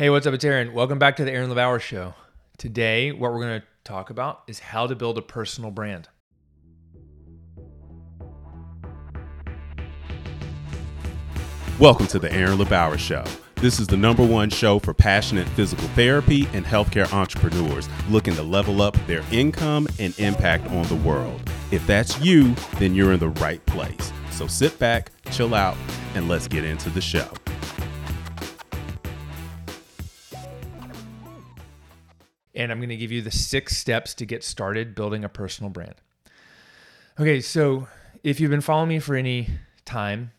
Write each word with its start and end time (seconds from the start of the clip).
Hey, 0.00 0.08
what's 0.08 0.26
up? 0.26 0.32
It's 0.32 0.46
Aaron. 0.46 0.72
Welcome 0.72 0.98
back 0.98 1.16
to 1.16 1.26
the 1.26 1.30
Aaron 1.30 1.50
LeBauer 1.50 1.78
Show. 1.78 2.14
Today, 2.56 3.12
what 3.12 3.34
we're 3.34 3.40
going 3.42 3.60
to 3.60 3.66
talk 3.84 4.08
about 4.08 4.40
is 4.46 4.58
how 4.58 4.86
to 4.86 4.96
build 4.96 5.18
a 5.18 5.20
personal 5.20 5.70
brand. 5.70 6.08
Welcome 11.78 12.06
to 12.06 12.18
the 12.18 12.32
Aaron 12.32 12.56
LeBauer 12.56 12.98
Show. 12.98 13.24
This 13.56 13.78
is 13.78 13.88
the 13.88 13.98
number 13.98 14.26
one 14.26 14.48
show 14.48 14.78
for 14.78 14.94
passionate 14.94 15.46
physical 15.48 15.86
therapy 15.88 16.48
and 16.54 16.64
healthcare 16.64 17.12
entrepreneurs 17.12 17.86
looking 18.08 18.34
to 18.36 18.42
level 18.42 18.80
up 18.80 18.96
their 19.06 19.22
income 19.30 19.86
and 19.98 20.18
impact 20.18 20.66
on 20.70 20.84
the 20.84 20.96
world. 20.96 21.42
If 21.72 21.86
that's 21.86 22.18
you, 22.20 22.54
then 22.78 22.94
you're 22.94 23.12
in 23.12 23.20
the 23.20 23.28
right 23.28 23.62
place. 23.66 24.14
So 24.30 24.46
sit 24.46 24.78
back, 24.78 25.12
chill 25.30 25.54
out, 25.54 25.76
and 26.14 26.26
let's 26.26 26.48
get 26.48 26.64
into 26.64 26.88
the 26.88 27.02
show. 27.02 27.28
And 32.60 32.70
I'm 32.70 32.78
going 32.78 32.90
to 32.90 32.96
give 32.96 33.10
you 33.10 33.22
the 33.22 33.30
six 33.30 33.76
steps 33.78 34.12
to 34.14 34.26
get 34.26 34.44
started 34.44 34.94
building 34.94 35.24
a 35.24 35.30
personal 35.30 35.70
brand. 35.70 35.94
Okay, 37.18 37.40
so 37.40 37.88
if 38.22 38.38
you've 38.38 38.50
been 38.50 38.60
following 38.60 38.90
me 38.90 38.98
for 38.98 39.16
any 39.16 39.48
time, 39.86 40.32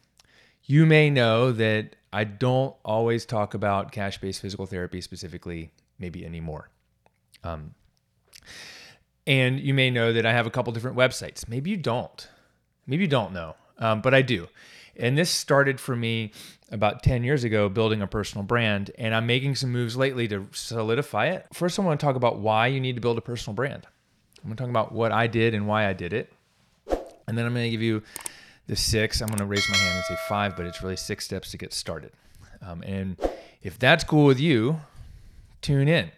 you 0.63 0.85
may 0.85 1.09
know 1.09 1.51
that 1.51 1.95
I 2.13 2.25
don't 2.25 2.75
always 2.85 3.25
talk 3.25 3.55
about 3.55 3.91
cash 3.91 4.19
based 4.19 4.39
physical 4.39 4.67
therapy 4.67 5.01
specifically, 5.01 5.71
maybe 5.97 6.23
anymore. 6.23 6.69
Um, 7.43 7.73
and 9.25 9.59
you 9.59 9.73
may 9.73 9.89
know 9.89 10.13
that 10.13 10.25
I 10.25 10.31
have 10.31 10.45
a 10.45 10.51
couple 10.51 10.71
different 10.73 10.97
websites. 10.97 11.47
Maybe 11.47 11.71
you 11.71 11.77
don't. 11.77 12.27
Maybe 12.85 13.05
you 13.05 13.09
don't 13.09 13.33
know, 13.33 13.55
um, 13.79 14.01
but 14.01 14.13
I 14.13 14.21
do. 14.21 14.47
And 14.95 15.17
this 15.17 15.31
started 15.31 15.79
for 15.79 15.95
me 15.95 16.33
about 16.71 17.03
10 17.03 17.23
years 17.23 17.43
ago 17.43 17.67
building 17.67 18.01
a 18.01 18.07
personal 18.07 18.43
brand 18.43 18.91
and 18.97 19.13
i'm 19.13 19.25
making 19.25 19.55
some 19.55 19.71
moves 19.71 19.97
lately 19.97 20.27
to 20.27 20.47
solidify 20.53 21.27
it. 21.27 21.45
First 21.53 21.77
i 21.77 21.81
want 21.81 21.99
to 21.99 22.05
talk 22.05 22.15
about 22.15 22.39
why 22.39 22.67
you 22.67 22.79
need 22.79 22.95
to 22.95 23.01
build 23.01 23.17
a 23.17 23.21
personal 23.21 23.53
brand. 23.53 23.85
I'm 24.37 24.49
going 24.49 24.55
to 24.55 24.63
talk 24.63 24.69
about 24.69 24.91
what 24.91 25.11
i 25.11 25.27
did 25.27 25.53
and 25.53 25.67
why 25.67 25.87
i 25.87 25.93
did 25.93 26.13
it. 26.13 26.31
And 27.27 27.37
then 27.37 27.45
i'm 27.45 27.53
going 27.53 27.65
to 27.65 27.69
give 27.69 27.81
you 27.81 28.01
the 28.67 28.75
six. 28.75 29.21
I'm 29.21 29.27
going 29.27 29.39
to 29.39 29.45
raise 29.45 29.67
my 29.69 29.75
hand 29.75 29.95
and 29.95 30.05
say 30.05 30.17
five 30.27 30.55
but 30.55 30.65
it's 30.65 30.81
really 30.81 30.95
six 30.95 31.25
steps 31.25 31.51
to 31.51 31.57
get 31.57 31.73
started. 31.73 32.13
Um, 32.61 32.83
and 32.83 33.17
if 33.61 33.77
that's 33.77 34.03
cool 34.03 34.25
with 34.25 34.39
you 34.39 34.79
tune 35.61 35.87
in. 35.87 36.09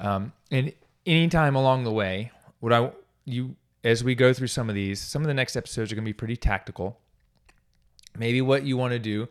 Um, 0.00 0.32
and 0.50 0.72
anytime 1.06 1.54
along 1.54 1.84
the 1.84 1.92
way 1.92 2.30
what 2.60 2.72
i 2.72 2.90
you 3.24 3.54
as 3.84 4.04
we 4.04 4.14
go 4.14 4.32
through 4.32 4.46
some 4.46 4.68
of 4.68 4.74
these 4.74 5.00
some 5.00 5.22
of 5.22 5.28
the 5.28 5.34
next 5.34 5.56
episodes 5.56 5.92
are 5.92 5.94
going 5.94 6.04
to 6.04 6.08
be 6.08 6.14
pretty 6.14 6.36
tactical. 6.36 6.98
Maybe 8.16 8.40
what 8.40 8.64
you 8.64 8.78
want 8.78 8.92
to 8.92 8.98
do 8.98 9.28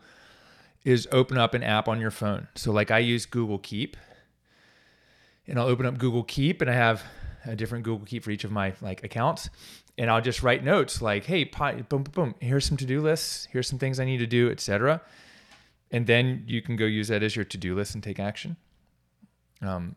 is 0.84 1.06
open 1.12 1.38
up 1.38 1.54
an 1.54 1.62
app 1.62 1.88
on 1.88 2.00
your 2.00 2.10
phone. 2.10 2.48
So 2.54 2.72
like 2.72 2.90
I 2.90 2.98
use 2.98 3.26
Google 3.26 3.58
Keep 3.58 3.96
and 5.46 5.58
I'll 5.58 5.66
open 5.66 5.86
up 5.86 5.98
Google 5.98 6.24
Keep 6.24 6.62
and 6.62 6.70
I 6.70 6.74
have 6.74 7.02
a 7.44 7.56
different 7.56 7.84
Google 7.84 8.06
Keep 8.06 8.24
for 8.24 8.30
each 8.30 8.44
of 8.44 8.50
my 8.50 8.74
like 8.80 9.04
accounts 9.04 9.50
and 9.98 10.10
I'll 10.10 10.22
just 10.22 10.42
write 10.42 10.64
notes 10.64 11.02
like, 11.02 11.26
hey, 11.26 11.44
boom, 11.44 11.84
boom, 11.88 12.04
boom, 12.04 12.34
here's 12.40 12.64
some 12.64 12.78
to-do 12.78 13.02
lists, 13.02 13.46
here's 13.50 13.68
some 13.68 13.78
things 13.78 14.00
I 14.00 14.06
need 14.06 14.18
to 14.18 14.26
do, 14.26 14.50
etc. 14.50 15.02
And 15.90 16.06
then 16.06 16.44
you 16.46 16.62
can 16.62 16.76
go 16.76 16.86
use 16.86 17.08
that 17.08 17.22
as 17.22 17.36
your 17.36 17.44
to-do 17.44 17.74
list 17.74 17.94
and 17.94 18.02
take 18.02 18.18
action. 18.18 18.56
Um, 19.60 19.96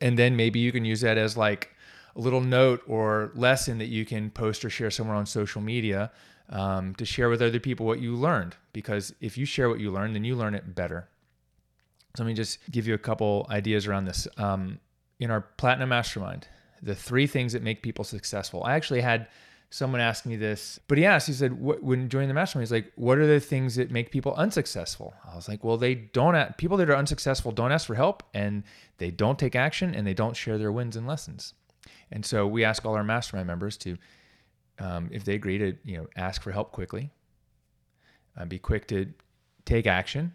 and 0.00 0.18
then 0.18 0.36
maybe 0.36 0.58
you 0.58 0.72
can 0.72 0.86
use 0.86 1.02
that 1.02 1.18
as 1.18 1.36
like 1.36 1.70
a 2.16 2.20
little 2.20 2.40
note 2.40 2.82
or 2.86 3.30
lesson 3.34 3.78
that 3.78 3.88
you 3.88 4.06
can 4.06 4.30
post 4.30 4.64
or 4.64 4.70
share 4.70 4.90
somewhere 4.90 5.16
on 5.16 5.26
social 5.26 5.60
media 5.60 6.10
um, 6.50 6.94
to 6.96 7.04
share 7.04 7.28
with 7.28 7.42
other 7.42 7.60
people 7.60 7.86
what 7.86 8.00
you 8.00 8.14
learned. 8.14 8.56
Because 8.72 9.14
if 9.20 9.38
you 9.38 9.44
share 9.44 9.68
what 9.68 9.80
you 9.80 9.90
learned, 9.90 10.14
then 10.14 10.24
you 10.24 10.36
learn 10.36 10.54
it 10.54 10.74
better. 10.74 11.08
So 12.16 12.22
let 12.22 12.28
me 12.28 12.34
just 12.34 12.58
give 12.70 12.86
you 12.86 12.94
a 12.94 12.98
couple 12.98 13.46
ideas 13.50 13.86
around 13.86 14.04
this. 14.04 14.28
Um, 14.36 14.78
in 15.18 15.30
our 15.30 15.40
Platinum 15.40 15.88
Mastermind, 15.88 16.48
the 16.82 16.94
three 16.94 17.26
things 17.26 17.52
that 17.52 17.62
make 17.62 17.82
people 17.82 18.04
successful. 18.04 18.62
I 18.64 18.74
actually 18.74 19.00
had 19.00 19.26
someone 19.70 20.00
ask 20.00 20.24
me 20.24 20.36
this, 20.36 20.78
but 20.86 20.98
he 20.98 21.04
asked, 21.04 21.26
he 21.26 21.32
said, 21.32 21.60
when 21.60 22.08
joining 22.08 22.28
the 22.28 22.34
mastermind, 22.34 22.68
he's 22.68 22.72
like, 22.72 22.92
what 22.94 23.18
are 23.18 23.26
the 23.26 23.40
things 23.40 23.74
that 23.74 23.90
make 23.90 24.12
people 24.12 24.32
unsuccessful? 24.34 25.14
I 25.28 25.34
was 25.34 25.48
like, 25.48 25.64
well, 25.64 25.76
they 25.76 25.96
don't, 25.96 26.56
people 26.58 26.76
that 26.76 26.88
are 26.88 26.96
unsuccessful 26.96 27.50
don't 27.50 27.72
ask 27.72 27.86
for 27.86 27.96
help 27.96 28.22
and 28.34 28.62
they 28.98 29.10
don't 29.10 29.38
take 29.38 29.56
action 29.56 29.92
and 29.92 30.06
they 30.06 30.14
don't 30.14 30.36
share 30.36 30.58
their 30.58 30.70
wins 30.70 30.94
and 30.94 31.08
lessons. 31.08 31.54
And 32.12 32.24
so 32.24 32.46
we 32.46 32.62
ask 32.62 32.84
all 32.84 32.94
our 32.94 33.02
mastermind 33.02 33.48
members 33.48 33.76
to 33.78 33.98
um, 34.78 35.08
if 35.12 35.24
they 35.24 35.34
agree 35.34 35.58
to 35.58 35.76
you 35.84 35.98
know 35.98 36.06
ask 36.16 36.42
for 36.42 36.52
help 36.52 36.72
quickly, 36.72 37.10
uh, 38.36 38.44
be 38.44 38.58
quick 38.58 38.86
to 38.88 39.12
take 39.64 39.86
action, 39.86 40.32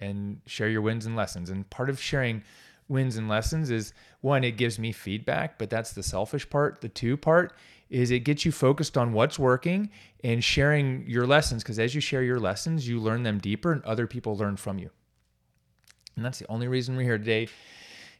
and 0.00 0.40
share 0.46 0.68
your 0.68 0.82
wins 0.82 1.06
and 1.06 1.16
lessons. 1.16 1.50
And 1.50 1.68
part 1.70 1.90
of 1.90 2.00
sharing 2.00 2.42
wins 2.88 3.16
and 3.16 3.28
lessons 3.28 3.70
is 3.70 3.92
one, 4.20 4.44
it 4.44 4.52
gives 4.52 4.78
me 4.78 4.92
feedback, 4.92 5.58
but 5.58 5.70
that's 5.70 5.92
the 5.92 6.02
selfish 6.02 6.48
part. 6.48 6.80
The 6.80 6.88
two 6.88 7.16
part 7.16 7.54
is 7.90 8.10
it 8.10 8.20
gets 8.20 8.44
you 8.44 8.52
focused 8.52 8.96
on 8.96 9.12
what's 9.12 9.38
working 9.38 9.90
and 10.22 10.42
sharing 10.42 11.04
your 11.06 11.26
lessons 11.26 11.62
because 11.62 11.78
as 11.78 11.94
you 11.94 12.00
share 12.00 12.22
your 12.22 12.40
lessons, 12.40 12.88
you 12.88 12.98
learn 12.98 13.22
them 13.22 13.38
deeper 13.38 13.72
and 13.72 13.84
other 13.84 14.06
people 14.06 14.36
learn 14.36 14.56
from 14.56 14.78
you. 14.78 14.90
And 16.16 16.24
that's 16.24 16.38
the 16.38 16.48
only 16.48 16.68
reason 16.68 16.96
we're 16.96 17.02
here 17.02 17.18
today 17.18 17.48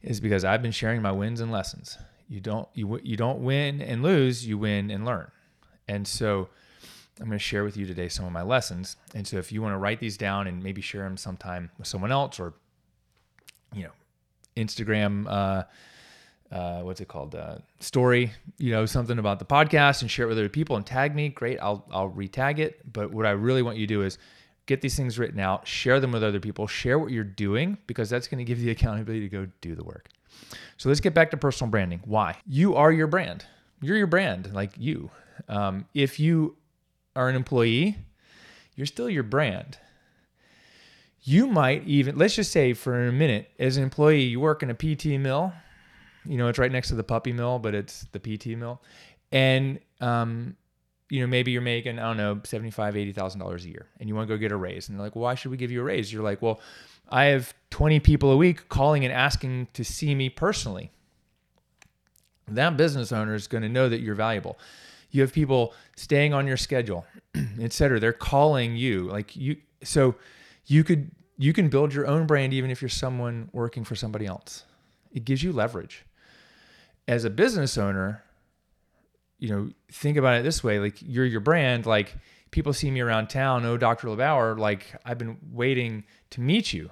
is 0.03 0.21
because 0.21 0.45
I've 0.45 0.63
been 0.63 0.73
sharing 0.73 1.01
my 1.03 1.13
wins 1.13 1.41
and 1.41 1.51
lessons. 1.51 1.99
You 2.29 2.41
don't 2.41 2.69
you 2.75 3.01
you 3.03 3.17
don't 3.17 3.41
win 3.43 3.81
and 3.81 4.03
lose, 4.03 4.47
you 4.47 4.59
win 4.59 4.91
and 4.91 5.05
learn. 5.05 5.31
And 5.89 6.07
so 6.07 6.49
I'm 7.21 7.27
going 7.27 7.39
to 7.39 7.45
share 7.45 7.65
with 7.65 7.77
you 7.77 7.87
today 7.87 8.09
some 8.09 8.25
of 8.25 8.33
my 8.33 8.43
lessons. 8.43 8.97
And 9.15 9.27
so 9.27 9.37
if 9.37 9.53
you 9.53 9.63
want 9.63 9.75
to 9.75 9.79
write 9.79 10.01
these 10.01 10.17
down 10.17 10.47
and 10.47 10.63
maybe 10.63 10.81
share 10.81 11.03
them 11.05 11.17
sometime 11.17 11.71
with 11.79 11.87
someone 11.87 12.11
else 12.11 12.41
or, 12.41 12.55
you 13.73 13.85
know, 13.85 13.93
Instagram, 14.57 15.27
uh, 15.29 15.65
uh, 16.55 16.81
what's 16.83 17.01
it 17.01 17.09
called? 17.09 17.35
Uh, 17.35 17.57
story, 17.81 18.33
you 18.59 18.73
know, 18.73 18.87
something 18.87 19.19
about 19.19 19.39
the 19.39 19.45
podcast 19.45 20.03
and 20.03 20.11
share 20.11 20.27
it 20.27 20.29
with 20.29 20.39
other 20.39 20.49
people 20.49 20.77
and 20.77 20.85
tag 20.87 21.15
me. 21.15 21.29
Great. 21.29 21.59
I'll, 21.61 21.85
I'll 21.91 22.11
retag 22.11 22.59
it. 22.59 22.81
But 22.93 23.13
what 23.13 23.27
I 23.27 23.31
really 23.31 23.63
want 23.63 23.77
you 23.77 23.87
to 23.87 23.95
do 23.95 24.03
is 24.03 24.19
get 24.67 24.81
these 24.81 24.97
things 24.97 25.19
written 25.19 25.41
out, 25.41 25.67
share 25.67 26.01
them 26.01 26.13
with 26.13 26.25
other 26.25 26.41
people, 26.41 26.67
share 26.67 26.99
what 26.99 27.11
you're 27.11 27.25
doing 27.25 27.79
because 27.87 28.11
that's 28.11 28.29
going 28.29 28.39
to 28.39 28.45
give 28.45 28.59
you 28.59 28.67
the 28.67 28.71
accountability 28.73 29.21
to 29.21 29.29
go 29.29 29.47
do 29.61 29.75
the 29.75 29.85
work. 29.85 30.09
So 30.77 30.89
let's 30.89 31.01
get 31.01 31.15
back 31.15 31.31
to 31.31 31.37
personal 31.37 31.71
branding. 31.71 32.01
Why? 32.05 32.37
You 32.47 32.75
are 32.75 32.91
your 32.91 33.07
brand. 33.07 33.45
You're 33.81 33.97
your 33.97 34.07
brand, 34.07 34.53
like 34.53 34.73
you. 34.77 35.11
Um, 35.49 35.87
if 35.95 36.19
you 36.19 36.57
are 37.17 37.29
an 37.29 37.37
employee, 37.37 37.97
you're 38.75 38.87
still 38.87 39.09
your 39.09 39.23
brand. 39.23 39.79
You 41.23 41.47
might 41.47 41.85
even, 41.87 42.17
let's 42.17 42.35
just 42.35 42.53
say 42.53 42.75
for 42.75 43.09
a 43.09 43.13
minute, 43.13 43.51
as 43.59 43.77
an 43.77 43.83
employee, 43.83 44.23
you 44.23 44.41
work 44.41 44.63
in 44.63 44.71
a 44.71 44.75
PT 44.75 45.07
mill. 45.19 45.53
You 46.27 46.37
know, 46.37 46.49
it's 46.49 46.59
right 46.59 46.73
next 46.73 46.89
to 46.89 46.95
the 46.95 47.05
puppy 47.05 47.33
mill, 47.33 47.59
but 47.59 47.75
it's 47.75 48.07
the 48.13 48.19
PT 48.19 48.59
mill. 48.59 48.83
And, 49.33 49.79
um, 50.01 50.57
you 51.09 51.21
know, 51.21 51.27
maybe 51.27 51.51
you're 51.51 51.63
making, 51.63 51.99
I 51.99 52.03
don't 52.03 52.17
know, 52.17 52.37
$75,000, 52.37 53.15
$80,000 53.15 53.65
a 53.65 53.69
year 53.69 53.87
and 54.01 54.09
you 54.09 54.15
want 54.15 54.29
to 54.29 54.35
go 54.35 54.39
get 54.39 54.53
a 54.53 54.57
raise. 54.57 54.89
And 54.89 54.99
they're 54.99 55.05
like, 55.05 55.17
why 55.17 55.35
should 55.35 55.51
we 55.51 55.57
give 55.57 55.71
you 55.71 55.81
a 55.81 55.85
raise? 55.85 56.13
You're 56.13 56.23
like, 56.23 56.43
well, 56.43 56.61
I 57.09 57.27
have 57.27 57.55
20 57.71 58.01
people 58.01 58.31
a 58.33 58.37
week 58.37 58.69
calling 58.69 59.05
and 59.05 59.13
asking 59.13 59.69
to 59.75 59.85
see 59.85 60.15
me 60.15 60.29
personally. 60.29 60.91
That 62.49 62.77
business 62.77 63.13
owner 63.13 63.35
is 63.35 63.47
going 63.47 63.63
to 63.63 63.69
know 63.69 63.89
that 63.89 64.01
you're 64.01 64.15
valuable 64.15 64.59
you 65.15 65.21
have 65.23 65.33
people 65.33 65.73
staying 65.97 66.35
on 66.35 66.47
your 66.47 66.57
schedule 66.57 67.07
etc 67.61 68.01
they're 68.01 68.13
calling 68.13 68.77
you. 68.77 69.05
Like 69.05 69.35
you 69.37 69.57
so 69.83 70.17
you 70.67 70.85
could 70.85 71.11
you 71.37 71.53
can 71.53 71.69
build 71.69 71.93
your 71.93 72.07
own 72.07 72.27
brand 72.27 72.53
even 72.53 72.71
if 72.71 72.81
you're 72.83 72.89
someone 72.89 73.49
working 73.53 73.85
for 73.85 73.95
somebody 73.95 74.27
else. 74.27 74.65
It 75.13 75.25
gives 75.25 75.43
you 75.43 75.53
leverage. 75.53 76.05
As 77.07 77.25
a 77.25 77.31
business 77.31 77.79
owner 77.79 78.23
you 79.39 79.49
know 79.49 79.71
think 79.91 80.17
about 80.17 80.39
it 80.39 80.43
this 80.43 80.63
way 80.63 80.79
like 80.79 80.97
you're 81.03 81.25
your 81.25 81.41
brand 81.41 81.87
like 81.87 82.15
people 82.53 82.73
see 82.73 82.91
me 82.91 83.01
around 83.01 83.27
town 83.27 83.67
oh 83.67 83.77
dr 83.77 84.07
lebauer 84.07 84.57
like 84.57 84.95
i've 85.05 85.19
been 85.19 85.37
waiting 85.53 86.05
to 86.31 86.41
meet 86.41 86.73
you. 86.73 86.91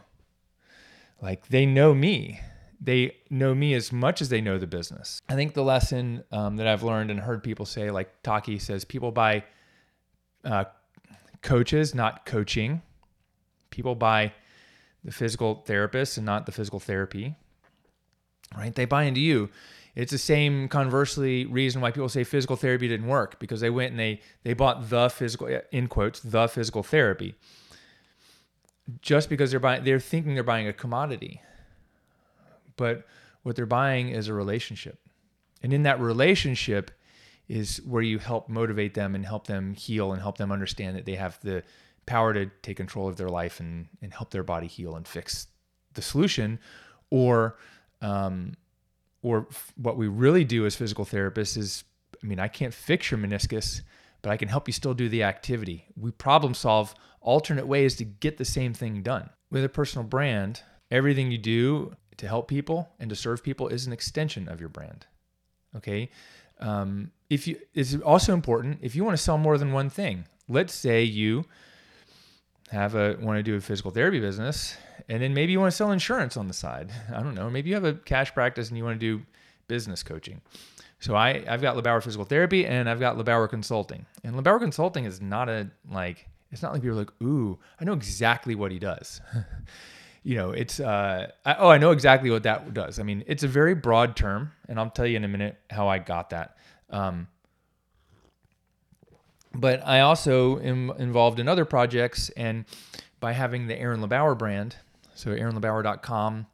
Like 1.20 1.48
they 1.48 1.66
know 1.66 1.94
me 1.94 2.40
they 2.82 3.16
know 3.30 3.54
me 3.54 3.74
as 3.74 3.92
much 3.92 4.20
as 4.20 4.28
they 4.28 4.40
know 4.40 4.58
the 4.58 4.66
business. 4.66 5.22
I 5.28 5.34
think 5.34 5.54
the 5.54 5.62
lesson 5.62 6.24
um, 6.32 6.56
that 6.56 6.66
I've 6.66 6.82
learned 6.82 7.10
and 7.10 7.20
heard 7.20 7.42
people 7.42 7.64
say, 7.64 7.90
like 7.90 8.22
Taki 8.22 8.58
says, 8.58 8.84
people 8.84 9.12
buy 9.12 9.44
uh, 10.44 10.64
coaches, 11.42 11.94
not 11.94 12.26
coaching. 12.26 12.82
People 13.70 13.94
buy 13.94 14.32
the 15.04 15.12
physical 15.12 15.62
therapist 15.64 16.16
and 16.16 16.26
not 16.26 16.44
the 16.46 16.52
physical 16.52 16.80
therapy. 16.80 17.36
Right? 18.56 18.74
They 18.74 18.84
buy 18.84 19.04
into 19.04 19.20
you. 19.20 19.48
It's 19.94 20.10
the 20.10 20.18
same 20.18 20.68
conversely 20.68 21.46
reason 21.46 21.80
why 21.82 21.92
people 21.92 22.08
say 22.08 22.24
physical 22.24 22.56
therapy 22.56 22.88
didn't 22.88 23.06
work 23.06 23.38
because 23.38 23.60
they 23.60 23.70
went 23.70 23.90
and 23.90 24.00
they 24.00 24.20
they 24.42 24.54
bought 24.54 24.88
the 24.88 25.10
physical 25.10 25.48
in 25.70 25.86
quotes 25.86 26.20
the 26.20 26.48
physical 26.48 26.82
therapy 26.82 27.34
just 29.02 29.28
because 29.28 29.50
they're 29.50 29.60
buying 29.60 29.84
they're 29.84 30.00
thinking 30.00 30.32
they're 30.32 30.42
buying 30.42 30.66
a 30.66 30.72
commodity 30.72 31.42
but 32.76 33.06
what 33.42 33.56
they're 33.56 33.66
buying 33.66 34.08
is 34.08 34.28
a 34.28 34.34
relationship. 34.34 34.98
And 35.62 35.72
in 35.72 35.82
that 35.84 36.00
relationship 36.00 36.90
is 37.48 37.78
where 37.86 38.02
you 38.02 38.18
help 38.18 38.48
motivate 38.48 38.94
them 38.94 39.14
and 39.14 39.26
help 39.26 39.46
them 39.46 39.74
heal 39.74 40.12
and 40.12 40.20
help 40.20 40.38
them 40.38 40.52
understand 40.52 40.96
that 40.96 41.06
they 41.06 41.16
have 41.16 41.38
the 41.42 41.62
power 42.06 42.32
to 42.32 42.46
take 42.62 42.76
control 42.76 43.08
of 43.08 43.16
their 43.16 43.28
life 43.28 43.60
and, 43.60 43.88
and 44.00 44.12
help 44.12 44.30
their 44.30 44.42
body 44.42 44.66
heal 44.66 44.96
and 44.96 45.06
fix 45.06 45.48
the 45.94 46.02
solution, 46.02 46.58
or 47.10 47.58
um, 48.00 48.54
or 49.22 49.46
f- 49.50 49.72
what 49.76 49.96
we 49.96 50.08
really 50.08 50.44
do 50.44 50.66
as 50.66 50.74
physical 50.74 51.04
therapists 51.04 51.56
is, 51.56 51.84
I 52.22 52.26
mean, 52.26 52.40
I 52.40 52.48
can't 52.48 52.74
fix 52.74 53.10
your 53.10 53.20
meniscus, 53.20 53.82
but 54.22 54.30
I 54.30 54.36
can 54.36 54.48
help 54.48 54.66
you 54.66 54.72
still 54.72 54.94
do 54.94 55.08
the 55.08 55.22
activity. 55.22 55.86
We 55.96 56.10
problem 56.10 56.54
solve 56.54 56.94
alternate 57.20 57.66
ways 57.66 57.94
to 57.96 58.04
get 58.04 58.38
the 58.38 58.44
same 58.44 58.74
thing 58.74 59.02
done. 59.02 59.30
With 59.50 59.64
a 59.64 59.68
personal 59.68 60.06
brand, 60.06 60.62
everything 60.90 61.30
you 61.30 61.38
do 61.38 61.94
to 62.16 62.28
help 62.28 62.48
people 62.48 62.90
and 62.98 63.10
to 63.10 63.16
serve 63.16 63.42
people 63.42 63.68
is 63.68 63.86
an 63.86 63.92
extension 63.92 64.48
of 64.48 64.60
your 64.60 64.68
brand. 64.68 65.06
Okay. 65.76 66.10
Um, 66.60 67.10
if 67.30 67.48
you, 67.48 67.58
it's 67.74 67.96
also 67.96 68.34
important 68.34 68.78
if 68.82 68.94
you 68.94 69.04
want 69.04 69.16
to 69.16 69.22
sell 69.22 69.38
more 69.38 69.58
than 69.58 69.72
one 69.72 69.90
thing. 69.90 70.24
Let's 70.48 70.74
say 70.74 71.02
you 71.02 71.46
have 72.70 72.94
a 72.94 73.16
want 73.20 73.38
to 73.38 73.42
do 73.42 73.56
a 73.56 73.60
physical 73.60 73.90
therapy 73.90 74.20
business, 74.20 74.76
and 75.08 75.22
then 75.22 75.34
maybe 75.34 75.52
you 75.52 75.60
want 75.60 75.70
to 75.70 75.76
sell 75.76 75.92
insurance 75.92 76.36
on 76.36 76.48
the 76.48 76.54
side. 76.54 76.90
I 77.14 77.22
don't 77.22 77.34
know. 77.34 77.50
Maybe 77.50 77.68
you 77.68 77.74
have 77.74 77.84
a 77.84 77.94
cash 77.94 78.32
practice 78.32 78.68
and 78.68 78.78
you 78.78 78.84
want 78.84 79.00
to 79.00 79.18
do 79.18 79.24
business 79.68 80.02
coaching. 80.02 80.40
So 81.00 81.16
I 81.16 81.42
I've 81.48 81.62
got 81.62 81.76
LeBauer 81.76 82.02
Physical 82.02 82.24
Therapy 82.24 82.66
and 82.66 82.88
I've 82.88 83.00
got 83.00 83.16
LeBauer 83.16 83.48
Consulting. 83.48 84.06
And 84.24 84.36
LeBauer 84.36 84.60
Consulting 84.60 85.04
is 85.04 85.20
not 85.20 85.48
a 85.48 85.68
like 85.90 86.28
it's 86.50 86.62
not 86.62 86.72
like 86.72 86.82
people 86.82 86.96
are 86.96 87.00
like 87.00 87.12
ooh 87.22 87.58
I 87.80 87.84
know 87.84 87.92
exactly 87.92 88.54
what 88.54 88.70
he 88.70 88.78
does. 88.78 89.20
you 90.22 90.36
know 90.36 90.50
it's 90.50 90.80
uh 90.80 91.30
I, 91.44 91.54
oh 91.58 91.68
I 91.68 91.78
know 91.78 91.90
exactly 91.90 92.30
what 92.30 92.44
that 92.44 92.74
does. 92.74 92.98
I 92.98 93.02
mean 93.02 93.24
it's 93.26 93.42
a 93.42 93.48
very 93.48 93.74
broad 93.74 94.16
term, 94.16 94.52
and 94.68 94.78
I'll 94.78 94.90
tell 94.90 95.06
you 95.06 95.16
in 95.16 95.24
a 95.24 95.28
minute 95.28 95.56
how 95.70 95.88
I 95.88 95.98
got 95.98 96.30
that. 96.30 96.56
Um, 96.90 97.28
but 99.54 99.86
I 99.86 100.00
also 100.00 100.60
am 100.60 100.90
involved 100.98 101.38
in 101.38 101.48
other 101.48 101.64
projects, 101.64 102.30
and 102.30 102.64
by 103.20 103.32
having 103.32 103.66
the 103.66 103.78
Aaron 103.78 104.00
LeBauer 104.00 104.36
brand, 104.36 104.76
so 105.14 105.30
aaronlebauer.com, 105.30 106.46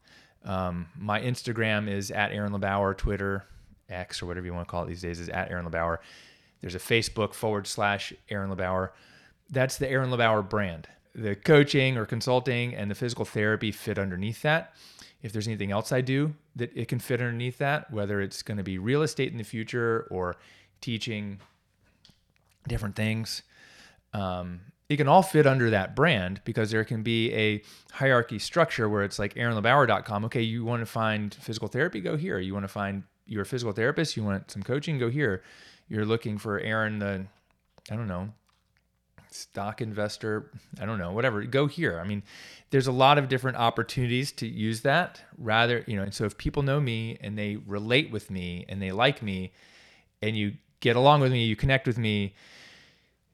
um, 0.45 0.87
my 0.97 1.21
Instagram 1.21 1.89
is 1.89 2.11
at 2.11 2.33
Aaron 2.33 2.53
LeBauer, 2.53 2.97
Twitter, 2.97 3.45
X, 3.89 4.23
or 4.23 4.27
whatever 4.27 4.47
you 4.47 4.55
want 4.55 4.67
to 4.67 4.71
call 4.71 4.85
it 4.85 4.89
these 4.89 5.03
days 5.03 5.21
is 5.21 5.29
at 5.29 5.51
Aaron 5.51 5.67
LeBauer. 5.67 5.99
There's 6.61 6.75
a 6.75 6.81
Facebook 6.81 7.35
forward 7.35 7.67
slash 7.67 8.13
Aaron 8.29 8.51
LeBauer. 8.51 8.91
That's 9.51 9.77
the 9.79 9.89
Aaron 9.89 10.11
LeBauer 10.11 10.49
brand. 10.49 10.89
The 11.19 11.35
coaching 11.35 11.97
or 11.97 12.07
consulting 12.07 12.75
and 12.75 12.91
the 12.91 12.95
physical 12.95 13.25
therapy 13.25 13.73
fit 13.73 13.99
underneath 13.99 14.43
that. 14.43 14.75
If 15.21 15.33
there's 15.33 15.49
anything 15.49 15.73
else 15.73 15.91
I 15.91 16.01
do 16.01 16.35
that 16.57 16.71
it 16.77 16.87
can 16.87 17.01
fit 17.01 17.21
underneath 17.21 17.59
that, 17.59 17.91
whether 17.91 18.21
it's 18.21 18.43
going 18.43 18.59
to 18.59 18.63
be 18.63 18.79
real 18.79 19.03
estate 19.03 19.33
in 19.33 19.39
the 19.39 19.45
future 19.45 20.07
or 20.11 20.37
teaching 20.81 21.41
different 22.69 22.95
things. 22.95 23.43
Um, 24.13 24.61
it 24.89 24.97
can 24.97 25.09
all 25.09 25.23
fit 25.23 25.47
under 25.47 25.71
that 25.71 25.95
brand 25.95 26.41
because 26.45 26.71
there 26.71 26.85
can 26.85 27.03
be 27.03 27.33
a 27.35 27.63
hierarchy 27.93 28.39
structure 28.39 28.89
where 28.89 29.03
it's 29.03 29.19
like 29.19 29.35
aaronlebauer.com. 29.35 30.25
Okay, 30.27 30.43
you 30.43 30.65
want 30.65 30.81
to 30.81 30.87
find 30.87 31.35
physical 31.35 31.69
therapy, 31.69 32.01
go 32.01 32.17
here. 32.17 32.39
You 32.39 32.55
want 32.55 32.65
to 32.65 32.69
find 32.69 33.03
your 33.27 33.45
physical 33.45 33.73
therapist, 33.73 34.17
you 34.17 34.25
want 34.25 34.51
some 34.51 34.63
coaching, 34.63 34.99
go 34.99 35.11
here. 35.11 35.43
You're 35.89 36.07
looking 36.07 36.39
for 36.39 36.59
Aaron, 36.61 36.99
the, 36.99 37.27
I 37.91 37.97
don't 37.97 38.09
know, 38.09 38.31
stock 39.39 39.81
investor, 39.81 40.51
I 40.81 40.87
don't 40.87 40.99
know, 40.99 41.13
whatever, 41.13 41.43
go 41.45 41.67
here. 41.67 42.01
I 42.01 42.07
mean, 42.07 42.23
there's 42.71 42.87
a 42.87 42.93
lot 42.93 43.19
of 43.19 43.29
different 43.29 43.57
opportunities 43.57 44.33
to 44.33 44.47
use 44.47 44.83
that 44.83 45.23
rather, 45.37 45.85
you 45.87 45.97
know, 45.97 46.03
and 46.03 46.13
so 46.13 46.25
if 46.25 46.37
people 46.37 46.63
know 46.63 46.81
me 46.81 47.19
and 47.21 47.39
they 47.39 47.57
relate 47.57 48.11
with 48.11 48.31
me 48.31 48.67
and 48.69 48.83
they 48.83 48.93
like 48.93 49.23
me 49.23 49.53
and 50.21 50.37
you 50.37 50.55
get 50.81 50.97
along 50.97 51.21
with 51.21 51.33
me, 51.33 51.45
you 51.45 51.57
connect 51.57 51.87
with 51.87 51.99
me, 51.99 52.35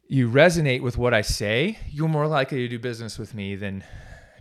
you 0.06 0.30
resonate 0.30 0.82
with 0.82 0.98
what 0.98 1.14
I 1.14 1.22
say, 1.22 1.78
you're 1.90 2.08
more 2.08 2.26
likely 2.26 2.58
to 2.58 2.68
do 2.68 2.78
business 2.78 3.18
with 3.18 3.34
me 3.34 3.56
than 3.56 3.82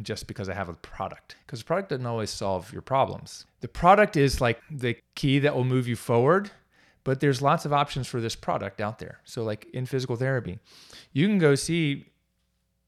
just 0.01 0.27
because 0.27 0.50
I 0.50 0.54
have 0.54 0.69
a 0.69 0.74
product. 0.74 1.36
Because 1.45 1.60
the 1.60 1.65
product 1.65 1.89
doesn't 1.89 2.06
always 2.06 2.30
solve 2.30 2.71
your 2.74 2.81
problems. 2.81 3.45
The 3.62 3.68
product 3.68 4.18
is 4.18 4.42
like 4.42 4.60
the 4.69 4.98
key 5.15 5.39
that 5.39 5.56
will 5.56 5.63
move 5.63 5.88
you 5.88 5.95
forward, 5.95 6.51
but 7.03 7.19
there's 7.19 7.41
lots 7.41 7.65
of 7.65 7.73
options 7.73 8.07
for 8.07 8.21
this 8.21 8.35
product 8.35 8.79
out 8.79 9.00
there. 9.00 9.19
So, 9.23 9.44
like 9.44 9.67
in 9.73 9.85
physical 9.85 10.15
therapy, 10.15 10.59
you 11.11 11.27
can 11.27 11.38
go 11.38 11.55
see 11.55 12.05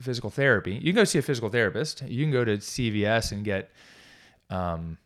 physical 0.01 0.29
therapy. 0.29 0.73
You 0.73 0.93
can 0.93 0.95
go 0.95 1.03
see 1.03 1.19
a 1.19 1.21
physical 1.21 1.49
therapist. 1.49 2.01
You 2.03 2.23
can 2.23 2.31
go 2.31 2.45
to 2.45 2.57
CVS 2.57 3.31
and 3.31 3.43
get 3.43 3.71
um, 4.49 4.97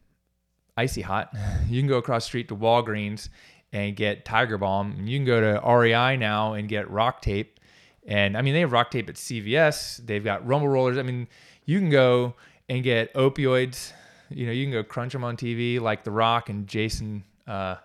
icy 0.77 1.01
hot. 1.01 1.33
You 1.69 1.81
can 1.81 1.87
go 1.87 1.97
across 1.97 2.23
the 2.23 2.27
street 2.27 2.47
to 2.47 2.55
Walgreens 2.55 3.29
and 3.71 3.95
get 3.95 4.25
Tiger 4.25 4.57
Balm. 4.57 5.05
You 5.05 5.19
can 5.19 5.25
go 5.25 5.39
to 5.39 5.61
REI 5.67 6.17
now 6.17 6.53
and 6.53 6.67
get 6.67 6.89
rock 6.89 7.21
tape. 7.21 7.59
And 8.07 8.35
I 8.35 8.41
mean, 8.41 8.55
they 8.55 8.61
have 8.61 8.71
rock 8.71 8.89
tape 8.89 9.07
at 9.07 9.15
CVS. 9.15 10.03
They've 10.05 10.23
got 10.23 10.47
rumble 10.47 10.67
rollers. 10.67 10.97
I 10.97 11.03
mean, 11.03 11.27
you 11.65 11.77
can 11.79 11.91
go 11.91 12.33
and 12.67 12.83
get 12.83 13.13
opioids. 13.13 13.93
You 14.29 14.47
know, 14.47 14.51
you 14.51 14.65
can 14.65 14.71
go 14.71 14.83
crunch 14.83 15.13
them 15.13 15.23
on 15.23 15.37
TV 15.37 15.79
like 15.79 16.03
The 16.03 16.11
Rock 16.11 16.49
and 16.49 16.65
Jason. 16.67 17.23
Uh, 17.47 17.75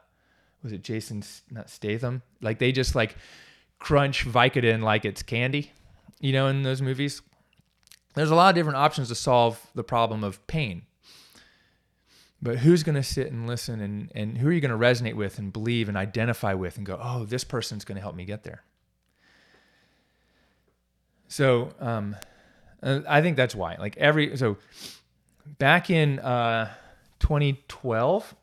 was 0.64 0.72
it 0.72 0.82
Jason? 0.82 1.22
Not 1.50 1.70
Statham. 1.70 2.22
Like 2.40 2.58
they 2.58 2.72
just 2.72 2.96
like 2.96 3.14
crunch 3.78 4.26
Vicodin 4.26 4.82
like 4.82 5.04
it's 5.04 5.22
candy. 5.22 5.70
You 6.20 6.32
know, 6.32 6.48
in 6.48 6.62
those 6.62 6.82
movies. 6.82 7.22
There's 8.14 8.30
a 8.30 8.34
lot 8.34 8.48
of 8.48 8.54
different 8.54 8.78
options 8.78 9.08
to 9.08 9.14
solve 9.14 9.60
the 9.74 9.84
problem 9.84 10.24
of 10.24 10.44
pain. 10.46 10.82
But 12.40 12.58
who's 12.58 12.82
going 12.82 12.94
to 12.94 13.02
sit 13.02 13.30
and 13.30 13.46
listen 13.46 13.80
and, 13.80 14.12
and 14.14 14.38
who 14.38 14.48
are 14.48 14.52
you 14.52 14.60
going 14.60 14.70
to 14.70 14.76
resonate 14.76 15.14
with 15.14 15.38
and 15.38 15.52
believe 15.52 15.88
and 15.88 15.96
identify 15.96 16.54
with 16.54 16.76
and 16.76 16.86
go, 16.86 16.98
oh, 17.02 17.24
this 17.24 17.42
person's 17.42 17.84
going 17.84 17.96
to 17.96 18.02
help 18.02 18.14
me 18.14 18.24
get 18.24 18.44
there? 18.44 18.62
So 21.28 21.70
um, 21.80 22.16
uh, 22.82 23.00
I 23.08 23.22
think 23.22 23.36
that's 23.36 23.54
why. 23.54 23.76
Like 23.76 23.96
every, 23.96 24.36
so 24.36 24.58
back 25.58 25.90
in 25.90 26.20
uh, 26.20 26.72
2012, 27.20 28.34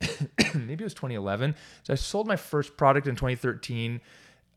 maybe 0.54 0.82
it 0.82 0.84
was 0.84 0.94
2011. 0.94 1.54
So 1.82 1.92
I 1.92 1.96
sold 1.96 2.26
my 2.26 2.36
first 2.36 2.76
product 2.76 3.06
in 3.06 3.16
2013. 3.16 4.00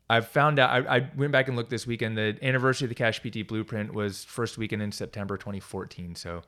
I 0.08 0.20
found 0.20 0.58
out, 0.58 0.70
I, 0.70 0.96
I, 0.96 1.10
went 1.16 1.30
back 1.30 1.46
and 1.46 1.56
looked 1.56 1.70
this 1.70 1.86
weekend. 1.86 2.18
The 2.18 2.36
anniversary 2.42 2.86
of 2.86 2.88
the 2.88 2.96
Cash 2.96 3.20
PT 3.20 3.46
Blueprint 3.46 3.94
was 3.94 4.24
first 4.24 4.58
weekend 4.58 4.82
in 4.82 4.90
September 4.90 5.36
2014. 5.36 6.16
So 6.16 6.42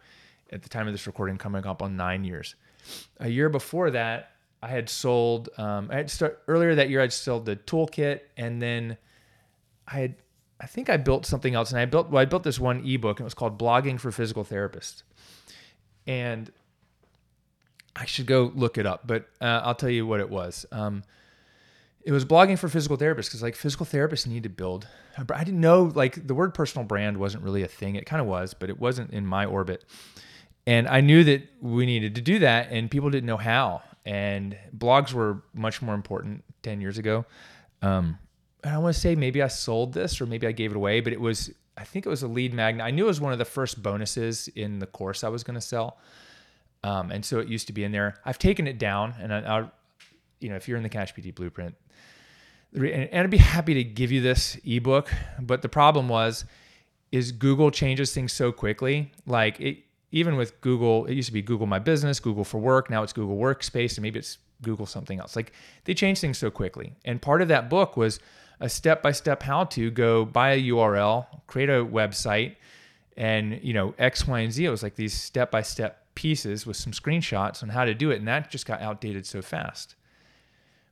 at 0.52 0.62
the 0.62 0.68
time 0.68 0.86
of 0.86 0.94
this 0.94 1.06
recording, 1.06 1.38
coming 1.38 1.64
up 1.66 1.80
on 1.82 1.96
nine 1.96 2.24
years. 2.24 2.54
A 3.20 3.28
year 3.28 3.48
before 3.48 3.90
that, 3.92 4.32
I 4.62 4.68
had 4.68 4.88
sold. 4.88 5.48
Um, 5.58 5.88
I 5.90 5.96
had 5.96 6.10
start 6.10 6.42
earlier 6.46 6.74
that 6.74 6.88
year. 6.88 7.00
I'd 7.00 7.12
sold 7.12 7.46
the 7.46 7.56
toolkit, 7.56 8.20
and 8.36 8.62
then 8.62 8.96
I 9.88 9.98
had. 9.98 10.14
I 10.60 10.66
think 10.66 10.88
I 10.88 10.96
built 10.96 11.26
something 11.26 11.54
else, 11.54 11.72
and 11.72 11.80
I 11.80 11.86
built. 11.86 12.10
Well, 12.10 12.22
I 12.22 12.26
built 12.26 12.44
this 12.44 12.60
one 12.60 12.84
ebook, 12.86 13.18
and 13.18 13.24
it 13.24 13.26
was 13.26 13.34
called 13.34 13.58
"Blogging 13.58 13.98
for 13.98 14.12
Physical 14.12 14.44
Therapists," 14.44 15.02
and 16.06 16.52
I 17.94 18.06
should 18.06 18.26
go 18.26 18.52
look 18.54 18.78
it 18.78 18.86
up. 18.86 19.06
But 19.06 19.28
uh, 19.40 19.60
I'll 19.64 19.74
tell 19.74 19.90
you 19.90 20.06
what 20.06 20.20
it 20.20 20.30
was. 20.30 20.66
Um, 20.72 21.02
it 22.04 22.12
was 22.12 22.24
blogging 22.24 22.58
for 22.58 22.68
physical 22.68 22.96
therapists 22.96 23.26
because 23.26 23.42
like 23.42 23.54
physical 23.54 23.86
therapists 23.86 24.26
need 24.26 24.42
to 24.42 24.48
build. 24.48 24.88
I 25.16 25.44
didn't 25.44 25.60
know 25.60 25.92
like 25.94 26.26
the 26.26 26.34
word 26.34 26.54
personal 26.54 26.86
brand 26.86 27.16
wasn't 27.16 27.44
really 27.44 27.62
a 27.62 27.68
thing. 27.68 27.94
It 27.96 28.06
kind 28.06 28.20
of 28.20 28.26
was, 28.26 28.54
but 28.54 28.70
it 28.70 28.80
wasn't 28.80 29.12
in 29.12 29.26
my 29.26 29.44
orbit. 29.44 29.84
And 30.66 30.88
I 30.88 31.00
knew 31.00 31.24
that 31.24 31.42
we 31.60 31.86
needed 31.86 32.14
to 32.14 32.20
do 32.20 32.38
that, 32.40 32.68
and 32.70 32.90
people 32.90 33.10
didn't 33.10 33.26
know 33.26 33.36
how. 33.36 33.82
And 34.04 34.56
blogs 34.76 35.12
were 35.12 35.42
much 35.54 35.82
more 35.82 35.94
important 35.94 36.44
10 36.62 36.80
years 36.80 36.98
ago. 36.98 37.24
Um, 37.82 38.18
I 38.64 38.78
want 38.78 38.94
to 38.94 39.00
say 39.00 39.16
maybe 39.16 39.42
I 39.42 39.48
sold 39.48 39.92
this 39.92 40.20
or 40.20 40.26
maybe 40.26 40.46
I 40.46 40.52
gave 40.52 40.70
it 40.70 40.76
away, 40.76 41.00
but 41.00 41.12
it 41.12 41.20
was, 41.20 41.50
I 41.76 41.84
think 41.84 42.06
it 42.06 42.08
was 42.08 42.22
a 42.22 42.28
lead 42.28 42.54
magnet. 42.54 42.84
I 42.84 42.90
knew 42.90 43.04
it 43.04 43.08
was 43.08 43.20
one 43.20 43.32
of 43.32 43.38
the 43.38 43.44
first 43.44 43.82
bonuses 43.82 44.48
in 44.48 44.78
the 44.78 44.86
course 44.86 45.24
I 45.24 45.28
was 45.28 45.42
going 45.42 45.54
to 45.54 45.60
sell. 45.60 45.98
Um, 46.84 47.10
and 47.10 47.24
so 47.24 47.38
it 47.38 47.48
used 47.48 47.66
to 47.68 47.72
be 47.72 47.84
in 47.84 47.92
there. 47.92 48.16
I've 48.24 48.38
taken 48.38 48.66
it 48.66 48.78
down, 48.78 49.14
and 49.20 49.32
I, 49.32 49.38
I, 49.40 49.70
you 50.40 50.48
know, 50.48 50.56
if 50.56 50.66
you're 50.66 50.76
in 50.76 50.82
the 50.82 50.88
Cash 50.88 51.14
PT 51.14 51.34
Blueprint, 51.34 51.74
and 52.74 53.08
I'd 53.12 53.30
be 53.30 53.36
happy 53.36 53.74
to 53.74 53.84
give 53.84 54.10
you 54.10 54.20
this 54.20 54.58
ebook, 54.64 55.12
but 55.40 55.62
the 55.62 55.68
problem 55.68 56.08
was, 56.08 56.44
is 57.12 57.30
Google 57.30 57.70
changes 57.70 58.12
things 58.12 58.32
so 58.32 58.50
quickly. 58.50 59.12
Like 59.26 59.60
it, 59.60 59.78
even 60.10 60.36
with 60.36 60.60
Google, 60.62 61.04
it 61.06 61.14
used 61.14 61.28
to 61.28 61.32
be 61.32 61.42
Google 61.42 61.66
My 61.66 61.78
Business, 61.78 62.18
Google 62.18 62.44
for 62.44 62.58
Work. 62.58 62.90
Now 62.90 63.02
it's 63.02 63.12
Google 63.12 63.36
Workspace, 63.36 63.96
and 63.96 64.02
maybe 64.02 64.18
it's 64.18 64.38
Google 64.62 64.86
something 64.86 65.20
else. 65.20 65.36
Like 65.36 65.52
they 65.84 65.94
change 65.94 66.20
things 66.20 66.38
so 66.38 66.50
quickly. 66.50 66.94
And 67.04 67.20
part 67.20 67.42
of 67.42 67.48
that 67.48 67.68
book 67.68 67.96
was 67.96 68.18
a 68.60 68.68
step 68.68 69.02
by 69.02 69.12
step 69.12 69.42
how 69.42 69.64
to 69.64 69.90
go 69.90 70.24
buy 70.24 70.52
a 70.52 70.62
URL, 70.62 71.26
create 71.46 71.68
a 71.68 71.84
website, 71.84 72.56
and 73.16 73.60
you 73.62 73.74
know 73.74 73.94
X, 73.98 74.26
Y, 74.26 74.40
and 74.40 74.52
Z. 74.52 74.64
It 74.64 74.70
was 74.70 74.82
like 74.82 74.94
these 74.94 75.12
step 75.12 75.50
by 75.50 75.62
step 75.62 76.01
pieces 76.14 76.66
with 76.66 76.76
some 76.76 76.92
screenshots 76.92 77.62
on 77.62 77.70
how 77.70 77.84
to 77.84 77.94
do 77.94 78.10
it, 78.10 78.18
and 78.18 78.28
that 78.28 78.50
just 78.50 78.66
got 78.66 78.80
outdated 78.80 79.26
so 79.26 79.42
fast. 79.42 79.94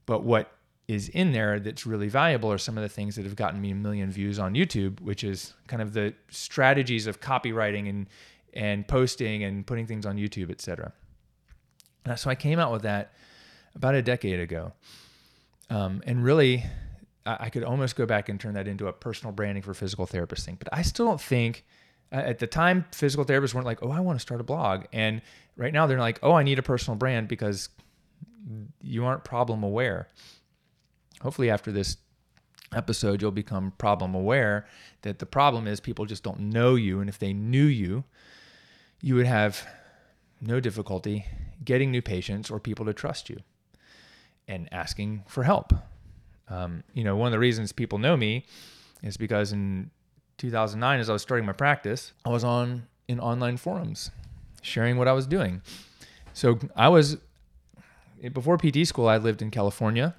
But 0.06 0.22
what 0.24 0.52
is 0.88 1.08
in 1.08 1.32
there 1.32 1.60
that's 1.60 1.86
really 1.86 2.08
valuable 2.08 2.50
are 2.50 2.58
some 2.58 2.76
of 2.76 2.82
the 2.82 2.88
things 2.88 3.14
that 3.14 3.24
have 3.24 3.36
gotten 3.36 3.60
me 3.60 3.70
a 3.70 3.74
million 3.74 4.10
views 4.10 4.38
on 4.38 4.54
YouTube, 4.54 5.00
which 5.00 5.22
is 5.22 5.54
kind 5.68 5.80
of 5.80 5.92
the 5.92 6.12
strategies 6.30 7.06
of 7.06 7.20
copywriting 7.20 7.88
and 7.88 8.08
and 8.52 8.88
posting 8.88 9.44
and 9.44 9.64
putting 9.64 9.86
things 9.86 10.04
on 10.04 10.16
YouTube, 10.16 10.50
etc. 10.50 10.92
So 12.16 12.28
I 12.28 12.34
came 12.34 12.58
out 12.58 12.72
with 12.72 12.82
that 12.82 13.12
about 13.76 13.94
a 13.94 14.02
decade 14.02 14.40
ago, 14.40 14.72
um, 15.68 16.02
and 16.06 16.24
really, 16.24 16.64
I, 17.24 17.36
I 17.40 17.50
could 17.50 17.62
almost 17.62 17.94
go 17.94 18.06
back 18.06 18.28
and 18.28 18.40
turn 18.40 18.54
that 18.54 18.66
into 18.66 18.88
a 18.88 18.92
personal 18.92 19.32
branding 19.32 19.62
for 19.62 19.74
physical 19.74 20.06
therapist 20.06 20.44
thing. 20.44 20.56
But 20.58 20.68
I 20.72 20.82
still 20.82 21.06
don't 21.06 21.20
think 21.20 21.64
At 22.12 22.40
the 22.40 22.46
time, 22.46 22.86
physical 22.92 23.24
therapists 23.24 23.54
weren't 23.54 23.66
like, 23.66 23.82
oh, 23.82 23.90
I 23.90 24.00
want 24.00 24.18
to 24.18 24.20
start 24.20 24.40
a 24.40 24.44
blog. 24.44 24.86
And 24.92 25.22
right 25.56 25.72
now 25.72 25.86
they're 25.86 26.00
like, 26.00 26.18
oh, 26.22 26.32
I 26.32 26.42
need 26.42 26.58
a 26.58 26.62
personal 26.62 26.96
brand 26.96 27.28
because 27.28 27.68
you 28.80 29.04
aren't 29.04 29.22
problem 29.24 29.62
aware. 29.62 30.08
Hopefully, 31.22 31.50
after 31.50 31.70
this 31.70 31.98
episode, 32.74 33.20
you'll 33.20 33.30
become 33.30 33.72
problem 33.78 34.14
aware 34.14 34.66
that 35.02 35.18
the 35.18 35.26
problem 35.26 35.66
is 35.66 35.80
people 35.80 36.04
just 36.04 36.22
don't 36.22 36.40
know 36.40 36.74
you. 36.74 37.00
And 37.00 37.08
if 37.08 37.18
they 37.18 37.32
knew 37.32 37.64
you, 37.64 38.04
you 39.00 39.14
would 39.14 39.26
have 39.26 39.66
no 40.40 40.60
difficulty 40.60 41.26
getting 41.64 41.90
new 41.90 42.02
patients 42.02 42.50
or 42.50 42.58
people 42.58 42.86
to 42.86 42.94
trust 42.94 43.28
you 43.28 43.38
and 44.48 44.68
asking 44.72 45.24
for 45.28 45.44
help. 45.44 45.72
Um, 46.48 46.82
you 46.94 47.04
know, 47.04 47.16
one 47.16 47.28
of 47.28 47.32
the 47.32 47.38
reasons 47.38 47.72
people 47.72 47.98
know 47.98 48.16
me 48.16 48.46
is 49.02 49.16
because 49.16 49.52
in 49.52 49.90
2009, 50.40 51.00
as 51.00 51.10
I 51.10 51.12
was 51.12 51.22
starting 51.22 51.46
my 51.46 51.52
practice, 51.52 52.12
I 52.24 52.30
was 52.30 52.44
on 52.44 52.86
in 53.08 53.20
online 53.20 53.56
forums 53.56 54.10
sharing 54.62 54.96
what 54.96 55.06
I 55.06 55.12
was 55.12 55.26
doing. 55.26 55.62
So 56.32 56.58
I 56.74 56.88
was 56.88 57.18
before 58.32 58.58
PT 58.58 58.86
school, 58.86 59.08
I 59.08 59.18
lived 59.18 59.42
in 59.42 59.50
California, 59.50 60.14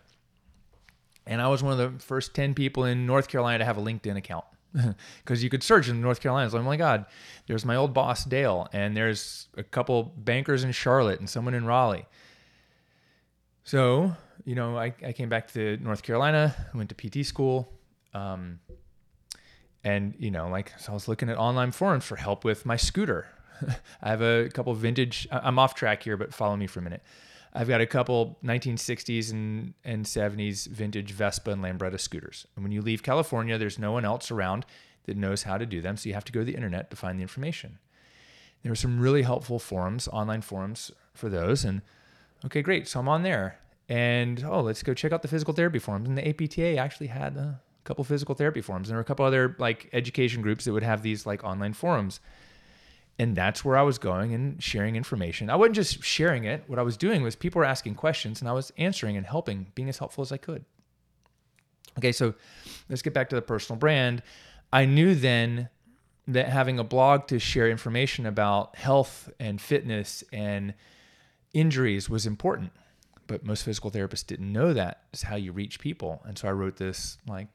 and 1.26 1.42
I 1.42 1.48
was 1.48 1.62
one 1.64 1.80
of 1.80 1.80
the 1.80 2.04
first 2.04 2.34
10 2.34 2.54
people 2.54 2.86
in 2.86 3.06
North 3.06 3.28
Carolina 3.28 3.60
to 3.60 3.66
have 3.66 3.78
a 3.78 3.82
LinkedIn 3.82 4.18
account 4.18 4.46
because 5.24 5.44
you 5.44 5.50
could 5.50 5.64
search 5.64 5.88
in 5.88 6.02
North 6.02 6.20
Carolina. 6.20 6.50
So, 6.50 6.58
oh 6.58 6.64
my 6.64 6.78
God, 6.78 7.06
there's 7.48 7.66
my 7.66 7.76
old 7.76 7.94
boss, 7.94 8.26
Dale, 8.26 8.68
and 8.74 8.96
there's 8.98 9.48
a 9.56 9.64
couple 9.64 10.14
bankers 10.18 10.64
in 10.64 10.72
Charlotte 10.72 11.20
and 11.20 11.30
someone 11.30 11.54
in 11.54 11.66
Raleigh. 11.66 12.06
So, 13.64 14.16
you 14.46 14.56
know, 14.56 14.78
I, 14.78 14.94
I 15.06 15.14
came 15.14 15.30
back 15.30 15.52
to 15.54 15.78
North 15.78 16.02
Carolina, 16.02 16.56
went 16.74 16.92
to 16.96 16.96
PT 16.96 17.26
school. 17.26 17.72
Um, 18.14 18.60
and, 19.84 20.14
you 20.20 20.32
know, 20.32 20.48
like, 20.50 20.74
so 20.80 20.92
I 20.92 20.94
was 20.94 21.08
looking 21.08 21.30
at 21.30 21.38
online 21.38 21.72
forums 21.72 22.06
for 22.06 22.16
help 22.16 22.44
with 22.44 22.66
my 22.66 22.76
scooter. 22.76 23.28
I 24.02 24.10
have 24.10 24.22
a 24.22 24.50
couple 24.50 24.74
vintage, 24.74 25.28
I'm 25.32 25.58
off 25.60 25.76
track 25.76 26.04
here, 26.04 26.18
but 26.18 26.34
follow 26.34 26.56
me 26.56 26.68
for 26.68 26.80
a 26.80 26.84
minute. 26.84 27.04
I've 27.54 27.68
got 27.68 27.82
a 27.82 27.86
couple 27.86 28.38
1960s 28.46 29.32
and, 29.32 29.74
and 29.84 30.06
70s 30.06 30.68
vintage 30.68 31.12
Vespa 31.12 31.52
and 31.52 31.62
Lambretta 31.62 32.00
scooters. 32.00 32.48
And 32.56 32.64
when 32.64 32.72
you 32.72 32.82
leave 32.82 33.04
California, 33.04 33.58
there's 33.58 33.78
no 33.78 33.92
one 33.92 34.06
else 34.06 34.32
around 34.32 34.66
that 35.06 35.18
knows 35.18 35.44
how 35.44 35.58
to 35.58 35.66
do 35.66 35.82
them. 35.82 35.98
So 35.98 36.08
you 36.08 36.14
have 36.14 36.24
to 36.26 36.32
go 36.32 36.42
to 36.42 36.46
the 36.46 36.56
internet 36.56 36.90
to 36.92 36.96
find 36.96 37.20
the 37.20 37.24
information. 37.24 37.80
There 38.64 38.72
are 38.72 38.76
some 38.76 39.00
really 39.00 39.24
helpful 39.24 39.60
forums, 39.60 40.08
online 40.08 40.42
forums 40.42 40.92
for 41.14 41.28
those. 41.28 41.66
And 41.66 41.82
okay, 42.46 42.62
great. 42.62 42.88
So 42.88 43.00
I'm 43.00 43.10
on 43.10 43.24
there. 43.24 43.60
And 43.90 44.44
oh, 44.46 44.62
let's 44.62 44.84
go 44.84 44.94
check 44.94 45.12
out 45.12 45.22
the 45.22 45.28
physical 45.28 45.54
therapy 45.54 45.80
forums. 45.80 46.08
And 46.08 46.18
the 46.18 46.28
APTA 46.28 46.78
actually 46.78 47.08
had 47.08 47.36
a 47.36 47.60
couple 47.84 48.04
physical 48.04 48.36
therapy 48.36 48.62
forums. 48.62 48.88
And 48.88 48.92
there 48.92 48.98
were 48.98 49.02
a 49.02 49.06
couple 49.06 49.26
other 49.26 49.56
like 49.60 49.90
education 49.94 50.42
groups 50.42 50.66
that 50.66 50.74
would 50.74 50.84
have 50.84 51.02
these 51.02 51.26
like 51.26 51.44
online 51.44 51.74
forums. 51.74 52.20
And 53.20 53.36
that's 53.36 53.64
where 53.64 53.78
I 53.78 53.84
was 53.84 53.98
going 53.98 54.34
and 54.34 54.62
sharing 54.64 54.96
information. 54.96 55.50
I 55.50 55.56
wasn't 55.56 55.76
just 55.76 56.04
sharing 56.04 56.46
it. 56.46 56.64
What 56.68 56.80
I 56.80 56.82
was 56.82 56.98
doing 56.98 57.22
was 57.22 57.36
people 57.36 57.60
were 57.60 57.66
asking 57.66 57.96
questions 57.96 58.42
and 58.42 58.50
I 58.50 58.54
was 58.54 58.72
answering 58.78 59.18
and 59.18 59.26
helping, 59.26 59.68
being 59.76 59.90
as 59.90 59.98
helpful 59.98 60.22
as 60.22 60.32
I 60.32 60.38
could. 60.38 60.66
Okay, 61.98 62.12
so 62.12 62.34
let's 62.90 63.02
get 63.02 63.14
back 63.14 63.30
to 63.30 63.36
the 63.36 63.42
personal 63.42 63.78
brand. 63.78 64.24
I 64.72 64.86
knew 64.86 65.14
then 65.14 65.70
that 66.28 66.48
having 66.48 66.80
a 66.80 66.84
blog 66.84 67.28
to 67.28 67.40
share 67.40 67.70
information 67.70 68.26
about 68.26 68.76
health 68.76 69.30
and 69.40 69.60
fitness 69.60 70.24
and 70.32 70.74
injuries 71.54 72.10
was 72.10 72.26
important. 72.26 72.72
But 73.28 73.46
most 73.46 73.64
physical 73.64 73.92
therapists 73.92 74.26
didn't 74.26 74.52
know 74.52 74.74
that 74.74 75.04
is 75.14 75.24
how 75.24 75.36
you 75.36 75.52
reach 75.52 75.80
people. 75.80 76.22
And 76.26 76.38
so 76.38 76.48
I 76.48 76.52
wrote 76.52 76.78
this 76.78 77.18
like 77.28 77.48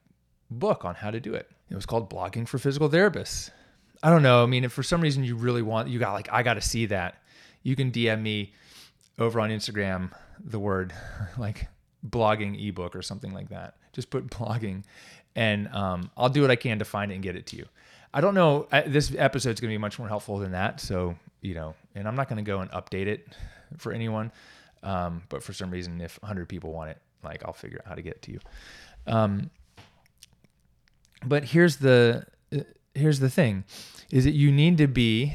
book 0.51 0.85
on 0.85 0.95
how 0.95 1.11
to 1.11 1.21
do 1.21 1.35
it. 1.35 1.51
It 1.71 1.75
was 1.75 1.87
called 1.87 2.09
Blogging 2.11 2.47
for 2.47 2.59
Physical 2.59 2.89
Therapists. 2.89 3.51
I 4.03 4.11
don't 4.11 4.23
know. 4.23 4.43
I 4.43 4.47
mean, 4.47 4.65
if 4.65 4.73
for 4.73 4.83
some 4.83 5.01
reason 5.01 5.25
you 5.25 5.37
really 5.37 5.63
want, 5.63 5.89
you 5.89 5.99
got 5.99 6.13
like, 6.13 6.29
I 6.33 6.43
got 6.43 6.55
to 6.55 6.61
see 6.61 6.87
that, 6.87 7.17
you 7.63 7.75
can 7.75 7.91
DM 7.91 8.23
me 8.23 8.53
over 9.19 9.41
on 9.41 9.51
Instagram 9.51 10.13
the 10.39 10.59
word 10.59 10.93
like 11.39 11.69
blogging 12.07 12.69
ebook 12.69 12.95
or 12.95 13.03
something 13.03 13.33
like 13.33 13.49
that. 13.49 13.75
Just 13.93 14.11
put 14.11 14.29
blogging 14.29 14.85
and 15.35 15.69
um, 15.69 16.11
I'll 16.17 16.29
do 16.29 16.43
what 16.43 16.51
I 16.51 16.57
can 16.57 16.79
to 16.79 16.85
find 16.85 17.11
it 17.11 17.15
and 17.15 17.23
get 17.23 17.37
it 17.37 17.47
to 17.49 17.57
you. 17.57 17.67
I 18.15 18.21
don't 18.21 18.35
know. 18.35 18.67
This 18.87 19.15
episode 19.17 19.51
is 19.51 19.61
going 19.61 19.71
to 19.71 19.75
be 19.75 19.79
much 19.79 19.99
more 19.99 20.09
helpful 20.09 20.39
than 20.39 20.53
that. 20.53 20.81
So, 20.81 21.17
you 21.43 21.55
know, 21.55 21.75
and 21.95 22.09
I'm 22.09 22.17
not 22.17 22.29
going 22.29 22.43
to 22.43 22.49
go 22.49 22.61
and 22.61 22.71
update 22.71 23.07
it 23.07 23.29
for 23.77 23.93
anyone. 23.93 24.33
Um, 24.83 25.23
but 25.29 25.43
for 25.43 25.53
some 25.53 25.71
reason, 25.71 26.01
if 26.01 26.21
100 26.23 26.49
people 26.49 26.73
want 26.73 26.91
it, 26.91 26.99
like 27.23 27.43
I'll 27.45 27.53
figure 27.53 27.81
out 27.83 27.89
how 27.89 27.95
to 27.95 28.03
get 28.03 28.15
it 28.15 28.23
to 28.23 28.33
you. 28.33 28.41
Um, 29.07 29.51
but 31.27 31.47
here's 31.47 31.77
the 31.79 32.27
here's 32.95 33.21
the 33.21 33.31
thing 33.31 33.65
is 34.11 34.25
that 34.25 34.33
you 34.33 34.53
need 34.53 34.79
to 34.79 34.87
be 34.87 35.35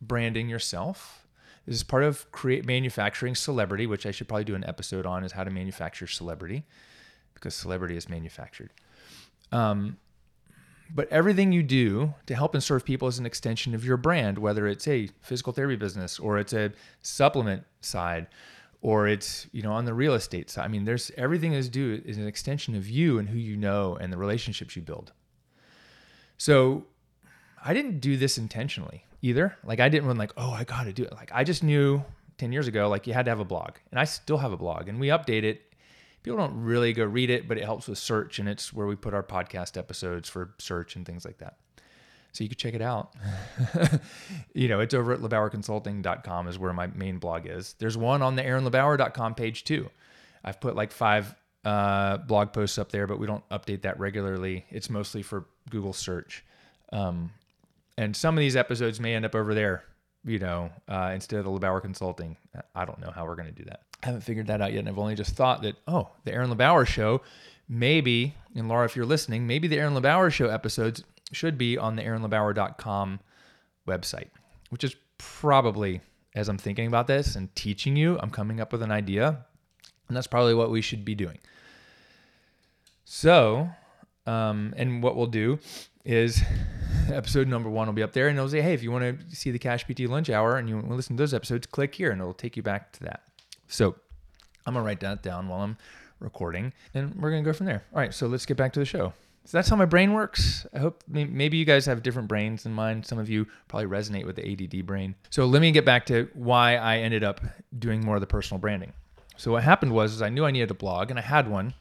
branding 0.00 0.48
yourself. 0.48 1.26
This 1.66 1.76
is 1.76 1.82
part 1.82 2.02
of 2.02 2.30
create 2.30 2.66
manufacturing 2.66 3.34
celebrity, 3.34 3.86
which 3.86 4.04
I 4.04 4.10
should 4.10 4.28
probably 4.28 4.44
do 4.44 4.54
an 4.54 4.64
episode 4.66 5.06
on 5.06 5.24
is 5.24 5.32
how 5.32 5.44
to 5.44 5.50
manufacture 5.50 6.06
celebrity 6.06 6.64
because 7.32 7.54
celebrity 7.54 7.96
is 7.96 8.08
manufactured. 8.08 8.70
Um, 9.50 9.96
but 10.94 11.08
everything 11.10 11.52
you 11.52 11.62
do 11.62 12.14
to 12.26 12.34
help 12.34 12.54
and 12.54 12.62
serve 12.62 12.84
people 12.84 13.08
is 13.08 13.18
an 13.18 13.24
extension 13.24 13.74
of 13.74 13.84
your 13.84 13.96
brand, 13.96 14.38
whether 14.38 14.66
it's 14.66 14.86
a 14.86 15.08
physical 15.22 15.52
therapy 15.52 15.76
business 15.76 16.18
or 16.18 16.38
it's 16.38 16.52
a 16.52 16.72
supplement 17.00 17.64
side 17.80 18.26
or 18.84 19.08
it's 19.08 19.46
you 19.50 19.62
know 19.62 19.72
on 19.72 19.86
the 19.86 19.94
real 19.94 20.12
estate 20.12 20.50
side. 20.50 20.66
I 20.66 20.68
mean, 20.68 20.84
there's 20.84 21.10
everything 21.16 21.54
is 21.54 21.70
do 21.70 22.02
is 22.04 22.18
an 22.18 22.28
extension 22.28 22.76
of 22.76 22.88
you 22.88 23.18
and 23.18 23.26
who 23.30 23.38
you 23.38 23.56
know 23.56 23.96
and 23.96 24.12
the 24.12 24.18
relationships 24.18 24.76
you 24.76 24.82
build. 24.82 25.12
So 26.36 26.84
I 27.64 27.72
didn't 27.72 28.00
do 28.00 28.18
this 28.18 28.36
intentionally 28.36 29.06
either. 29.22 29.56
Like 29.64 29.80
I 29.80 29.88
didn't 29.88 30.06
run 30.06 30.18
like, 30.18 30.32
oh, 30.36 30.50
I 30.50 30.64
got 30.64 30.84
to 30.84 30.92
do 30.92 31.02
it. 31.02 31.14
Like 31.14 31.30
I 31.32 31.44
just 31.44 31.62
knew 31.62 32.04
10 32.36 32.52
years 32.52 32.68
ago, 32.68 32.90
like 32.90 33.06
you 33.06 33.14
had 33.14 33.24
to 33.24 33.30
have 33.30 33.40
a 33.40 33.44
blog 33.44 33.76
and 33.90 33.98
I 33.98 34.04
still 34.04 34.36
have 34.36 34.52
a 34.52 34.56
blog 34.58 34.90
and 34.90 35.00
we 35.00 35.08
update 35.08 35.44
it. 35.44 35.62
People 36.22 36.38
don't 36.38 36.62
really 36.62 36.92
go 36.92 37.04
read 37.04 37.30
it, 37.30 37.48
but 37.48 37.56
it 37.56 37.64
helps 37.64 37.88
with 37.88 37.96
search 37.96 38.38
and 38.38 38.50
it's 38.50 38.70
where 38.70 38.86
we 38.86 38.96
put 38.96 39.14
our 39.14 39.22
podcast 39.22 39.78
episodes 39.78 40.28
for 40.28 40.54
search 40.58 40.94
and 40.94 41.06
things 41.06 41.24
like 41.24 41.38
that. 41.38 41.56
So 42.34 42.42
you 42.42 42.50
could 42.50 42.58
check 42.58 42.74
it 42.74 42.82
out. 42.82 43.14
you 44.54 44.66
know, 44.66 44.80
it's 44.80 44.92
over 44.92 45.12
at 45.12 45.20
lebauerconsulting.com 45.20 46.48
is 46.48 46.58
where 46.58 46.72
my 46.72 46.88
main 46.88 47.18
blog 47.18 47.46
is. 47.46 47.76
There's 47.78 47.96
one 47.96 48.22
on 48.22 48.34
the 48.34 48.42
aaronlebauer.com 48.42 49.36
page 49.36 49.62
too. 49.62 49.88
I've 50.44 50.60
put 50.60 50.74
like 50.74 50.90
five 50.90 51.32
uh, 51.64 52.16
blog 52.16 52.52
posts 52.52 52.76
up 52.76 52.90
there, 52.90 53.06
but 53.06 53.20
we 53.20 53.28
don't 53.28 53.48
update 53.50 53.82
that 53.82 54.00
regularly. 54.00 54.66
It's 54.68 54.90
mostly 54.90 55.22
for 55.22 55.44
Google 55.70 55.92
search. 55.92 56.44
Um, 56.92 57.30
and 57.96 58.16
some 58.16 58.36
of 58.36 58.40
these 58.40 58.56
episodes 58.56 58.98
may 58.98 59.14
end 59.14 59.24
up 59.24 59.36
over 59.36 59.54
there, 59.54 59.84
you 60.24 60.40
know, 60.40 60.70
uh, 60.88 61.12
instead 61.14 61.38
of 61.38 61.44
the 61.44 61.52
LeBauer 61.52 61.80
Consulting. 61.80 62.36
I 62.74 62.84
don't 62.84 63.00
know 63.00 63.12
how 63.14 63.26
we're 63.26 63.36
going 63.36 63.48
to 63.48 63.54
do 63.54 63.64
that. 63.66 63.82
I 64.02 64.06
haven't 64.06 64.22
figured 64.22 64.48
that 64.48 64.60
out 64.60 64.72
yet. 64.72 64.80
And 64.80 64.88
I've 64.88 64.98
only 64.98 65.14
just 65.14 65.36
thought 65.36 65.62
that, 65.62 65.76
oh, 65.86 66.10
the 66.24 66.32
Aaron 66.32 66.50
LeBauer 66.50 66.84
show, 66.84 67.22
maybe, 67.68 68.34
and 68.56 68.68
Laura, 68.68 68.84
if 68.86 68.96
you're 68.96 69.06
listening, 69.06 69.46
maybe 69.46 69.68
the 69.68 69.78
Aaron 69.78 69.94
LeBauer 69.94 70.32
show 70.32 70.48
episodes 70.48 71.04
should 71.32 71.58
be 71.58 71.78
on 71.78 71.96
the 71.96 72.02
aaronlebauer.com 72.02 73.20
website, 73.86 74.28
which 74.70 74.84
is 74.84 74.96
probably, 75.18 76.00
as 76.34 76.48
I'm 76.48 76.58
thinking 76.58 76.86
about 76.86 77.06
this 77.06 77.36
and 77.36 77.54
teaching 77.54 77.96
you, 77.96 78.18
I'm 78.20 78.30
coming 78.30 78.60
up 78.60 78.72
with 78.72 78.82
an 78.82 78.90
idea. 78.90 79.44
And 80.08 80.16
that's 80.16 80.26
probably 80.26 80.54
what 80.54 80.70
we 80.70 80.82
should 80.82 81.04
be 81.04 81.14
doing. 81.14 81.38
So, 83.04 83.68
um, 84.26 84.74
and 84.76 85.02
what 85.02 85.16
we'll 85.16 85.26
do 85.26 85.58
is 86.04 86.42
episode 87.12 87.48
number 87.48 87.70
one 87.70 87.86
will 87.86 87.94
be 87.94 88.02
up 88.02 88.12
there 88.12 88.28
and 88.28 88.36
it'll 88.36 88.50
say, 88.50 88.60
hey, 88.60 88.74
if 88.74 88.82
you 88.82 88.92
want 88.92 89.30
to 89.30 89.36
see 89.36 89.50
the 89.50 89.58
Cash 89.58 89.86
PT 89.86 90.00
lunch 90.00 90.28
hour 90.30 90.56
and 90.56 90.68
you 90.68 90.76
want 90.76 90.88
to 90.88 90.94
listen 90.94 91.16
to 91.16 91.22
those 91.22 91.34
episodes, 91.34 91.66
click 91.66 91.94
here 91.94 92.10
and 92.10 92.20
it'll 92.20 92.34
take 92.34 92.56
you 92.56 92.62
back 92.62 92.92
to 92.92 93.04
that. 93.04 93.22
So 93.68 93.94
I'm 94.66 94.74
going 94.74 94.82
to 94.82 94.86
write 94.86 95.00
that 95.00 95.22
down 95.22 95.48
while 95.48 95.60
I'm 95.60 95.76
recording 96.20 96.72
and 96.92 97.14
we're 97.16 97.30
going 97.30 97.42
to 97.42 97.48
go 97.48 97.54
from 97.54 97.66
there. 97.66 97.84
All 97.92 98.00
right, 98.00 98.12
so 98.12 98.26
let's 98.26 98.46
get 98.46 98.56
back 98.56 98.72
to 98.74 98.80
the 98.80 98.86
show. 98.86 99.12
So 99.46 99.58
that's 99.58 99.68
how 99.68 99.76
my 99.76 99.84
brain 99.84 100.14
works. 100.14 100.66
I 100.72 100.78
hope 100.78 101.04
maybe 101.06 101.58
you 101.58 101.66
guys 101.66 101.84
have 101.84 102.02
different 102.02 102.28
brains 102.28 102.62
than 102.62 102.72
mine. 102.72 103.02
Some 103.02 103.18
of 103.18 103.28
you 103.28 103.46
probably 103.68 103.86
resonate 103.86 104.24
with 104.24 104.36
the 104.36 104.50
ADD 104.50 104.86
brain. 104.86 105.14
So 105.28 105.44
let 105.44 105.60
me 105.60 105.70
get 105.70 105.84
back 105.84 106.06
to 106.06 106.28
why 106.32 106.76
I 106.76 106.98
ended 106.98 107.22
up 107.22 107.42
doing 107.78 108.02
more 108.02 108.14
of 108.14 108.22
the 108.22 108.26
personal 108.26 108.58
branding. 108.58 108.94
So 109.36 109.52
what 109.52 109.62
happened 109.62 109.92
was 109.92 110.14
is 110.14 110.22
I 110.22 110.30
knew 110.30 110.46
I 110.46 110.50
needed 110.50 110.70
a 110.70 110.74
blog 110.74 111.10
and 111.10 111.18
I 111.18 111.22
had 111.22 111.48
one 111.48 111.74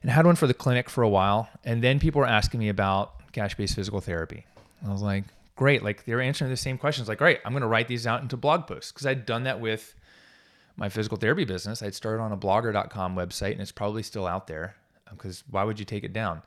and 0.00 0.10
I 0.10 0.14
had 0.14 0.24
one 0.24 0.36
for 0.36 0.46
the 0.46 0.54
clinic 0.54 0.88
for 0.88 1.02
a 1.02 1.08
while. 1.08 1.50
And 1.62 1.82
then 1.82 1.98
people 1.98 2.20
were 2.20 2.26
asking 2.26 2.60
me 2.60 2.70
about 2.70 3.32
cash 3.32 3.54
based 3.54 3.74
physical 3.74 4.00
therapy. 4.00 4.46
I 4.86 4.90
was 4.90 5.02
like, 5.02 5.24
great. 5.56 5.82
Like 5.82 6.06
they 6.06 6.14
were 6.14 6.22
answering 6.22 6.50
the 6.50 6.56
same 6.56 6.78
questions. 6.78 7.06
Like, 7.06 7.18
great, 7.18 7.40
I'm 7.44 7.52
going 7.52 7.62
to 7.62 7.68
write 7.68 7.88
these 7.88 8.06
out 8.06 8.22
into 8.22 8.38
blog 8.38 8.66
posts 8.66 8.92
because 8.92 9.04
I'd 9.04 9.26
done 9.26 9.44
that 9.44 9.60
with 9.60 9.94
my 10.76 10.88
physical 10.88 11.18
therapy 11.18 11.44
business. 11.44 11.82
I'd 11.82 11.94
started 11.94 12.22
on 12.22 12.32
a 12.32 12.36
blogger.com 12.36 13.14
website 13.14 13.52
and 13.52 13.60
it's 13.60 13.72
probably 13.72 14.02
still 14.02 14.26
out 14.26 14.46
there 14.46 14.76
because 15.10 15.44
why 15.50 15.64
would 15.64 15.78
you 15.78 15.84
take 15.84 16.04
it 16.04 16.12
down? 16.12 16.42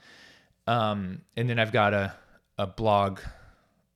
Um, 0.68 1.22
and 1.36 1.50
then 1.50 1.60
I've 1.60 1.72
got 1.72 1.94
a, 1.94 2.14
a 2.58 2.68
blog 2.68 3.20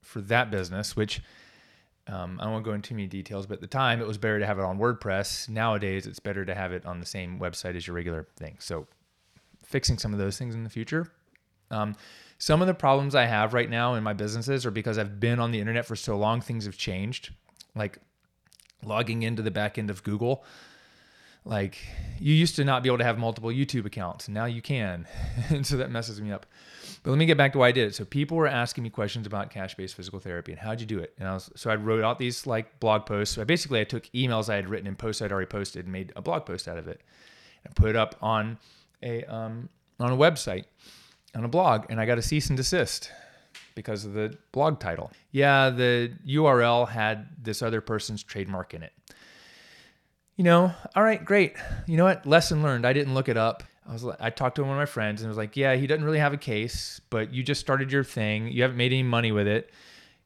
for 0.01 0.22
that 0.22 0.51
business, 0.51 0.96
which 0.96 1.22
um, 2.08 2.39
I 2.41 2.48
won't 2.48 2.65
go 2.65 2.74
into 2.74 2.89
too 2.89 2.96
many 2.96 3.08
details, 3.08 3.46
but 3.46 3.55
at 3.55 3.62
the 3.62 3.67
time 3.67 4.01
it 4.01 4.08
was 4.08 4.17
better 4.17 4.39
to 4.39 4.46
have 4.46 4.60
it 4.60 4.65
on 4.65 4.77
WordPress. 4.77 5.48
Nowadays, 5.50 6.05
it's 6.05 6.20
better 6.20 6.43
to 6.46 6.53
have 6.53 6.74
it 6.74 6.86
on 6.86 7.00
the 7.00 7.05
same 7.05 7.39
website 7.39 7.75
as 7.75 7.88
your 7.88 7.96
regular 7.96 8.27
thing. 8.36 8.58
So 8.60 8.88
fixing 9.63 9.98
some 9.98 10.13
of 10.13 10.20
those 10.20 10.38
things 10.38 10.55
in 10.55 10.63
the 10.63 10.70
future. 10.70 11.12
Um, 11.72 11.96
some 12.38 12.62
of 12.62 12.67
the 12.67 12.74
problems 12.74 13.15
I 13.15 13.25
have 13.25 13.53
right 13.53 13.70
now 13.70 13.93
in 13.93 14.03
my 14.03 14.13
businesses 14.13 14.65
are 14.65 14.72
because 14.72 14.98
I've 14.98 15.20
been 15.20 15.39
on 15.39 15.51
the 15.51 15.60
internet 15.60 15.86
for 15.86 15.96
so 15.96 16.17
long, 16.17 16.41
things 16.41 16.65
have 16.65 16.77
changed. 16.77 17.32
Like 17.75 18.00
logging 18.84 19.24
into 19.24 19.41
the 19.41 19.51
back 19.51 19.77
end 19.77 19.89
of 19.89 20.03
Google. 20.03 20.43
Like 21.45 21.77
you 22.19 22.33
used 22.33 22.55
to 22.55 22.63
not 22.63 22.83
be 22.83 22.89
able 22.89 23.00
to 23.00 23.03
have 23.03 23.17
multiple 23.17 23.50
YouTube 23.50 23.85
accounts, 23.85 24.27
and 24.27 24.33
now 24.33 24.45
you 24.45 24.62
can. 24.62 25.05
and 25.50 25.65
so 25.65 25.77
that 25.77 25.91
messes 25.91 26.21
me 26.21 26.31
up. 26.31 26.45
But 27.03 27.12
let 27.12 27.17
me 27.17 27.25
get 27.25 27.38
back 27.38 27.51
to 27.51 27.57
why 27.59 27.67
I 27.67 27.71
did 27.73 27.88
it. 27.88 27.95
So 27.95 28.05
people 28.05 28.38
were 28.38 28.47
asking 28.47 28.85
me 28.85 28.89
questions 28.89 29.27
about 29.27 29.50
cash-based 29.50 29.93
physical 29.93 30.19
therapy 30.19 30.53
and 30.53 30.62
how'd 30.62 30.79
you 30.79 30.88
do 30.88 31.00
it? 31.00 31.13
And 31.19 31.27
I 31.27 31.33
was 31.33 31.51
so 31.55 31.69
I 31.69 31.75
wrote 31.75 32.03
out 32.03 32.17
these 32.17 32.47
like 32.47 32.79
blog 32.79 33.05
posts. 33.05 33.35
So 33.35 33.41
I 33.41 33.45
basically 33.45 33.81
I 33.81 33.83
took 33.83 34.05
emails 34.13 34.50
I 34.50 34.55
had 34.55 34.69
written 34.69 34.88
and 34.88 34.97
posts 34.97 35.21
I'd 35.21 35.31
already 35.31 35.47
posted 35.47 35.85
and 35.85 35.91
made 35.91 36.13
a 36.15 36.21
blog 36.21 36.45
post 36.45 36.67
out 36.67 36.77
of 36.77 36.88
it. 36.88 37.01
And 37.65 37.75
put 37.75 37.89
it 37.89 37.95
up 37.95 38.15
on 38.21 38.57
a 39.01 39.23
um, 39.25 39.69
on 40.00 40.12
a 40.12 40.17
website, 40.17 40.65
on 41.35 41.43
a 41.43 41.47
blog, 41.47 41.85
and 41.89 42.00
I 42.00 42.05
got 42.05 42.17
a 42.17 42.21
cease 42.21 42.47
and 42.47 42.57
desist 42.57 43.12
because 43.75 44.05
of 44.05 44.13
the 44.13 44.38
blog 44.51 44.79
title. 44.79 45.12
Yeah, 45.31 45.69
the 45.69 46.13
URL 46.27 46.88
had 46.88 47.27
this 47.41 47.62
other 47.62 47.81
person's 47.81 48.23
trademark 48.23 48.73
in 48.73 48.83
it. 48.83 48.93
You 50.35 50.43
know, 50.43 50.73
all 50.95 51.03
right, 51.03 51.23
great. 51.23 51.55
You 51.85 51.97
know 51.97 52.05
what? 52.05 52.25
Lesson 52.25 52.63
learned. 52.63 52.85
I 52.87 52.93
didn't 52.93 53.13
look 53.13 53.29
it 53.29 53.37
up. 53.37 53.63
I 53.87 53.93
was 53.93 54.03
like, 54.03 54.17
I 54.19 54.29
talked 54.29 54.55
to 54.55 54.63
one 54.63 54.71
of 54.71 54.77
my 54.77 54.85
friends 54.85 55.21
and 55.21 55.27
was 55.27 55.37
like, 55.37 55.55
"Yeah, 55.55 55.75
he 55.75 55.87
doesn't 55.87 56.03
really 56.03 56.19
have 56.19 56.33
a 56.33 56.37
case, 56.37 57.01
but 57.09 57.33
you 57.33 57.43
just 57.43 57.61
started 57.61 57.91
your 57.91 58.03
thing. 58.03 58.47
You 58.47 58.61
haven't 58.63 58.77
made 58.77 58.93
any 58.93 59.03
money 59.03 59.31
with 59.31 59.47
it. 59.47 59.69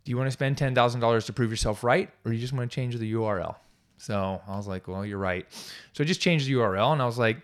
Do 0.05 0.11
you 0.11 0.17
want 0.17 0.27
to 0.27 0.31
spend 0.31 0.57
ten 0.57 0.75
thousand 0.75 1.01
dollars 1.01 1.25
to 1.25 1.33
prove 1.33 1.49
yourself 1.49 1.83
right, 1.83 2.09
or 2.23 2.31
you 2.31 2.39
just 2.39 2.53
want 2.53 2.69
to 2.69 2.73
change 2.73 2.95
the 2.95 3.13
URL?" 3.13 3.55
So 3.97 4.41
I 4.47 4.55
was 4.55 4.67
like, 4.67 4.87
"Well, 4.87 5.05
you're 5.05 5.17
right." 5.17 5.45
So 5.93 6.03
I 6.03 6.07
just 6.07 6.21
changed 6.21 6.47
the 6.47 6.53
URL, 6.53 6.93
and 6.93 7.01
I 7.01 7.05
was 7.05 7.17
like, 7.17 7.39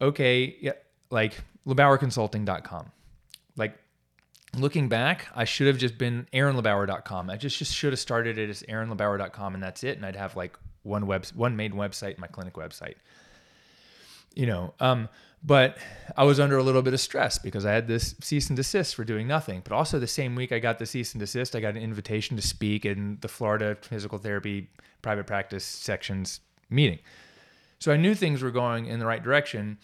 "Okay, 0.00 0.56
yeah, 0.60 0.72
like 1.10 1.34
LeBauerConsulting.com." 1.66 2.92
Like 3.56 3.76
looking 4.56 4.88
back, 4.88 5.26
I 5.34 5.44
should 5.44 5.66
have 5.66 5.78
just 5.78 5.98
been 5.98 6.26
AaronLeBauer.com. 6.32 7.28
I 7.28 7.36
just 7.36 7.58
just 7.58 7.74
should 7.74 7.92
have 7.92 8.00
started 8.00 8.38
it 8.38 8.48
as 8.48 8.62
AaronLeBauer.com, 8.62 9.54
and 9.54 9.62
that's 9.62 9.82
it. 9.84 9.96
And 9.96 10.06
I'd 10.06 10.16
have 10.16 10.36
like 10.36 10.56
one 10.82 11.06
web 11.06 11.26
one 11.34 11.56
main 11.56 11.72
website, 11.72 12.18
my 12.18 12.26
clinic 12.26 12.54
website. 12.54 12.94
You 14.34 14.46
know, 14.46 14.74
um, 14.78 15.08
but 15.42 15.78
I 16.16 16.24
was 16.24 16.38
under 16.38 16.58
a 16.58 16.62
little 16.62 16.82
bit 16.82 16.92
of 16.92 17.00
stress 17.00 17.38
because 17.38 17.64
I 17.64 17.72
had 17.72 17.88
this 17.88 18.14
cease 18.20 18.48
and 18.48 18.56
desist 18.56 18.94
for 18.94 19.04
doing 19.04 19.26
nothing. 19.26 19.62
But 19.64 19.72
also 19.72 19.98
the 19.98 20.06
same 20.06 20.34
week 20.34 20.52
I 20.52 20.58
got 20.58 20.78
the 20.78 20.86
cease 20.86 21.14
and 21.14 21.20
desist, 21.20 21.56
I 21.56 21.60
got 21.60 21.76
an 21.76 21.82
invitation 21.82 22.36
to 22.36 22.42
speak 22.42 22.84
in 22.84 23.18
the 23.22 23.28
Florida 23.28 23.76
Physical 23.80 24.18
Therapy 24.18 24.68
Private 25.02 25.26
Practice 25.26 25.64
Sections 25.64 26.40
meeting. 26.68 26.98
So 27.78 27.90
I 27.90 27.96
knew 27.96 28.14
things 28.14 28.42
were 28.42 28.50
going 28.50 28.86
in 28.86 29.00
the 29.00 29.06
right 29.06 29.22
direction, 29.22 29.78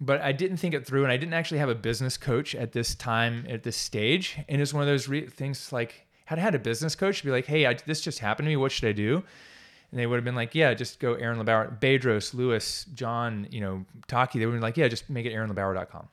but 0.00 0.22
I 0.22 0.32
didn't 0.32 0.56
think 0.56 0.74
it 0.74 0.86
through. 0.86 1.04
And 1.04 1.12
I 1.12 1.18
didn't 1.18 1.34
actually 1.34 1.58
have 1.58 1.68
a 1.68 1.74
business 1.74 2.16
coach 2.16 2.54
at 2.54 2.72
this 2.72 2.94
time, 2.94 3.46
at 3.48 3.62
this 3.62 3.76
stage. 3.76 4.38
And 4.48 4.62
it's 4.62 4.72
one 4.72 4.82
of 4.82 4.88
those 4.88 5.06
re- 5.06 5.26
things 5.26 5.70
like, 5.72 6.06
had 6.24 6.38
I 6.38 6.42
had 6.42 6.54
a 6.54 6.58
business 6.58 6.94
coach 6.94 7.22
be 7.22 7.30
like, 7.30 7.46
hey, 7.46 7.66
I, 7.66 7.74
this 7.86 8.00
just 8.00 8.20
happened 8.20 8.46
to 8.46 8.50
me. 8.50 8.56
What 8.56 8.72
should 8.72 8.88
I 8.88 8.92
do? 8.92 9.22
And 9.92 10.00
they 10.00 10.06
would 10.06 10.16
have 10.16 10.24
been 10.24 10.34
like, 10.34 10.54
yeah, 10.54 10.72
just 10.72 10.98
go 10.98 11.14
Aaron 11.14 11.38
LeBauer, 11.38 11.78
Bedros, 11.78 12.32
Lewis, 12.32 12.86
John, 12.94 13.46
you 13.50 13.60
know, 13.60 13.84
Taki. 14.08 14.38
They 14.38 14.46
would 14.46 14.52
have 14.52 14.60
been 14.60 14.66
like, 14.66 14.78
yeah, 14.78 14.88
just 14.88 15.10
make 15.10 15.26
it 15.26 15.34
AaronLeBauer.com. 15.34 16.08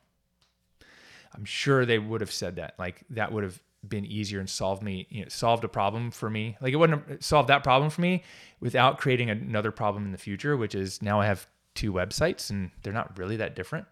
I'm 1.34 1.44
sure 1.46 1.86
they 1.86 1.98
would 1.98 2.20
have 2.20 2.30
said 2.30 2.56
that. 2.56 2.74
Like 2.78 3.02
that 3.10 3.32
would 3.32 3.42
have 3.42 3.60
been 3.88 4.04
easier 4.04 4.38
and 4.38 4.50
solved 4.50 4.82
me, 4.82 5.06
you 5.08 5.22
know, 5.22 5.28
solved 5.28 5.64
a 5.64 5.68
problem 5.68 6.10
for 6.10 6.28
me. 6.28 6.58
Like 6.60 6.74
it 6.74 6.76
wouldn't 6.76 7.08
have 7.08 7.24
solved 7.24 7.48
that 7.48 7.64
problem 7.64 7.88
for 7.88 8.02
me 8.02 8.22
without 8.60 8.98
creating 8.98 9.30
another 9.30 9.70
problem 9.70 10.04
in 10.04 10.12
the 10.12 10.18
future, 10.18 10.58
which 10.58 10.74
is 10.74 11.00
now 11.00 11.18
I 11.18 11.26
have 11.26 11.46
two 11.74 11.90
websites 11.90 12.50
and 12.50 12.70
they're 12.82 12.92
not 12.92 13.18
really 13.18 13.36
that 13.36 13.56
different. 13.56 13.86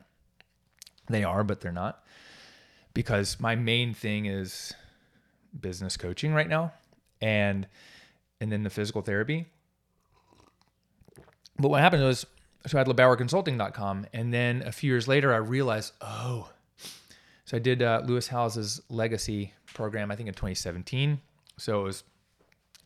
They 1.09 1.25
are, 1.25 1.43
but 1.45 1.63
they're 1.63 1.73
not. 1.73 2.05
Because 2.93 3.41
my 3.41 3.57
main 3.57 3.95
thing 3.95 4.27
is 4.27 4.75
business 5.59 5.97
coaching 5.97 6.35
right 6.35 6.49
now 6.49 6.73
and 7.23 7.67
and 8.41 8.53
then 8.53 8.63
the 8.63 8.71
physical 8.71 9.01
therapy 9.01 9.47
but 11.59 11.69
what 11.69 11.81
happened 11.81 12.05
was, 12.05 12.27
so 12.67 12.79
I 12.79 12.81
had 12.81 12.87
LeBauerConsulting.com, 12.87 14.07
and 14.13 14.33
then 14.33 14.63
a 14.63 14.73
few 14.73 14.91
years 14.91 15.09
later, 15.09 15.33
I 15.33 15.39
realized, 15.39 15.93
oh, 16.01 16.51
so 17.45 17.57
I 17.57 17.61
did 17.61 17.83
uh, 17.83 18.03
Lewis 18.05 18.29
Howes's 18.29 18.83
legacy 18.91 19.55
program, 19.73 20.11
I 20.11 20.17
think 20.17 20.29
in 20.29 20.35
2017. 20.35 21.21
So 21.57 21.81
it 21.81 21.85
was 21.85 22.03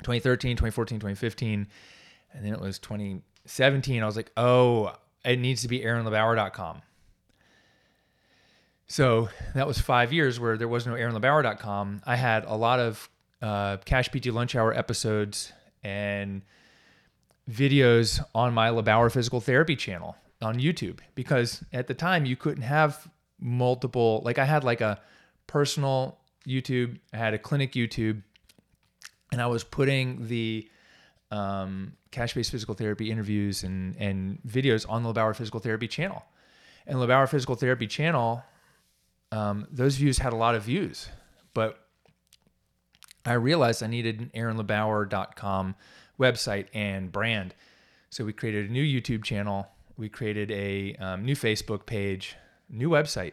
2013, 0.02 0.56
2014, 0.56 0.98
2015, 0.98 1.66
and 2.32 2.44
then 2.44 2.52
it 2.52 2.60
was 2.60 2.78
2017. 2.78 4.02
I 4.02 4.06
was 4.06 4.16
like, 4.16 4.30
oh, 4.36 4.94
it 5.24 5.38
needs 5.38 5.62
to 5.62 5.68
be 5.68 5.80
AaronLeBauer.com. 5.80 6.82
So 8.86 9.30
that 9.54 9.66
was 9.66 9.78
five 9.78 10.12
years 10.12 10.38
where 10.38 10.56
there 10.56 10.68
was 10.68 10.86
no 10.86 10.92
AaronLeBauer.com. 10.92 12.02
I 12.04 12.16
had 12.16 12.44
a 12.44 12.54
lot 12.54 12.78
of 12.78 13.08
uh, 13.40 13.78
Cash 13.78 14.10
PT 14.10 14.26
Lunch 14.26 14.54
Hour 14.54 14.72
episodes 14.72 15.52
and 15.82 16.42
videos 17.50 18.24
on 18.34 18.54
my 18.54 18.68
LeBauer 18.68 19.10
Physical 19.12 19.40
Therapy 19.40 19.76
channel 19.76 20.16
on 20.40 20.56
YouTube 20.56 20.98
because 21.14 21.64
at 21.72 21.86
the 21.86 21.94
time 21.94 22.24
you 22.24 22.36
couldn't 22.36 22.62
have 22.62 23.08
multiple, 23.40 24.22
like 24.24 24.38
I 24.38 24.44
had 24.44 24.64
like 24.64 24.80
a 24.80 25.00
personal 25.46 26.18
YouTube, 26.46 26.98
I 27.12 27.16
had 27.16 27.34
a 27.34 27.38
clinic 27.38 27.72
YouTube, 27.72 28.22
and 29.30 29.40
I 29.40 29.46
was 29.46 29.64
putting 29.64 30.28
the 30.28 30.68
um, 31.30 31.94
cash 32.10 32.34
based 32.34 32.50
physical 32.50 32.74
therapy 32.74 33.10
interviews 33.10 33.64
and, 33.64 33.96
and 33.96 34.38
videos 34.46 34.88
on 34.88 35.02
the 35.02 35.12
LeBauer 35.12 35.34
Physical 35.34 35.60
Therapy 35.60 35.88
channel. 35.88 36.24
And 36.86 36.98
LeBauer 36.98 37.28
Physical 37.28 37.54
Therapy 37.54 37.86
channel, 37.86 38.44
um, 39.30 39.66
those 39.70 39.96
views 39.96 40.18
had 40.18 40.32
a 40.32 40.36
lot 40.36 40.54
of 40.54 40.62
views, 40.62 41.08
but 41.54 41.81
I 43.24 43.34
realized 43.34 43.82
I 43.82 43.86
needed 43.86 44.20
an 44.20 44.30
aaronlebauer.com 44.34 45.74
website 46.18 46.66
and 46.74 47.12
brand. 47.12 47.54
So 48.10 48.24
we 48.24 48.32
created 48.32 48.68
a 48.68 48.72
new 48.72 48.84
YouTube 48.84 49.24
channel, 49.24 49.68
we 49.96 50.08
created 50.08 50.50
a 50.50 50.94
um, 50.96 51.24
new 51.24 51.34
Facebook 51.34 51.86
page, 51.86 52.36
new 52.68 52.90
website, 52.90 53.32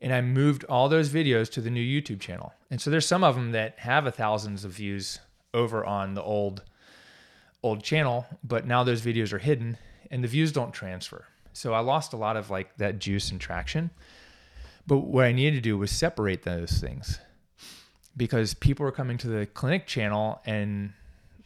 and 0.00 0.12
I 0.12 0.20
moved 0.20 0.64
all 0.64 0.88
those 0.88 1.10
videos 1.10 1.50
to 1.52 1.60
the 1.60 1.70
new 1.70 1.82
YouTube 1.82 2.20
channel. 2.20 2.52
And 2.70 2.80
so 2.80 2.90
there's 2.90 3.06
some 3.06 3.24
of 3.24 3.34
them 3.34 3.52
that 3.52 3.78
have 3.80 4.06
a 4.06 4.10
thousands 4.10 4.64
of 4.64 4.72
views 4.72 5.20
over 5.52 5.84
on 5.84 6.14
the 6.14 6.22
old 6.22 6.62
old 7.62 7.82
channel, 7.82 8.26
but 8.44 8.66
now 8.66 8.84
those 8.84 9.02
videos 9.02 9.32
are 9.32 9.38
hidden 9.38 9.76
and 10.10 10.22
the 10.22 10.28
views 10.28 10.52
don't 10.52 10.72
transfer. 10.72 11.24
So 11.52 11.72
I 11.72 11.80
lost 11.80 12.12
a 12.12 12.16
lot 12.16 12.36
of 12.36 12.50
like 12.50 12.76
that 12.76 12.98
juice 12.98 13.30
and 13.30 13.40
traction. 13.40 13.90
But 14.86 14.98
what 14.98 15.24
I 15.24 15.32
needed 15.32 15.56
to 15.56 15.60
do 15.60 15.76
was 15.76 15.90
separate 15.90 16.44
those 16.44 16.78
things 16.78 17.18
because 18.16 18.54
people 18.54 18.86
are 18.86 18.92
coming 18.92 19.18
to 19.18 19.28
the 19.28 19.46
clinic 19.46 19.86
channel 19.86 20.40
and 20.46 20.92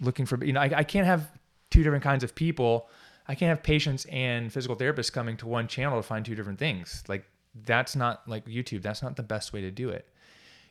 looking 0.00 0.26
for 0.26 0.42
you 0.44 0.52
know 0.52 0.61
I, 0.61 0.70
I 0.76 0.85
can't 0.85 1.06
have 1.06 1.30
two 1.70 1.83
different 1.83 2.04
kinds 2.04 2.24
of 2.24 2.35
people. 2.35 2.88
I 3.28 3.35
can't 3.35 3.48
have 3.50 3.62
patients 3.62 4.06
and 4.06 4.52
physical 4.52 4.76
therapists 4.76 5.12
coming 5.12 5.37
to 5.38 5.46
one 5.46 5.68
channel 5.68 5.98
to 5.98 6.02
find 6.02 6.24
two 6.24 6.35
different 6.35 6.59
things. 6.59 7.04
Like 7.09 7.24
that's 7.64 7.96
not 7.96 8.26
like 8.28 8.46
youtube 8.46 8.80
that's 8.80 9.02
not 9.02 9.16
the 9.16 9.22
best 9.24 9.52
way 9.52 9.61
to 9.62 9.70
do 9.70 9.88
it. 9.88 10.06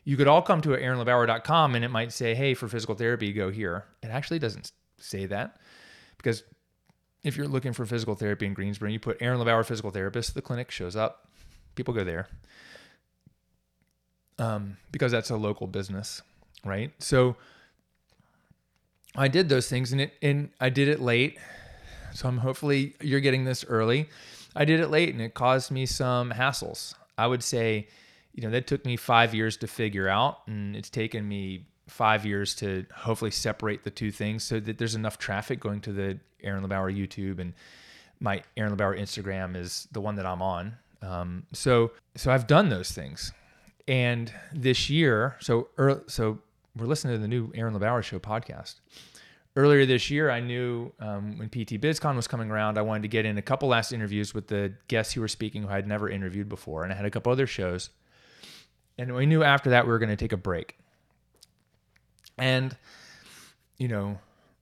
You 0.05 0.17
could 0.17 0.27
all 0.27 0.41
come 0.41 0.61
to 0.61 0.69
aaronlebauer.com 0.69 1.75
and 1.75 1.83
it 1.83 1.89
might 1.89 2.11
say 2.11 2.35
hey 2.35 2.53
for 2.53 2.67
physical 2.67 2.95
therapy 2.95 3.33
go 3.33 3.49
here. 3.49 3.85
It 4.01 4.07
actually 4.07 4.39
doesn't 4.39 4.71
say 4.97 5.25
that 5.27 5.57
because 6.17 6.43
if 7.23 7.35
you're 7.35 7.47
looking 7.47 7.73
for 7.73 7.85
physical 7.85 8.15
therapy 8.15 8.45
in 8.45 8.53
greensboro 8.53 8.89
you 8.89 8.99
put 8.99 9.17
aaron 9.21 9.39
lebauer 9.39 9.65
physical 9.65 9.91
therapist 9.91 10.33
the 10.33 10.41
clinic 10.41 10.71
shows 10.71 10.95
up. 10.95 11.27
People 11.75 11.93
go 11.93 12.03
there 12.03 12.27
um, 14.39 14.77
because 14.91 15.11
that's 15.11 15.29
a 15.29 15.37
local 15.37 15.67
business 15.67 16.21
right 16.65 16.91
so 16.99 17.35
I 19.15 19.27
did 19.27 19.49
those 19.49 19.67
things 19.67 19.91
and 19.91 20.01
it 20.01 20.13
and 20.21 20.49
I 20.59 20.69
did 20.69 20.87
it 20.87 20.99
late. 20.99 21.37
So 22.13 22.27
I'm 22.27 22.37
hopefully 22.37 22.95
you're 23.01 23.19
getting 23.19 23.43
this 23.43 23.65
early. 23.65 24.09
I 24.55 24.65
did 24.65 24.79
it 24.79 24.89
late 24.89 25.09
and 25.09 25.21
it 25.21 25.33
caused 25.33 25.71
me 25.71 25.85
some 25.85 26.31
hassles. 26.31 26.95
I 27.17 27.27
would 27.27 27.43
say, 27.43 27.87
you 28.33 28.43
know, 28.43 28.49
that 28.51 28.65
took 28.65 28.85
me 28.85 28.95
5 28.95 29.35
years 29.35 29.57
to 29.57 29.67
figure 29.67 30.07
out 30.07 30.39
and 30.47 30.75
it's 30.75 30.89
taken 30.89 31.27
me 31.27 31.67
5 31.87 32.25
years 32.25 32.55
to 32.55 32.85
hopefully 32.95 33.31
separate 33.31 33.83
the 33.83 33.91
two 33.91 34.11
things 34.11 34.43
so 34.43 34.59
that 34.59 34.77
there's 34.77 34.95
enough 34.95 35.17
traffic 35.17 35.59
going 35.59 35.81
to 35.81 35.91
the 35.91 36.19
Aaron 36.41 36.63
LeBauer 36.63 36.95
YouTube 36.95 37.39
and 37.39 37.53
my 38.19 38.41
Aaron 38.57 38.75
LeBauer 38.75 38.99
Instagram 38.99 39.55
is 39.55 39.87
the 39.91 40.01
one 40.01 40.15
that 40.15 40.25
I'm 40.25 40.41
on. 40.41 40.77
Um, 41.01 41.43
so 41.53 41.91
so 42.15 42.31
I've 42.31 42.47
done 42.47 42.69
those 42.69 42.91
things. 42.91 43.33
And 43.89 44.31
this 44.53 44.87
year, 44.87 45.35
so 45.39 45.69
early, 45.79 46.01
so 46.05 46.37
we're 46.77 46.85
listening 46.85 47.15
to 47.15 47.19
the 47.19 47.27
new 47.27 47.51
Aaron 47.55 47.73
LeBauer 47.73 48.03
Show 48.03 48.19
podcast. 48.19 48.75
Earlier 49.55 49.87
this 49.87 50.11
year, 50.11 50.29
I 50.29 50.41
knew 50.41 50.93
um, 50.99 51.39
when 51.39 51.49
PT 51.49 51.81
BizCon 51.81 52.15
was 52.15 52.27
coming 52.27 52.51
around, 52.51 52.77
I 52.77 52.83
wanted 52.83 53.01
to 53.01 53.07
get 53.07 53.25
in 53.25 53.39
a 53.39 53.41
couple 53.41 53.67
last 53.67 53.91
interviews 53.91 54.31
with 54.31 54.45
the 54.45 54.75
guests 54.89 55.13
who 55.13 55.21
were 55.21 55.27
speaking 55.27 55.63
who 55.63 55.69
I 55.69 55.73
had 55.73 55.87
never 55.87 56.07
interviewed 56.07 56.47
before, 56.47 56.83
and 56.83 56.93
I 56.93 56.95
had 56.95 57.05
a 57.05 57.09
couple 57.09 57.31
other 57.31 57.47
shows. 57.47 57.89
And 58.99 59.15
we 59.15 59.25
knew 59.25 59.43
after 59.43 59.71
that 59.71 59.85
we 59.85 59.91
were 59.91 59.97
going 59.97 60.09
to 60.09 60.15
take 60.15 60.33
a 60.33 60.37
break. 60.37 60.77
And, 62.37 62.77
you 63.79 63.87
know, 63.87 64.19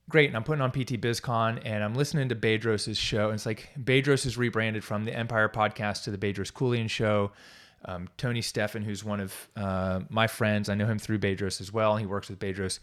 great. 0.08 0.28
And 0.28 0.38
I'm 0.38 0.44
putting 0.44 0.62
on 0.62 0.70
PT 0.70 1.02
BizCon 1.02 1.60
and 1.66 1.84
I'm 1.84 1.94
listening 1.94 2.30
to 2.30 2.34
Bedros' 2.34 2.96
show. 2.96 3.26
And 3.26 3.34
it's 3.34 3.44
like 3.44 3.68
Bedros 3.78 4.24
is 4.24 4.38
rebranded 4.38 4.84
from 4.84 5.04
the 5.04 5.14
Empire 5.14 5.50
podcast 5.50 6.04
to 6.04 6.10
the 6.10 6.18
Bedros 6.18 6.50
Keuilian 6.50 6.88
show. 6.88 7.32
Um, 7.84 8.08
Tony 8.16 8.40
Steffen, 8.40 8.82
who's 8.82 9.04
one 9.04 9.20
of 9.20 9.48
uh, 9.56 10.00
my 10.10 10.26
friends, 10.26 10.68
I 10.68 10.74
know 10.74 10.86
him 10.86 10.98
through 10.98 11.18
Bedros 11.18 11.60
as 11.60 11.72
well. 11.72 11.96
He 11.96 12.06
works 12.06 12.28
with 12.28 12.38
Bedros. 12.38 12.80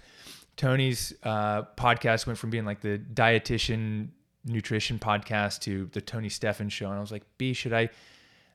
Tony's 0.57 1.13
uh, 1.23 1.63
podcast 1.77 2.25
went 2.27 2.39
from 2.39 2.49
being 2.49 2.65
like 2.65 2.81
the 2.81 2.97
dietitian 3.13 4.09
nutrition 4.45 4.99
podcast 4.99 5.59
to 5.61 5.89
the 5.91 6.01
Tony 6.01 6.29
Steffen 6.29 6.71
show, 6.71 6.87
and 6.87 6.97
I 6.97 7.01
was 7.01 7.11
like, 7.11 7.23
B, 7.37 7.53
should 7.53 7.73
I? 7.73 7.89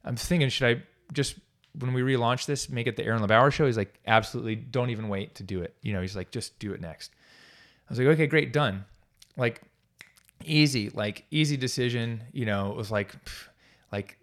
I'm 0.05 0.17
thinking, 0.17 0.49
should 0.49 0.79
I 0.79 0.83
just 1.13 1.35
when 1.79 1.93
we 1.93 2.03
relaunch 2.03 2.47
this, 2.47 2.69
make 2.69 2.87
it 2.87 2.97
the 2.97 3.05
Aaron 3.05 3.23
LeBauer 3.23 3.53
show? 3.53 3.67
He's 3.67 3.77
like, 3.77 3.95
absolutely, 4.07 4.57
don't 4.57 4.91
even 4.91 5.09
wait 5.09 5.35
to 5.37 5.43
do 5.43 5.63
it. 5.63 5.75
You 5.83 5.93
know, 5.93 6.01
he's 6.01 6.17
like, 6.17 6.31
just 6.31 6.59
do 6.59 6.73
it 6.73 6.81
next. 6.81 7.13
I 7.89 7.93
was 7.93 7.99
like, 7.99 8.09
okay, 8.09 8.27
great, 8.27 8.53
done. 8.53 8.85
Like, 9.37 9.61
easy, 10.45 10.91
like 10.91 11.25
easy 11.31 11.57
decision. 11.57 12.23
You 12.33 12.47
know, 12.47 12.71
it 12.71 12.77
was 12.77 12.91
like, 12.91 13.15
like, 13.93 14.19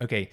okay. 0.00 0.30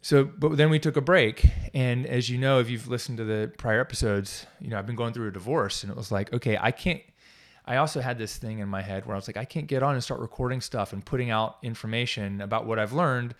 So, 0.00 0.24
but 0.24 0.56
then 0.56 0.70
we 0.70 0.78
took 0.78 0.96
a 0.96 1.00
break, 1.00 1.44
and 1.74 2.06
as 2.06 2.30
you 2.30 2.38
know, 2.38 2.60
if 2.60 2.70
you've 2.70 2.86
listened 2.86 3.18
to 3.18 3.24
the 3.24 3.52
prior 3.58 3.80
episodes, 3.80 4.46
you 4.60 4.70
know, 4.70 4.78
I've 4.78 4.86
been 4.86 4.96
going 4.96 5.12
through 5.12 5.28
a 5.28 5.32
divorce, 5.32 5.82
and 5.82 5.90
it 5.90 5.96
was 5.96 6.12
like, 6.12 6.32
okay, 6.32 6.56
I 6.60 6.70
can't. 6.70 7.02
I 7.64 7.76
also 7.76 8.00
had 8.00 8.16
this 8.16 8.36
thing 8.36 8.60
in 8.60 8.68
my 8.68 8.80
head 8.80 9.04
where 9.04 9.14
I 9.14 9.18
was 9.18 9.28
like, 9.28 9.36
I 9.36 9.44
can't 9.44 9.66
get 9.66 9.82
on 9.82 9.94
and 9.94 10.02
start 10.02 10.20
recording 10.20 10.60
stuff 10.60 10.94
and 10.94 11.04
putting 11.04 11.30
out 11.30 11.58
information 11.62 12.40
about 12.40 12.64
what 12.64 12.78
I've 12.78 12.94
learned 12.94 13.34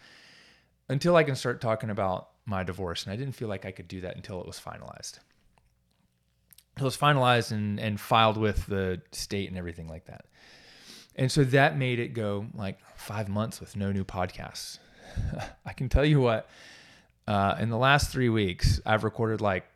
until 0.89 1.17
I 1.17 1.25
can 1.25 1.35
start 1.35 1.63
talking 1.63 1.89
about 1.89 2.29
my 2.45 2.63
divorce. 2.63 3.05
And 3.05 3.13
I 3.13 3.17
didn't 3.17 3.35
feel 3.35 3.49
like 3.49 3.65
I 3.65 3.71
could 3.71 3.89
do 3.89 4.03
that 4.03 4.17
until 4.17 4.39
it 4.41 4.47
was 4.47 4.61
finalized. 4.61 5.21
It 6.77 6.83
was 6.83 6.97
finalized 6.97 7.53
and, 7.53 7.81
and 7.81 7.99
filed 7.99 8.37
with 8.37 8.67
the 8.67 9.01
state 9.13 9.49
and 9.49 9.57
everything 9.57 9.89
like 9.89 10.05
that. 10.07 10.27
And 11.17 11.33
so 11.33 11.43
that 11.45 11.79
made 11.79 11.99
it 11.99 12.09
go 12.09 12.47
like 12.55 12.79
five 12.97 13.29
months 13.31 13.61
with 13.61 13.77
no 13.77 13.93
new 13.93 14.05
podcasts. 14.05 14.79
I 15.67 15.73
can 15.73 15.89
tell 15.89 16.05
you 16.05 16.21
what, 16.21 16.49
uh, 17.27 17.57
in 17.61 17.69
the 17.69 17.77
last 17.77 18.11
three 18.11 18.29
weeks, 18.29 18.81
I've 18.87 19.05
recorded 19.05 19.41
like 19.41 19.67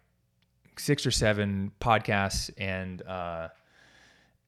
six 0.79 1.07
or 1.07 1.11
seven 1.11 1.73
podcasts 1.81 2.51
and 2.57 3.03
uh, 3.03 3.49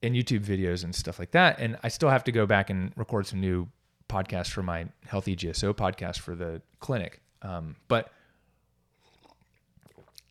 and 0.03 0.14
YouTube 0.14 0.44
videos 0.44 0.85
and 0.85 0.94
stuff 0.94 1.18
like 1.18 1.31
that. 1.33 1.59
And 1.59 1.79
I 1.83 1.88
still 1.88 2.11
have 2.11 2.25
to 2.25 2.33
go 2.33 2.47
back 2.47 2.70
and 2.70 2.92
record 2.97 3.27
some 3.27 3.40
new 3.40 3.68
podcasts 4.09 4.51
for 4.51 4.62
my 4.62 4.87
Healthy 5.07 5.37
GSO 5.37 5.75
podcast 5.75 6.18
for 6.18 6.35
the 6.35 6.61
clinic. 6.81 7.20
Um, 7.42 7.77
but 7.88 8.11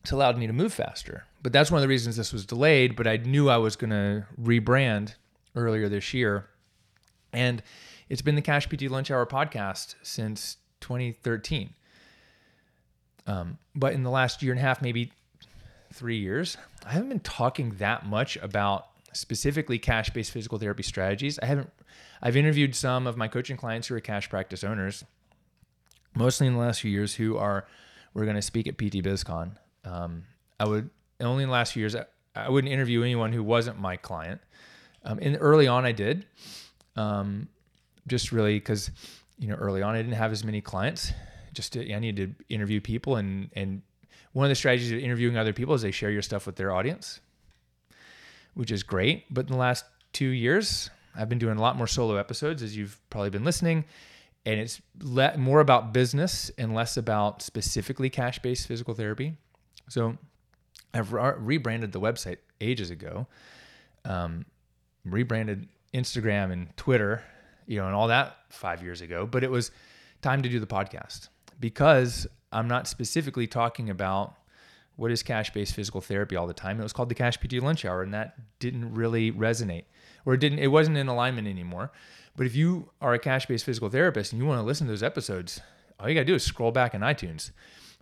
it's 0.02 0.12
allowed 0.12 0.38
me 0.38 0.46
to 0.46 0.52
move 0.52 0.72
faster. 0.72 1.24
But 1.42 1.52
that's 1.52 1.70
one 1.70 1.78
of 1.78 1.82
the 1.82 1.88
reasons 1.88 2.16
this 2.16 2.32
was 2.32 2.46
delayed. 2.46 2.94
But 2.96 3.06
I 3.06 3.16
knew 3.16 3.48
I 3.48 3.56
was 3.56 3.76
going 3.76 3.90
to 3.90 4.26
rebrand 4.40 5.14
earlier 5.56 5.88
this 5.88 6.14
year. 6.14 6.48
And 7.32 7.62
it's 8.08 8.22
been 8.22 8.34
the 8.34 8.42
Cash 8.42 8.68
PT 8.68 8.82
Lunch 8.82 9.10
Hour 9.10 9.26
podcast 9.26 9.94
since 10.02 10.58
2013. 10.80 11.74
Um, 13.26 13.58
but 13.74 13.94
in 13.94 14.02
the 14.02 14.10
last 14.10 14.42
year 14.42 14.52
and 14.52 14.60
a 14.60 14.62
half, 14.62 14.82
maybe 14.82 15.12
three 15.92 16.18
years, 16.18 16.56
I 16.86 16.92
haven't 16.92 17.08
been 17.08 17.20
talking 17.20 17.76
that 17.78 18.04
much 18.04 18.36
about 18.36 18.88
specifically 19.12 19.78
cash 19.78 20.10
based 20.10 20.32
physical 20.32 20.58
therapy 20.58 20.82
strategies. 20.82 21.38
I 21.38 21.46
haven't, 21.46 21.70
I've 22.20 22.36
interviewed 22.36 22.74
some 22.74 23.06
of 23.06 23.16
my 23.16 23.28
coaching 23.28 23.56
clients 23.56 23.88
who 23.88 23.94
are 23.94 24.00
cash 24.00 24.28
practice 24.28 24.64
owners, 24.64 25.04
mostly 26.14 26.46
in 26.46 26.54
the 26.54 26.58
last 26.58 26.80
few 26.80 26.90
years, 26.90 27.14
who 27.14 27.36
are, 27.36 27.66
we're 28.12 28.24
going 28.24 28.36
to 28.36 28.42
speak 28.42 28.66
at 28.66 28.76
PT 28.76 29.02
BizCon. 29.02 29.52
Um, 29.84 30.24
I 30.60 30.66
would, 30.66 30.90
only 31.20 31.44
in 31.44 31.48
the 31.48 31.52
last 31.52 31.72
few 31.72 31.80
years, 31.80 31.96
I, 31.96 32.04
I 32.34 32.50
wouldn't 32.50 32.72
interview 32.72 33.02
anyone 33.02 33.32
who 33.32 33.42
wasn't 33.42 33.78
my 33.78 33.96
client. 33.96 34.40
Um, 35.04 35.18
early 35.20 35.66
on, 35.66 35.84
I 35.84 35.92
did, 35.92 36.26
um, 36.96 37.48
just 38.06 38.32
really 38.32 38.56
because, 38.56 38.90
you 39.38 39.48
know, 39.48 39.54
early 39.54 39.82
on, 39.82 39.94
I 39.94 39.98
didn't 39.98 40.14
have 40.14 40.32
as 40.32 40.44
many 40.44 40.60
clients. 40.60 41.12
Just 41.52 41.74
to, 41.74 41.94
I 41.94 41.98
needed 42.00 42.36
to 42.38 42.44
interview 42.54 42.80
people, 42.80 43.16
and 43.16 43.50
and 43.54 43.82
one 44.32 44.44
of 44.44 44.48
the 44.48 44.56
strategies 44.56 44.90
of 44.90 44.98
interviewing 44.98 45.36
other 45.36 45.52
people 45.52 45.74
is 45.74 45.82
they 45.82 45.92
share 45.92 46.10
your 46.10 46.22
stuff 46.22 46.46
with 46.46 46.56
their 46.56 46.72
audience 46.72 47.20
which 48.54 48.70
is 48.70 48.82
great. 48.82 49.32
But 49.32 49.46
in 49.46 49.52
the 49.52 49.58
last 49.58 49.84
two 50.12 50.28
years, 50.28 50.90
I've 51.14 51.28
been 51.28 51.38
doing 51.38 51.58
a 51.58 51.60
lot 51.60 51.76
more 51.76 51.86
solo 51.86 52.16
episodes, 52.16 52.62
as 52.62 52.76
you've 52.76 52.98
probably 53.10 53.30
been 53.30 53.44
listening. 53.44 53.84
And 54.46 54.60
it's 54.60 54.80
le- 55.00 55.36
more 55.36 55.60
about 55.60 55.92
business 55.92 56.50
and 56.58 56.74
less 56.74 56.96
about 56.96 57.42
specifically 57.42 58.10
cash 58.10 58.38
based 58.40 58.66
physical 58.66 58.94
therapy. 58.94 59.36
So 59.88 60.16
I've 60.92 61.12
re- 61.12 61.34
rebranded 61.36 61.92
the 61.92 62.00
website 62.00 62.38
ages 62.60 62.90
ago, 62.90 63.26
um, 64.04 64.44
rebranded 65.04 65.68
Instagram 65.92 66.52
and 66.52 66.76
Twitter, 66.76 67.22
you 67.66 67.78
know, 67.78 67.86
and 67.86 67.94
all 67.94 68.08
that 68.08 68.36
five 68.48 68.82
years 68.82 69.00
ago. 69.00 69.26
But 69.26 69.44
it 69.44 69.50
was 69.50 69.70
time 70.22 70.42
to 70.42 70.48
do 70.48 70.60
the 70.60 70.66
podcast 70.66 71.28
because 71.60 72.26
I'm 72.52 72.68
not 72.68 72.86
specifically 72.86 73.46
talking 73.46 73.90
about 73.90 74.34
what 74.96 75.10
is 75.10 75.22
cash 75.22 75.52
based 75.52 75.74
physical 75.74 76.00
therapy 76.00 76.36
all 76.36 76.46
the 76.46 76.54
time. 76.54 76.80
It 76.80 76.82
was 76.82 76.92
called 76.92 77.08
the 77.08 77.14
Cash 77.14 77.38
PT 77.38 77.54
Lunch 77.54 77.84
Hour, 77.84 78.02
and 78.02 78.14
that 78.14 78.36
didn't 78.58 78.94
really 78.94 79.32
resonate, 79.32 79.84
or 80.24 80.34
it 80.34 80.40
didn't. 80.40 80.60
It 80.60 80.68
wasn't 80.68 80.96
in 80.96 81.08
alignment 81.08 81.48
anymore. 81.48 81.90
But 82.36 82.46
if 82.46 82.54
you 82.54 82.90
are 83.00 83.14
a 83.14 83.18
cash 83.18 83.46
based 83.46 83.64
physical 83.64 83.88
therapist 83.88 84.32
and 84.32 84.40
you 84.40 84.46
want 84.46 84.60
to 84.60 84.66
listen 84.66 84.86
to 84.86 84.92
those 84.92 85.02
episodes, 85.02 85.60
all 85.98 86.08
you 86.08 86.14
gotta 86.14 86.24
do 86.24 86.34
is 86.34 86.44
scroll 86.44 86.72
back 86.72 86.94
in 86.94 87.00
iTunes, 87.00 87.50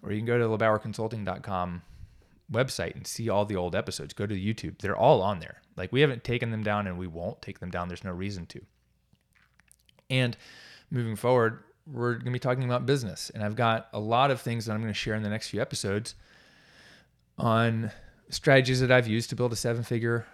or 0.02 0.12
you 0.12 0.18
can 0.18 0.26
go 0.26 0.38
to 0.38 0.46
the 0.46 0.58
lebauerconsulting.com 0.58 1.82
website 2.50 2.94
and 2.94 3.06
see 3.06 3.28
all 3.28 3.44
the 3.44 3.56
old 3.56 3.74
episodes. 3.74 4.12
Go 4.14 4.26
to 4.26 4.34
YouTube; 4.34 4.78
they're 4.78 4.96
all 4.96 5.22
on 5.22 5.40
there. 5.40 5.62
Like 5.76 5.92
we 5.92 6.02
haven't 6.02 6.24
taken 6.24 6.50
them 6.50 6.62
down, 6.62 6.86
and 6.86 6.98
we 6.98 7.06
won't 7.06 7.40
take 7.40 7.60
them 7.60 7.70
down. 7.70 7.88
There's 7.88 8.04
no 8.04 8.12
reason 8.12 8.46
to. 8.46 8.60
And 10.12 10.36
moving 10.90 11.16
forward, 11.16 11.64
we're 11.86 12.14
gonna 12.14 12.30
be 12.30 12.38
talking 12.38 12.64
about 12.64 12.86
business, 12.86 13.30
and 13.34 13.42
I've 13.42 13.56
got 13.56 13.88
a 13.92 13.98
lot 13.98 14.30
of 14.30 14.40
things 14.40 14.66
that 14.66 14.74
I'm 14.74 14.80
gonna 14.80 14.92
share 14.92 15.14
in 15.14 15.22
the 15.22 15.30
next 15.30 15.48
few 15.48 15.60
episodes 15.60 16.14
on 17.38 17.90
strategies 18.28 18.80
that 18.80 18.92
I've 18.92 19.08
used 19.08 19.30
to 19.30 19.36
build 19.36 19.52
a 19.52 19.56
seven 19.56 19.82
figure 19.82 20.26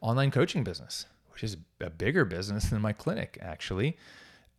online 0.00 0.30
coaching 0.30 0.62
business, 0.62 1.06
which 1.32 1.42
is 1.42 1.56
a 1.80 1.90
bigger 1.90 2.24
business 2.24 2.66
than 2.66 2.80
my 2.80 2.92
clinic, 2.92 3.38
actually. 3.40 3.96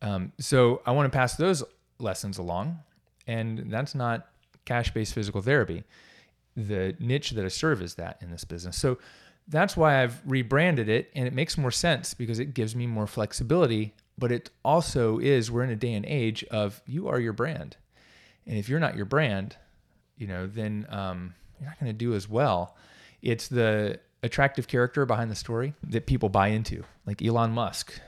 Um, 0.02 0.32
so 0.40 0.82
I 0.86 0.92
want 0.92 1.12
to 1.12 1.16
pass 1.16 1.36
those 1.36 1.64
lessons 2.00 2.38
along. 2.38 2.80
And 3.26 3.72
that's 3.72 3.96
not 3.96 4.28
cash 4.66 4.94
based 4.94 5.14
physical 5.14 5.42
therapy. 5.42 5.84
The 6.56 6.96
niche 7.00 7.32
that 7.32 7.46
I 7.46 7.48
serve 7.48 7.82
is 7.82 7.96
that 7.96 8.18
in 8.22 8.30
this 8.32 8.44
business. 8.44 8.78
So 8.78 9.00
that's 9.48 9.76
why 9.76 10.04
I've 10.04 10.22
rebranded 10.26 10.90
it. 10.90 11.10
And 11.16 11.28
it 11.28 11.34
makes 11.34 11.58
more 11.58 11.72
sense 11.72 12.14
because 12.14 12.40
it 12.40 12.54
gives 12.54 12.76
me 12.76 12.86
more 12.86 13.08
flexibility. 13.08 13.94
But 14.18 14.32
it 14.32 14.50
also 14.64 15.20
is, 15.20 15.50
we're 15.50 15.64
in 15.64 15.70
a 15.70 15.76
day 15.76 15.94
and 15.94 16.06
age 16.06 16.44
of 16.46 16.82
you 16.86 17.08
are 17.08 17.20
your 17.20 17.34
brand. 17.34 17.78
And 18.46 18.58
if 18.58 18.70
you're 18.70 18.80
not 18.80 18.96
your 18.96 19.06
brand, 19.06 19.58
you 20.18 20.28
know, 20.28 20.48
then 20.48 20.86
um, 20.90 21.34
you're 21.60 21.70
not 21.70 21.80
going 21.80 21.92
to 21.92 21.98
do 21.98 22.14
as 22.14 22.30
well. 22.30 22.76
It's 23.22 23.48
the 23.48 24.00
attractive 24.22 24.68
character 24.68 25.06
behind 25.06 25.32
the 25.32 25.36
story 25.36 25.74
that 25.90 26.06
people 26.06 26.30
buy 26.30 26.50
into, 26.50 26.84
like 27.06 27.22
Elon 27.24 27.52
Musk, 27.52 28.00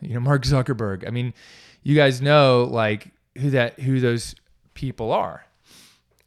you 0.00 0.14
know, 0.14 0.20
Mark 0.20 0.42
Zuckerberg. 0.42 1.06
I 1.06 1.10
mean, 1.10 1.34
you 1.82 1.96
guys 1.96 2.20
know 2.20 2.68
like 2.70 3.08
who 3.38 3.50
that 3.50 3.80
who 3.80 4.00
those 4.00 4.34
people 4.74 5.12
are. 5.12 5.44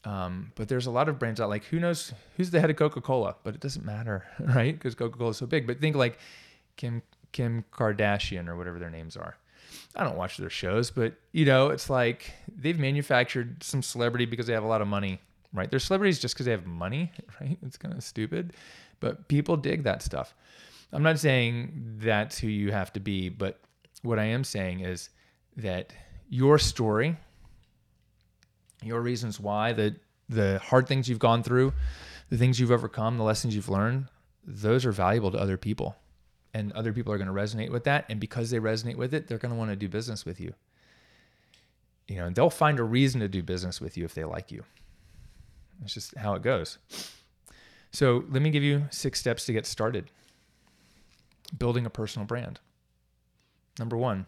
Um, 0.05 0.53
but 0.55 0.69
there's 0.69 0.85
a 0.85 0.91
lot 0.91 1.09
of 1.09 1.19
brands 1.19 1.41
out 1.41 1.49
like 1.49 1.65
who 1.65 1.79
knows 1.79 2.13
who's 2.37 2.51
the 2.51 2.59
head 2.59 2.69
of 2.69 2.77
Coca-Cola, 2.77 3.35
but 3.43 3.55
it 3.55 3.61
doesn't 3.61 3.85
matter, 3.85 4.25
right? 4.39 4.73
Because 4.73 4.95
Coca-Cola 4.95 5.31
is 5.31 5.37
so 5.37 5.45
big. 5.45 5.67
But 5.67 5.81
think 5.81 5.95
like 5.95 6.17
Kim 6.77 7.01
Kim 7.31 7.65
Kardashian 7.71 8.47
or 8.47 8.55
whatever 8.55 8.79
their 8.79 8.89
names 8.89 9.15
are. 9.17 9.37
I 9.95 10.03
don't 10.03 10.17
watch 10.17 10.37
their 10.37 10.49
shows, 10.49 10.91
but 10.91 11.13
you 11.31 11.45
know, 11.45 11.69
it's 11.69 11.89
like 11.89 12.33
they've 12.53 12.77
manufactured 12.77 13.63
some 13.63 13.81
celebrity 13.81 14.25
because 14.25 14.47
they 14.47 14.53
have 14.53 14.63
a 14.63 14.67
lot 14.67 14.81
of 14.81 14.87
money 14.87 15.19
right? 15.53 15.69
They're 15.69 15.79
celebrities 15.79 16.19
just 16.19 16.35
because 16.35 16.45
they 16.45 16.51
have 16.51 16.65
money, 16.65 17.11
right? 17.41 17.57
It's 17.65 17.77
kind 17.77 17.93
of 17.93 18.03
stupid, 18.03 18.53
but 18.99 19.27
people 19.27 19.57
dig 19.57 19.83
that 19.83 20.01
stuff. 20.01 20.33
I'm 20.91 21.03
not 21.03 21.19
saying 21.19 21.97
that's 21.99 22.39
who 22.39 22.47
you 22.47 22.71
have 22.71 22.91
to 22.93 22.99
be, 22.99 23.29
but 23.29 23.59
what 24.01 24.17
I 24.17 24.25
am 24.25 24.43
saying 24.43 24.79
is 24.79 25.09
that 25.57 25.93
your 26.29 26.57
story, 26.57 27.17
your 28.83 29.01
reasons 29.01 29.39
why, 29.39 29.73
the 29.73 29.95
the 30.29 30.59
hard 30.59 30.87
things 30.87 31.09
you've 31.09 31.19
gone 31.19 31.41
through, 31.41 31.73
the 32.29 32.37
things 32.37 32.59
you've 32.59 32.71
overcome, 32.71 33.17
the 33.17 33.23
lessons 33.23 33.55
you've 33.55 33.69
learned, 33.69 34.05
those 34.45 34.85
are 34.85 34.91
valuable 34.91 35.31
to 35.31 35.39
other 35.39 35.57
people. 35.57 35.95
And 36.53 36.71
other 36.73 36.93
people 36.93 37.13
are 37.13 37.17
going 37.17 37.27
to 37.27 37.33
resonate 37.33 37.69
with 37.69 37.83
that. 37.83 38.05
And 38.09 38.19
because 38.19 38.49
they 38.49 38.59
resonate 38.59 38.95
with 38.95 39.13
it, 39.13 39.27
they're 39.27 39.37
going 39.37 39.51
to 39.51 39.57
want 39.57 39.69
to 39.69 39.75
do 39.75 39.87
business 39.87 40.25
with 40.25 40.39
you. 40.39 40.53
You 42.07 42.17
know, 42.17 42.25
and 42.25 42.35
they'll 42.35 42.49
find 42.49 42.79
a 42.79 42.83
reason 42.83 43.21
to 43.21 43.27
do 43.27 43.43
business 43.43 43.79
with 43.79 43.95
you 43.95 44.03
if 44.03 44.15
they 44.15 44.23
like 44.23 44.51
you. 44.51 44.63
It's 45.83 45.93
just 45.93 46.17
how 46.17 46.33
it 46.33 46.41
goes. 46.41 46.79
So 47.91 48.23
let 48.29 48.41
me 48.41 48.49
give 48.49 48.63
you 48.63 48.87
six 48.89 49.19
steps 49.19 49.45
to 49.45 49.53
get 49.53 49.65
started 49.65 50.09
building 51.57 51.85
a 51.85 51.89
personal 51.89 52.25
brand. 52.25 52.59
Number 53.77 53.97
one, 53.97 54.27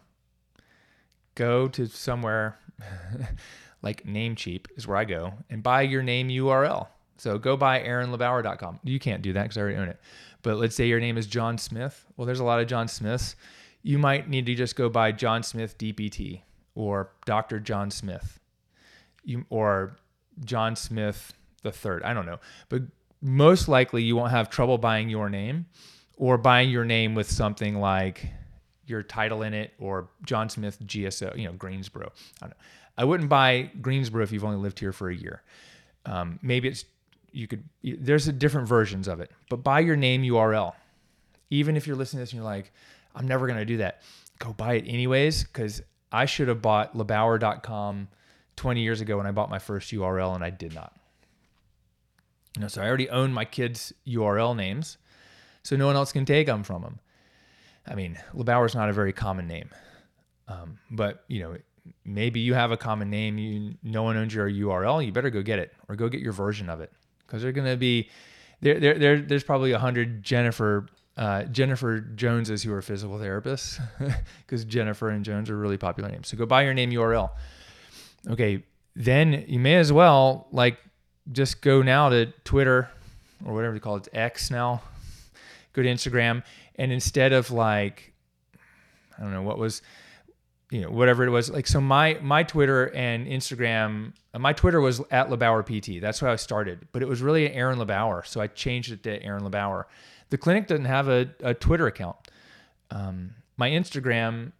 go 1.34 1.68
to 1.68 1.86
somewhere 1.86 2.58
like 3.82 4.04
Namecheap 4.04 4.66
is 4.76 4.86
where 4.86 4.96
I 4.96 5.04
go 5.04 5.34
and 5.50 5.62
buy 5.62 5.82
your 5.82 6.02
name 6.02 6.28
URL. 6.28 6.88
So 7.18 7.38
go 7.38 7.56
buy 7.56 7.80
aaronlebauer.com. 7.80 8.80
You 8.82 8.98
can't 8.98 9.22
do 9.22 9.32
that 9.34 9.42
because 9.44 9.56
I 9.56 9.60
already 9.60 9.76
own 9.76 9.88
it. 9.88 10.00
But 10.42 10.56
let's 10.58 10.74
say 10.74 10.88
your 10.88 11.00
name 11.00 11.16
is 11.16 11.26
John 11.26 11.58
Smith. 11.58 12.04
Well, 12.16 12.26
there's 12.26 12.40
a 12.40 12.44
lot 12.44 12.60
of 12.60 12.66
John 12.66 12.88
Smiths. 12.88 13.36
You 13.82 13.98
might 13.98 14.28
need 14.28 14.46
to 14.46 14.54
just 14.54 14.76
go 14.76 14.88
by 14.88 15.12
John 15.12 15.42
Smith 15.42 15.78
DPT 15.78 16.42
or 16.74 17.10
Dr. 17.26 17.60
John 17.60 17.90
Smith. 17.90 18.40
You, 19.24 19.44
or 19.50 19.96
John 20.44 20.74
Smith 20.74 21.32
the 21.62 21.70
third. 21.70 22.02
I 22.02 22.12
don't 22.12 22.26
know, 22.26 22.40
but 22.68 22.82
most 23.20 23.68
likely 23.68 24.02
you 24.02 24.16
won't 24.16 24.32
have 24.32 24.50
trouble 24.50 24.78
buying 24.78 25.08
your 25.08 25.28
name 25.28 25.66
or 26.16 26.36
buying 26.38 26.70
your 26.70 26.84
name 26.84 27.14
with 27.14 27.30
something 27.30 27.76
like 27.76 28.26
your 28.84 29.04
title 29.04 29.42
in 29.42 29.54
it 29.54 29.72
or 29.78 30.08
John 30.24 30.48
Smith 30.48 30.80
GSO, 30.84 31.36
you 31.38 31.44
know, 31.44 31.52
Greensboro. 31.52 32.12
I. 32.42 32.48
I 32.96 33.04
wouldn't 33.04 33.28
buy 33.28 33.70
Greensboro 33.80 34.22
if 34.22 34.32
you've 34.32 34.44
only 34.44 34.58
lived 34.58 34.78
here 34.78 34.92
for 34.92 35.08
a 35.08 35.14
year. 35.14 35.42
Um, 36.04 36.38
maybe 36.42 36.68
it's 36.68 36.84
you 37.32 37.46
could 37.46 37.64
there's 37.82 38.26
different 38.26 38.68
versions 38.68 39.08
of 39.08 39.20
it, 39.20 39.30
but 39.48 39.64
buy 39.64 39.80
your 39.80 39.96
name 39.96 40.22
URL. 40.22 40.74
Even 41.50 41.76
if 41.76 41.86
you're 41.86 41.96
listening 41.96 42.20
to 42.20 42.22
this 42.22 42.32
and 42.32 42.38
you're 42.38 42.44
like, 42.44 42.72
I'm 43.14 43.26
never 43.26 43.46
gonna 43.46 43.64
do 43.64 43.78
that, 43.78 44.02
go 44.38 44.52
buy 44.52 44.74
it 44.74 44.84
anyways 44.86 45.44
because 45.44 45.82
I 46.10 46.26
should 46.26 46.48
have 46.48 46.62
bought 46.62 46.94
lebauer.com 46.94 48.08
20 48.56 48.80
years 48.82 49.00
ago 49.00 49.16
when 49.16 49.26
I 49.26 49.32
bought 49.32 49.50
my 49.50 49.58
first 49.58 49.90
URL 49.92 50.34
and 50.34 50.44
I 50.44 50.50
did 50.50 50.74
not. 50.74 50.94
You 52.56 52.62
know, 52.62 52.68
so 52.68 52.82
I 52.82 52.86
already 52.86 53.08
own 53.08 53.32
my 53.32 53.46
kids' 53.46 53.94
URL 54.06 54.54
names, 54.54 54.98
so 55.62 55.74
no 55.74 55.86
one 55.86 55.96
else 55.96 56.12
can 56.12 56.26
take 56.26 56.46
them 56.46 56.62
from 56.62 56.82
them. 56.82 56.98
I 57.86 57.94
mean, 57.94 58.18
LeBauer 58.34 58.66
is 58.66 58.74
not 58.74 58.90
a 58.90 58.92
very 58.92 59.12
common 59.12 59.46
name, 59.46 59.70
um, 60.48 60.78
but 60.90 61.24
you 61.28 61.40
know, 61.40 61.56
maybe 62.04 62.40
you 62.40 62.52
have 62.52 62.70
a 62.70 62.76
common 62.76 63.08
name. 63.08 63.38
You 63.38 63.74
no 63.82 64.02
one 64.02 64.18
owns 64.18 64.34
your 64.34 64.50
URL. 64.50 65.04
You 65.04 65.12
better 65.12 65.30
go 65.30 65.42
get 65.42 65.58
it 65.58 65.72
or 65.88 65.96
go 65.96 66.10
get 66.10 66.20
your 66.20 66.32
version 66.32 66.68
of 66.68 66.80
it 66.80 66.92
because 67.32 67.42
they're 67.42 67.52
to 67.52 67.76
be 67.76 68.10
there. 68.60 68.78
There, 68.78 68.98
there, 68.98 69.20
there's 69.20 69.42
probably 69.42 69.72
a 69.72 69.78
hundred 69.78 70.22
Jennifer 70.22 70.86
uh, 71.16 71.44
Jennifer 71.44 72.00
Joneses 72.00 72.62
who 72.62 72.72
are 72.72 72.82
physical 72.82 73.16
therapists 73.16 73.80
because 74.46 74.64
Jennifer 74.64 75.08
and 75.08 75.24
Jones 75.24 75.48
are 75.50 75.56
really 75.56 75.78
popular 75.78 76.10
names. 76.10 76.28
So 76.28 76.36
go 76.36 76.46
buy 76.46 76.62
your 76.62 76.74
name 76.74 76.90
URL. 76.90 77.30
Okay, 78.28 78.64
then 78.94 79.44
you 79.48 79.58
may 79.58 79.76
as 79.76 79.92
well 79.92 80.46
like 80.52 80.78
just 81.30 81.62
go 81.62 81.82
now 81.82 82.10
to 82.10 82.26
Twitter 82.44 82.90
or 83.44 83.54
whatever 83.54 83.74
they 83.74 83.80
call 83.80 83.96
it, 83.96 84.08
X 84.12 84.50
now. 84.50 84.82
Go 85.72 85.82
to 85.82 85.88
Instagram, 85.88 86.42
and 86.76 86.92
instead 86.92 87.32
of 87.32 87.50
like, 87.50 88.12
I 89.18 89.22
don't 89.22 89.32
know 89.32 89.40
what 89.40 89.56
was, 89.56 89.80
you 90.72 90.80
know, 90.80 90.90
whatever 90.90 91.22
it 91.22 91.28
was, 91.28 91.50
like 91.50 91.66
so 91.66 91.80
my 91.80 92.18
my 92.22 92.42
Twitter 92.42 92.86
and 92.94 93.26
Instagram, 93.26 94.14
uh, 94.32 94.38
my 94.38 94.54
Twitter 94.54 94.80
was 94.80 95.00
at 95.10 95.28
lebauer 95.28 95.62
PT. 95.62 96.00
That's 96.00 96.22
where 96.22 96.30
I 96.30 96.36
started, 96.36 96.88
but 96.92 97.02
it 97.02 97.08
was 97.08 97.20
really 97.20 97.52
Aaron 97.52 97.78
lebauer 97.78 98.26
so 98.26 98.40
I 98.40 98.46
changed 98.46 98.90
it 98.90 99.02
to 99.02 99.22
Aaron 99.22 99.42
lebauer 99.42 99.84
The 100.30 100.38
clinic 100.38 100.66
doesn't 100.66 100.86
have 100.86 101.08
a, 101.08 101.28
a 101.40 101.52
Twitter 101.52 101.86
account. 101.86 102.16
Um, 102.90 103.34
my 103.58 103.68
Instagram 103.68 104.52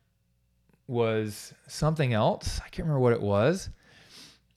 was 0.87 1.55
something 1.67 2.13
else. 2.13 2.61
I 2.61 2.69
can't 2.69 2.87
remember 2.87 3.01
what 3.01 3.15
it 3.15 3.23
was. 3.23 3.71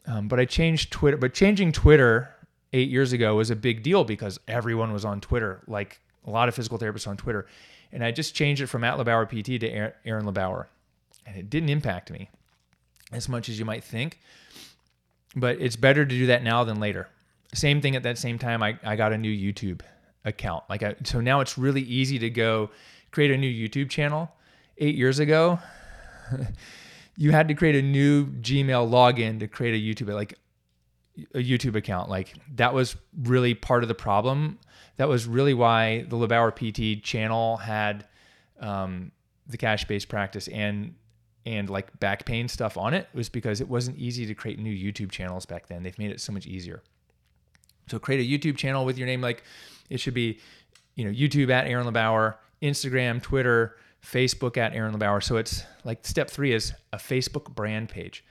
Um, 0.07 0.27
but 0.27 0.39
I 0.39 0.45
changed 0.45 0.91
Twitter. 0.91 1.17
But 1.17 1.33
changing 1.33 1.71
Twitter 1.71 2.29
eight 2.73 2.89
years 2.89 3.13
ago 3.13 3.35
was 3.35 3.49
a 3.49 3.55
big 3.55 3.81
deal 3.81 4.03
because 4.03 4.39
everyone 4.47 4.91
was 4.91 5.05
on 5.05 5.21
Twitter, 5.21 5.61
like 5.67 6.01
a 6.25 6.29
lot 6.29 6.49
of 6.49 6.55
physical 6.55 6.77
therapists 6.77 7.07
on 7.07 7.15
Twitter. 7.15 7.47
And 7.93 8.03
I 8.03 8.11
just 8.11 8.35
changed 8.35 8.61
it 8.61 8.67
from 8.67 8.83
at 8.83 8.97
lebauer 8.97 9.25
PT 9.25 9.61
to 9.61 9.69
Aaron 10.05 10.25
LeBauer. 10.25 10.65
And 11.25 11.35
it 11.35 11.49
didn't 11.49 11.69
impact 11.69 12.11
me 12.11 12.29
as 13.11 13.27
much 13.29 13.49
as 13.49 13.57
you 13.57 13.65
might 13.65 13.83
think. 13.83 14.19
But 15.35 15.59
it's 15.59 15.75
better 15.75 16.05
to 16.05 16.09
do 16.09 16.27
that 16.27 16.43
now 16.43 16.63
than 16.63 16.79
later. 16.79 17.09
Same 17.53 17.81
thing 17.81 17.95
at 17.95 18.03
that 18.03 18.17
same 18.17 18.39
time, 18.39 18.63
I, 18.63 18.77
I 18.83 18.95
got 18.95 19.13
a 19.13 19.17
new 19.17 19.31
YouTube 19.31 19.81
account. 20.23 20.63
Like 20.69 20.83
I, 20.83 20.95
so 21.03 21.21
now 21.21 21.39
it's 21.39 21.57
really 21.57 21.81
easy 21.81 22.19
to 22.19 22.29
go 22.29 22.69
create 23.11 23.31
a 23.31 23.37
new 23.37 23.49
YouTube 23.49 23.89
channel. 23.89 24.31
Eight 24.77 24.95
years 24.95 25.19
ago, 25.19 25.59
you 27.17 27.31
had 27.31 27.47
to 27.47 27.53
create 27.53 27.75
a 27.75 27.81
new 27.81 28.25
Gmail 28.25 28.89
login 28.89 29.39
to 29.39 29.47
create 29.47 29.73
a 29.73 30.03
YouTube 30.03 30.13
like 30.13 30.37
a 31.33 31.39
YouTube 31.39 31.75
account. 31.75 32.09
Like 32.09 32.33
that 32.55 32.73
was 32.73 32.95
really 33.23 33.53
part 33.53 33.83
of 33.83 33.87
the 33.87 33.95
problem. 33.95 34.59
That 34.97 35.07
was 35.07 35.27
really 35.27 35.53
why 35.53 36.05
the 36.09 36.17
LeBauer 36.17 36.51
PT 36.51 37.03
channel 37.03 37.57
had 37.57 38.05
um, 38.59 39.11
the 39.47 39.57
cash 39.57 39.85
based 39.85 40.09
practice 40.09 40.47
and 40.49 40.95
and 41.45 41.69
like 41.69 41.99
back 41.99 42.25
pain 42.25 42.47
stuff 42.47 42.77
on 42.77 42.93
it 42.93 43.07
was 43.13 43.29
because 43.29 43.61
it 43.61 43.69
wasn't 43.69 43.97
easy 43.97 44.25
to 44.25 44.33
create 44.33 44.59
new 44.59 44.73
YouTube 44.73 45.11
channels 45.11 45.45
back 45.45 45.67
then. 45.67 45.83
They've 45.83 45.97
made 45.99 46.11
it 46.11 46.19
so 46.19 46.33
much 46.33 46.47
easier. 46.47 46.81
So 47.87 47.99
create 47.99 48.19
a 48.19 48.23
YouTube 48.23 48.57
channel 48.57 48.85
with 48.85 48.97
your 48.97 49.05
name. 49.05 49.21
Like 49.21 49.43
it 49.89 49.99
should 49.99 50.13
be, 50.13 50.39
you 50.95 51.05
know, 51.05 51.11
YouTube 51.11 51.51
at 51.51 51.67
Aaron 51.67 51.85
LeBauer, 51.85 52.35
Instagram, 52.61 53.21
Twitter, 53.21 53.75
Facebook 54.03 54.57
at 54.57 54.73
Aaron 54.73 54.97
LeBauer. 54.97 55.23
So 55.23 55.37
it's 55.37 55.63
like 55.83 56.05
step 56.05 56.29
three 56.29 56.53
is 56.53 56.73
a 56.93 56.97
Facebook 56.97 57.53
brand 57.53 57.89
page. 57.89 58.23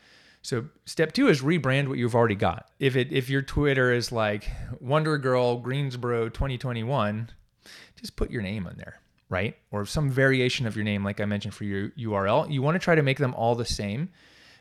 So 0.43 0.67
step 0.85 1.13
two 1.13 1.29
is 1.29 1.41
rebrand 1.41 1.89
what 1.89 1.99
you've 1.99 2.15
already 2.15 2.35
got. 2.35 2.69
If 2.79 2.97
it 2.97 3.13
if 3.13 3.31
your 3.31 3.43
Twitter 3.43 3.93
is 3.93 4.13
like 4.13 4.51
Wonder 4.81 5.17
Girl 5.19 5.57
Greensboro 5.59 6.29
2021, 6.29 7.31
just 7.97 8.17
put 8.17 8.31
your 8.31 8.43
name 8.43 8.67
on 8.67 8.75
there, 8.77 9.01
right? 9.29 9.57
Or 9.71 9.87
some 9.87 10.11
variation 10.11 10.67
of 10.67 10.77
your 10.77 10.85
name, 10.85 11.05
like 11.05 11.21
I 11.21 11.25
mentioned 11.25 11.55
for 11.55 11.65
your 11.65 11.91
URL. 11.91 12.51
You 12.51 12.63
want 12.63 12.75
to 12.75 12.79
try 12.79 12.95
to 12.95 13.03
make 13.03 13.19
them 13.19 13.35
all 13.35 13.55
the 13.55 13.65
same, 13.65 14.09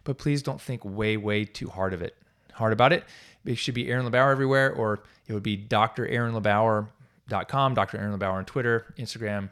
but 0.03 0.17
please 0.17 0.41
don't 0.41 0.61
think 0.61 0.83
way 0.83 1.17
way 1.17 1.45
too 1.45 1.69
hard 1.69 1.93
of 1.93 2.01
it. 2.01 2.15
Hard 2.53 2.73
about 2.73 2.93
it. 2.93 3.03
It 3.45 3.57
should 3.57 3.73
be 3.73 3.89
Aaron 3.89 4.05
LeBauer 4.05 4.31
everywhere, 4.31 4.73
or 4.73 5.03
it 5.27 5.33
would 5.33 5.43
be 5.43 5.57
Dr. 5.57 6.07
Aaron 6.07 6.33
LeBauer.com, 6.33 7.73
Dr. 7.73 7.97
Aaron 7.97 8.17
LeBauer 8.17 8.33
on 8.33 8.45
Twitter, 8.45 8.93
Instagram, 8.97 9.49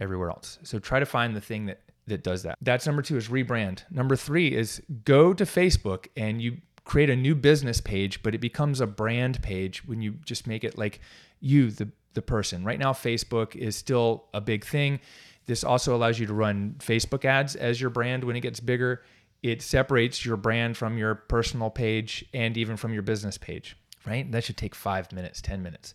everywhere 0.00 0.30
else. 0.30 0.58
So 0.62 0.78
try 0.78 0.98
to 0.98 1.06
find 1.06 1.36
the 1.36 1.40
thing 1.40 1.66
that 1.66 1.80
that 2.08 2.22
does 2.22 2.42
that. 2.42 2.56
That's 2.60 2.86
number 2.86 3.02
2 3.02 3.16
is 3.16 3.28
rebrand. 3.28 3.84
Number 3.90 4.16
3 4.16 4.54
is 4.54 4.82
go 5.04 5.32
to 5.32 5.44
Facebook 5.44 6.06
and 6.16 6.42
you 6.42 6.58
create 6.84 7.10
a 7.10 7.16
new 7.16 7.34
business 7.34 7.80
page, 7.80 8.22
but 8.22 8.34
it 8.34 8.38
becomes 8.38 8.80
a 8.80 8.86
brand 8.86 9.42
page 9.42 9.84
when 9.84 10.00
you 10.02 10.12
just 10.24 10.46
make 10.46 10.64
it 10.64 10.76
like 10.76 11.00
you 11.40 11.70
the 11.70 11.88
the 12.14 12.22
person. 12.22 12.64
Right 12.64 12.78
now 12.78 12.92
Facebook 12.92 13.54
is 13.54 13.76
still 13.76 14.24
a 14.34 14.40
big 14.40 14.64
thing. 14.64 15.00
This 15.46 15.64
also 15.64 15.96
allows 15.96 16.18
you 16.18 16.26
to 16.26 16.34
run 16.34 16.76
Facebook 16.78 17.24
ads 17.24 17.56
as 17.56 17.80
your 17.80 17.90
brand 17.90 18.24
when 18.24 18.36
it 18.36 18.40
gets 18.40 18.60
bigger. 18.60 19.02
It 19.42 19.62
separates 19.62 20.24
your 20.24 20.36
brand 20.36 20.76
from 20.76 20.98
your 20.98 21.14
personal 21.14 21.70
page 21.70 22.24
and 22.34 22.56
even 22.56 22.76
from 22.76 22.92
your 22.92 23.02
business 23.02 23.38
page, 23.38 23.76
right? 24.06 24.30
That 24.30 24.44
should 24.44 24.56
take 24.56 24.74
5 24.74 25.12
minutes, 25.12 25.40
10 25.40 25.62
minutes. 25.62 25.94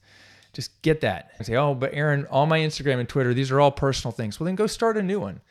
Just 0.54 0.82
get 0.82 1.02
that 1.02 1.32
and 1.38 1.46
say, 1.46 1.56
oh, 1.56 1.76
but 1.76 1.94
Aaron, 1.94 2.26
all 2.28 2.46
my 2.46 2.60
Instagram 2.60 3.00
and 3.00 3.10
Twitter, 3.10 3.34
these 3.34 3.52
are 3.52 3.60
all 3.60 3.72
personal 3.72 4.12
things. 4.12 4.40
Well, 4.40 4.46
then 4.46 4.56
go 4.56 4.68
start 4.68 4.98
a 4.98 5.04
new 5.04 5.20
one. 5.20 5.42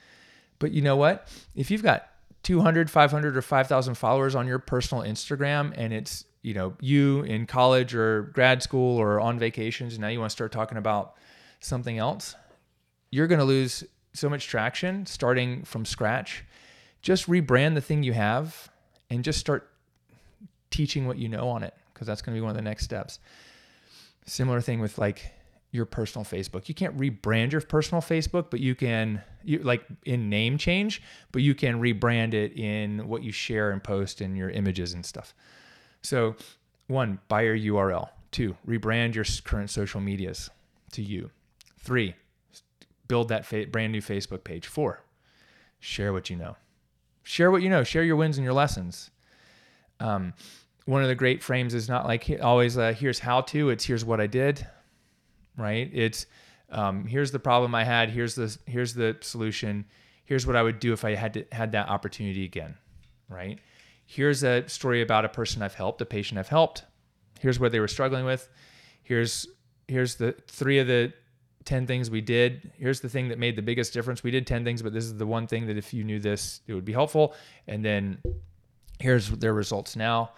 But 0.59 0.73
you 0.73 0.81
know 0.81 0.97
what? 0.97 1.29
If 1.55 1.71
you've 1.71 1.83
got 1.83 2.09
200, 2.45 2.91
500, 2.91 3.37
or 3.37 3.43
5,000 3.43 3.95
followers 3.95 4.35
on 4.35 4.47
your 4.47 4.59
personal 4.59 5.05
Instagram 5.05 5.73
and 5.77 5.93
it's, 5.93 6.25
you 6.43 6.55
know, 6.55 6.75
you 6.81 7.23
in 7.23 7.47
college 7.47 7.95
or 7.95 8.23
grad 8.35 8.63
school 8.63 8.99
or 8.99 9.21
on 9.21 9.39
vacations, 9.39 9.95
and 9.95 10.03
now 10.03 10.09
you 10.09 10.19
want 10.19 10.31
to 10.31 10.35
start 10.35 10.53
talking 10.53 10.79
about 10.79 11.15
something 11.61 11.99
else, 11.99 12.35
you're 13.11 13.29
going 13.29 13.39
to 13.39 13.45
lose 13.45 13.85
so 14.13 14.29
much 14.29 14.47
traction 14.47 15.07
starting 15.07 15.63
from 15.65 15.85
scratch. 15.85 16.45
Just 17.01 17.29
rebrand 17.29 17.75
the 17.75 17.81
thing 17.81 18.03
you 18.03 18.13
have 18.13 18.71
and 19.11 19.25
just 19.25 19.39
start 19.39 19.71
teaching 20.71 21.07
what 21.07 21.19
you 21.19 21.29
know 21.29 21.49
on 21.49 21.63
it 21.63 21.75
because 21.93 22.07
that's 22.07 22.23
going 22.23 22.35
to 22.35 22.39
be 22.39 22.43
one 22.43 22.51
of 22.51 22.57
the 22.57 22.63
next 22.63 22.85
steps. 22.85 23.19
Similar 24.27 24.61
thing 24.61 24.81
with 24.81 24.99
like 24.99 25.33
your 25.71 25.87
personal 25.87 26.25
Facebook. 26.25 26.69
You 26.69 26.75
can't 26.75 26.97
rebrand 26.97 27.53
your 27.53 27.61
personal 27.63 28.03
Facebook, 28.03 28.51
but 28.51 28.61
you 28.61 28.75
can 28.75 29.23
you 29.43 29.59
like 29.59 29.85
in 30.05 30.29
name 30.29 30.59
change, 30.59 31.03
but 31.33 31.43
you 31.43 31.55
can 31.55 31.81
rebrand 31.81 32.35
it 32.35 32.53
in 32.57 33.09
what 33.09 33.23
you 33.23 33.33
share 33.33 33.71
and 33.71 33.83
post 33.83 34.21
in 34.21 34.37
your 34.37 34.51
images 34.51 34.93
and 34.93 35.05
stuff. 35.05 35.35
So, 36.03 36.37
one, 36.87 37.21
buy 37.29 37.43
your 37.43 37.57
URL. 37.57 38.09
Two, 38.31 38.57
rebrand 38.67 39.15
your 39.15 39.25
current 39.45 39.71
social 39.71 40.01
medias 40.01 40.51
to 40.93 41.03
you. 41.03 41.31
Three, 41.79 42.15
build 43.09 43.29
that 43.29 43.45
fa- 43.45 43.67
brand 43.67 43.93
new 43.93 44.01
Facebook 44.01 44.45
page. 44.45 44.67
Four, 44.67 45.01
share 45.81 46.13
what 46.13 46.31
you 46.31 46.37
know. 46.37 46.57
Share 47.23 47.51
what 47.51 47.63
you 47.63 47.69
know. 47.69 47.85
Share 47.85 48.03
your 48.03 48.17
wins 48.17 48.39
and 48.39 48.45
your 48.45 48.55
lessons. 48.55 49.11
Um, 50.01 50.35
one 50.85 51.03
of 51.03 51.09
the 51.09 51.15
great 51.15 51.43
frames 51.43 51.75
is 51.75 51.89
not 51.89 52.07
like 52.07 52.31
always 52.43 52.77
uh, 52.77 52.93
here's 52.93 53.19
how 53.19 53.41
to 53.41 53.71
it's 53.71 53.85
here's 53.85 54.05
what 54.05 54.21
i 54.21 54.27
did 54.27 54.67
right 55.57 55.91
it's 55.93 56.27
um, 56.71 57.07
here's 57.07 57.31
the 57.31 57.39
problem 57.39 57.75
i 57.75 57.85
had 57.85 58.11
here's 58.11 58.35
the 58.35 58.57
here's 58.67 58.95
the 58.95 59.17
solution 59.21 59.85
here's 60.25 60.47
what 60.47 60.57
i 60.57 60.63
would 60.63 60.81
do 60.81 60.93
if 60.93 61.05
i 61.05 61.15
had 61.15 61.35
to, 61.35 61.45
had 61.53 61.73
that 61.73 61.89
opportunity 61.89 62.45
again 62.45 62.75
right 63.29 63.61
here's 64.15 64.43
a 64.43 64.67
story 64.69 65.03
about 65.03 65.25
a 65.25 65.29
person 65.29 65.63
i've 65.63 65.75
helped 65.75 66.01
a 66.01 66.07
patient 66.07 66.39
i've 66.39 66.49
helped 66.49 66.85
here's 67.41 67.59
what 67.59 67.73
they 67.73 67.81
were 67.81 67.89
struggling 67.89 68.25
with 68.25 68.49
here's 69.03 69.47
here's 69.89 70.17
the 70.17 70.33
three 70.47 70.79
of 70.79 70.87
the 70.87 71.13
10 71.65 71.87
things 71.87 72.11
we 72.11 72.21
did 72.21 72.73
here's 72.77 73.01
the 73.01 73.09
thing 73.09 73.29
that 73.29 73.39
made 73.39 73.57
the 73.57 73.63
biggest 73.63 73.93
difference 73.93 74.23
we 74.23 74.31
did 74.31 74.47
10 74.47 74.65
things 74.65 74.83
but 74.83 74.93
this 74.93 75.05
is 75.05 75.17
the 75.17 75.27
one 75.27 75.47
thing 75.47 75.67
that 75.67 75.77
if 75.77 75.95
you 75.95 76.03
knew 76.03 76.19
this 76.19 76.61
it 76.67 76.75
would 76.75 76.85
be 76.85 76.93
helpful 76.93 77.35
and 77.69 77.85
then 77.85 78.19
here's 78.99 79.29
their 79.31 79.55
results 79.55 79.95
now 79.95 80.33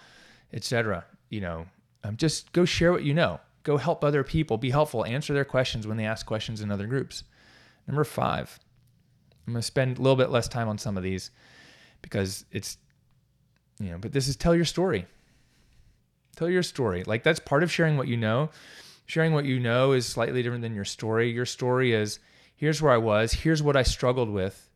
etc. 0.54 1.04
You 1.28 1.40
know, 1.42 1.66
um, 2.04 2.16
just 2.16 2.52
go 2.52 2.64
share 2.64 2.92
what 2.92 3.02
you 3.02 3.12
know. 3.12 3.40
Go 3.64 3.76
help 3.76 4.04
other 4.04 4.22
people. 4.22 4.56
Be 4.56 4.70
helpful. 4.70 5.04
Answer 5.04 5.34
their 5.34 5.44
questions 5.44 5.86
when 5.86 5.96
they 5.96 6.06
ask 6.06 6.24
questions 6.24 6.60
in 6.60 6.70
other 6.70 6.86
groups. 6.86 7.24
Number 7.86 8.04
five, 8.04 8.58
I'm 9.46 9.54
going 9.54 9.60
to 9.60 9.66
spend 9.66 9.98
a 9.98 10.02
little 10.02 10.16
bit 10.16 10.30
less 10.30 10.48
time 10.48 10.68
on 10.68 10.78
some 10.78 10.96
of 10.96 11.02
these 11.02 11.30
because 12.02 12.44
it's, 12.50 12.78
you 13.78 13.90
know, 13.90 13.98
but 13.98 14.12
this 14.12 14.28
is 14.28 14.36
tell 14.36 14.54
your 14.54 14.64
story. 14.64 15.06
Tell 16.36 16.48
your 16.48 16.62
story. 16.62 17.04
Like 17.04 17.22
that's 17.22 17.40
part 17.40 17.62
of 17.62 17.70
sharing 17.70 17.96
what 17.96 18.08
you 18.08 18.16
know. 18.16 18.50
Sharing 19.06 19.34
what 19.34 19.44
you 19.44 19.60
know 19.60 19.92
is 19.92 20.06
slightly 20.06 20.42
different 20.42 20.62
than 20.62 20.74
your 20.74 20.86
story. 20.86 21.30
Your 21.30 21.44
story 21.44 21.92
is 21.92 22.20
here's 22.56 22.80
where 22.80 22.92
I 22.92 22.96
was, 22.96 23.34
here's 23.34 23.62
what 23.62 23.76
I 23.76 23.82
struggled 23.82 24.30
with, 24.30 24.70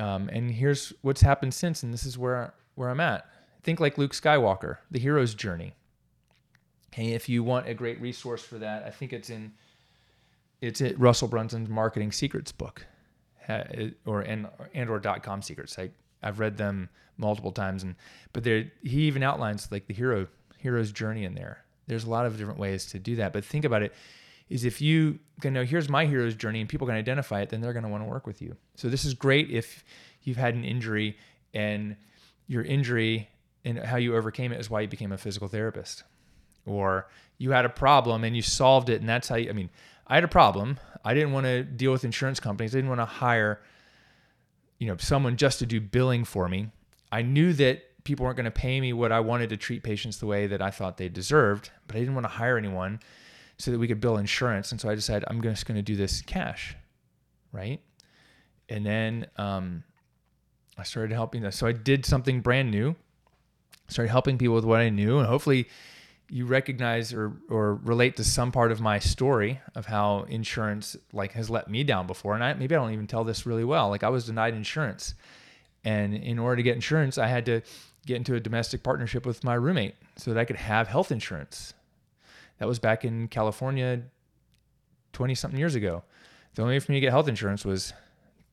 um, 0.00 0.28
and 0.32 0.50
here's 0.50 0.92
what's 1.02 1.20
happened 1.20 1.54
since, 1.54 1.84
and 1.84 1.94
this 1.94 2.04
is 2.04 2.18
where 2.18 2.54
where 2.74 2.90
I'm 2.90 2.98
at. 2.98 3.24
Think 3.62 3.78
like 3.78 3.98
Luke 3.98 4.10
Skywalker, 4.12 4.78
the 4.90 4.98
hero's 4.98 5.32
journey. 5.32 5.74
Hey, 6.90 7.12
if 7.12 7.28
you 7.28 7.44
want 7.44 7.68
a 7.68 7.74
great 7.74 8.00
resource 8.00 8.42
for 8.42 8.58
that, 8.58 8.82
I 8.82 8.90
think 8.90 9.12
it's 9.12 9.30
in 9.30 9.52
it's 10.60 10.80
at 10.80 10.98
Russell 10.98 11.28
Brunson's 11.28 11.68
Marketing 11.68 12.10
Secrets 12.10 12.50
book, 12.50 12.84
or 14.04 14.22
and 14.22 14.48
and 14.74 14.90
or 14.90 14.98
dot 14.98 15.22
com 15.22 15.40
secrets. 15.40 15.78
I 15.78 15.90
I've 16.22 16.38
read 16.38 16.56
them 16.56 16.88
multiple 17.16 17.52
times, 17.52 17.82
and 17.82 17.94
but 18.32 18.44
there 18.44 18.70
he 18.82 19.02
even 19.02 19.22
outlines 19.22 19.70
like 19.70 19.86
the 19.86 19.94
hero 19.94 20.26
hero's 20.58 20.92
journey 20.92 21.24
in 21.24 21.34
there. 21.34 21.64
There's 21.86 22.04
a 22.04 22.10
lot 22.10 22.26
of 22.26 22.36
different 22.36 22.58
ways 22.58 22.86
to 22.86 22.98
do 22.98 23.16
that, 23.16 23.32
but 23.32 23.44
think 23.44 23.64
about 23.64 23.82
it. 23.82 23.94
Is 24.48 24.64
if 24.64 24.80
you 24.80 25.18
can 25.40 25.52
know 25.52 25.64
here's 25.64 25.88
my 25.88 26.06
hero's 26.06 26.34
journey 26.36 26.60
and 26.60 26.68
people 26.68 26.86
can 26.86 26.96
identify 26.96 27.40
it, 27.40 27.48
then 27.48 27.60
they're 27.60 27.72
going 27.72 27.82
to 27.82 27.88
want 27.88 28.04
to 28.04 28.08
work 28.08 28.26
with 28.26 28.40
you. 28.40 28.56
So 28.76 28.88
this 28.88 29.04
is 29.04 29.12
great 29.12 29.50
if 29.50 29.84
you've 30.22 30.36
had 30.36 30.54
an 30.54 30.64
injury 30.64 31.16
and 31.52 31.96
your 32.46 32.62
injury 32.62 33.28
and 33.64 33.78
how 33.80 33.96
you 33.96 34.14
overcame 34.14 34.52
it 34.52 34.60
is 34.60 34.70
why 34.70 34.82
you 34.82 34.88
became 34.88 35.10
a 35.10 35.18
physical 35.18 35.48
therapist, 35.48 36.04
or 36.64 37.08
you 37.38 37.50
had 37.50 37.64
a 37.64 37.68
problem 37.68 38.22
and 38.22 38.36
you 38.36 38.42
solved 38.42 38.88
it, 38.88 39.00
and 39.00 39.08
that's 39.08 39.28
how 39.28 39.34
you. 39.34 39.50
I 39.50 39.52
mean, 39.52 39.70
I 40.06 40.14
had 40.14 40.24
a 40.24 40.28
problem. 40.28 40.78
I 41.04 41.14
didn't 41.14 41.32
want 41.32 41.46
to 41.46 41.64
deal 41.64 41.90
with 41.90 42.04
insurance 42.04 42.38
companies. 42.38 42.74
I 42.74 42.78
didn't 42.78 42.90
want 42.90 43.00
to 43.00 43.06
hire, 43.06 43.60
you 44.78 44.86
know, 44.86 44.96
someone 44.98 45.36
just 45.36 45.58
to 45.60 45.66
do 45.66 45.80
billing 45.80 46.24
for 46.24 46.48
me. 46.48 46.70
I 47.10 47.22
knew 47.22 47.52
that 47.54 48.04
people 48.04 48.24
weren't 48.24 48.36
going 48.36 48.44
to 48.44 48.50
pay 48.50 48.80
me 48.80 48.92
what 48.92 49.12
I 49.12 49.20
wanted 49.20 49.50
to 49.50 49.56
treat 49.56 49.82
patients 49.82 50.18
the 50.18 50.26
way 50.26 50.46
that 50.46 50.62
I 50.62 50.70
thought 50.70 50.96
they 50.96 51.08
deserved, 51.08 51.70
but 51.86 51.96
I 51.96 52.00
didn't 52.00 52.14
want 52.14 52.24
to 52.24 52.32
hire 52.32 52.56
anyone 52.56 53.00
so 53.58 53.70
that 53.70 53.78
we 53.78 53.88
could 53.88 54.00
bill 54.00 54.16
insurance. 54.16 54.70
And 54.70 54.80
so 54.80 54.88
I 54.88 54.94
decided 54.94 55.24
I'm 55.28 55.42
just 55.42 55.66
going 55.66 55.76
to 55.76 55.82
do 55.82 55.96
this 55.96 56.22
cash, 56.22 56.76
right? 57.52 57.80
And 58.68 58.84
then 58.84 59.26
um, 59.36 59.82
I 60.76 60.82
started 60.82 61.12
helping 61.12 61.42
them. 61.42 61.52
So 61.52 61.66
I 61.66 61.72
did 61.72 62.04
something 62.04 62.40
brand 62.40 62.70
new, 62.70 62.96
started 63.88 64.10
helping 64.10 64.38
people 64.38 64.54
with 64.54 64.64
what 64.64 64.80
I 64.80 64.88
knew, 64.88 65.18
and 65.18 65.26
hopefully 65.26 65.68
you 66.28 66.44
recognize 66.44 67.12
or 67.12 67.32
or 67.48 67.76
relate 67.76 68.16
to 68.16 68.24
some 68.24 68.50
part 68.50 68.72
of 68.72 68.80
my 68.80 68.98
story 68.98 69.60
of 69.74 69.86
how 69.86 70.22
insurance 70.28 70.96
like 71.12 71.32
has 71.32 71.48
let 71.48 71.70
me 71.70 71.84
down 71.84 72.06
before. 72.06 72.34
And 72.34 72.42
I 72.42 72.52
maybe 72.54 72.74
I 72.74 72.78
don't 72.78 72.92
even 72.92 73.06
tell 73.06 73.24
this 73.24 73.46
really 73.46 73.64
well. 73.64 73.88
Like 73.88 74.02
I 74.02 74.08
was 74.08 74.26
denied 74.26 74.54
insurance. 74.54 75.14
And 75.84 76.14
in 76.14 76.38
order 76.38 76.56
to 76.56 76.62
get 76.62 76.74
insurance 76.74 77.16
I 77.16 77.28
had 77.28 77.46
to 77.46 77.60
get 78.06 78.16
into 78.16 78.34
a 78.34 78.40
domestic 78.40 78.82
partnership 78.82 79.26
with 79.26 79.44
my 79.44 79.54
roommate 79.54 79.94
so 80.16 80.32
that 80.32 80.40
I 80.40 80.44
could 80.44 80.56
have 80.56 80.88
health 80.88 81.12
insurance. 81.12 81.74
That 82.58 82.68
was 82.68 82.78
back 82.78 83.04
in 83.04 83.28
California 83.28 84.02
20 85.12 85.34
something 85.34 85.58
years 85.58 85.74
ago. 85.74 86.02
The 86.54 86.62
only 86.62 86.74
way 86.74 86.78
for 86.80 86.92
me 86.92 86.96
to 86.96 87.00
get 87.00 87.10
health 87.10 87.28
insurance 87.28 87.64
was 87.64 87.92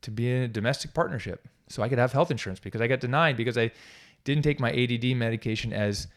to 0.02 0.10
be 0.10 0.30
in 0.30 0.42
a 0.42 0.48
domestic 0.48 0.92
partnership 0.92 1.48
so 1.68 1.82
I 1.82 1.88
could 1.88 1.98
have 1.98 2.12
health 2.12 2.30
insurance 2.30 2.60
because 2.60 2.80
I 2.80 2.86
got 2.86 3.00
denied 3.00 3.36
because 3.36 3.56
I 3.56 3.70
didn't 4.24 4.42
take 4.42 4.60
my 4.60 4.70
ADD 4.70 5.16
medication 5.16 5.72
as 5.72 6.08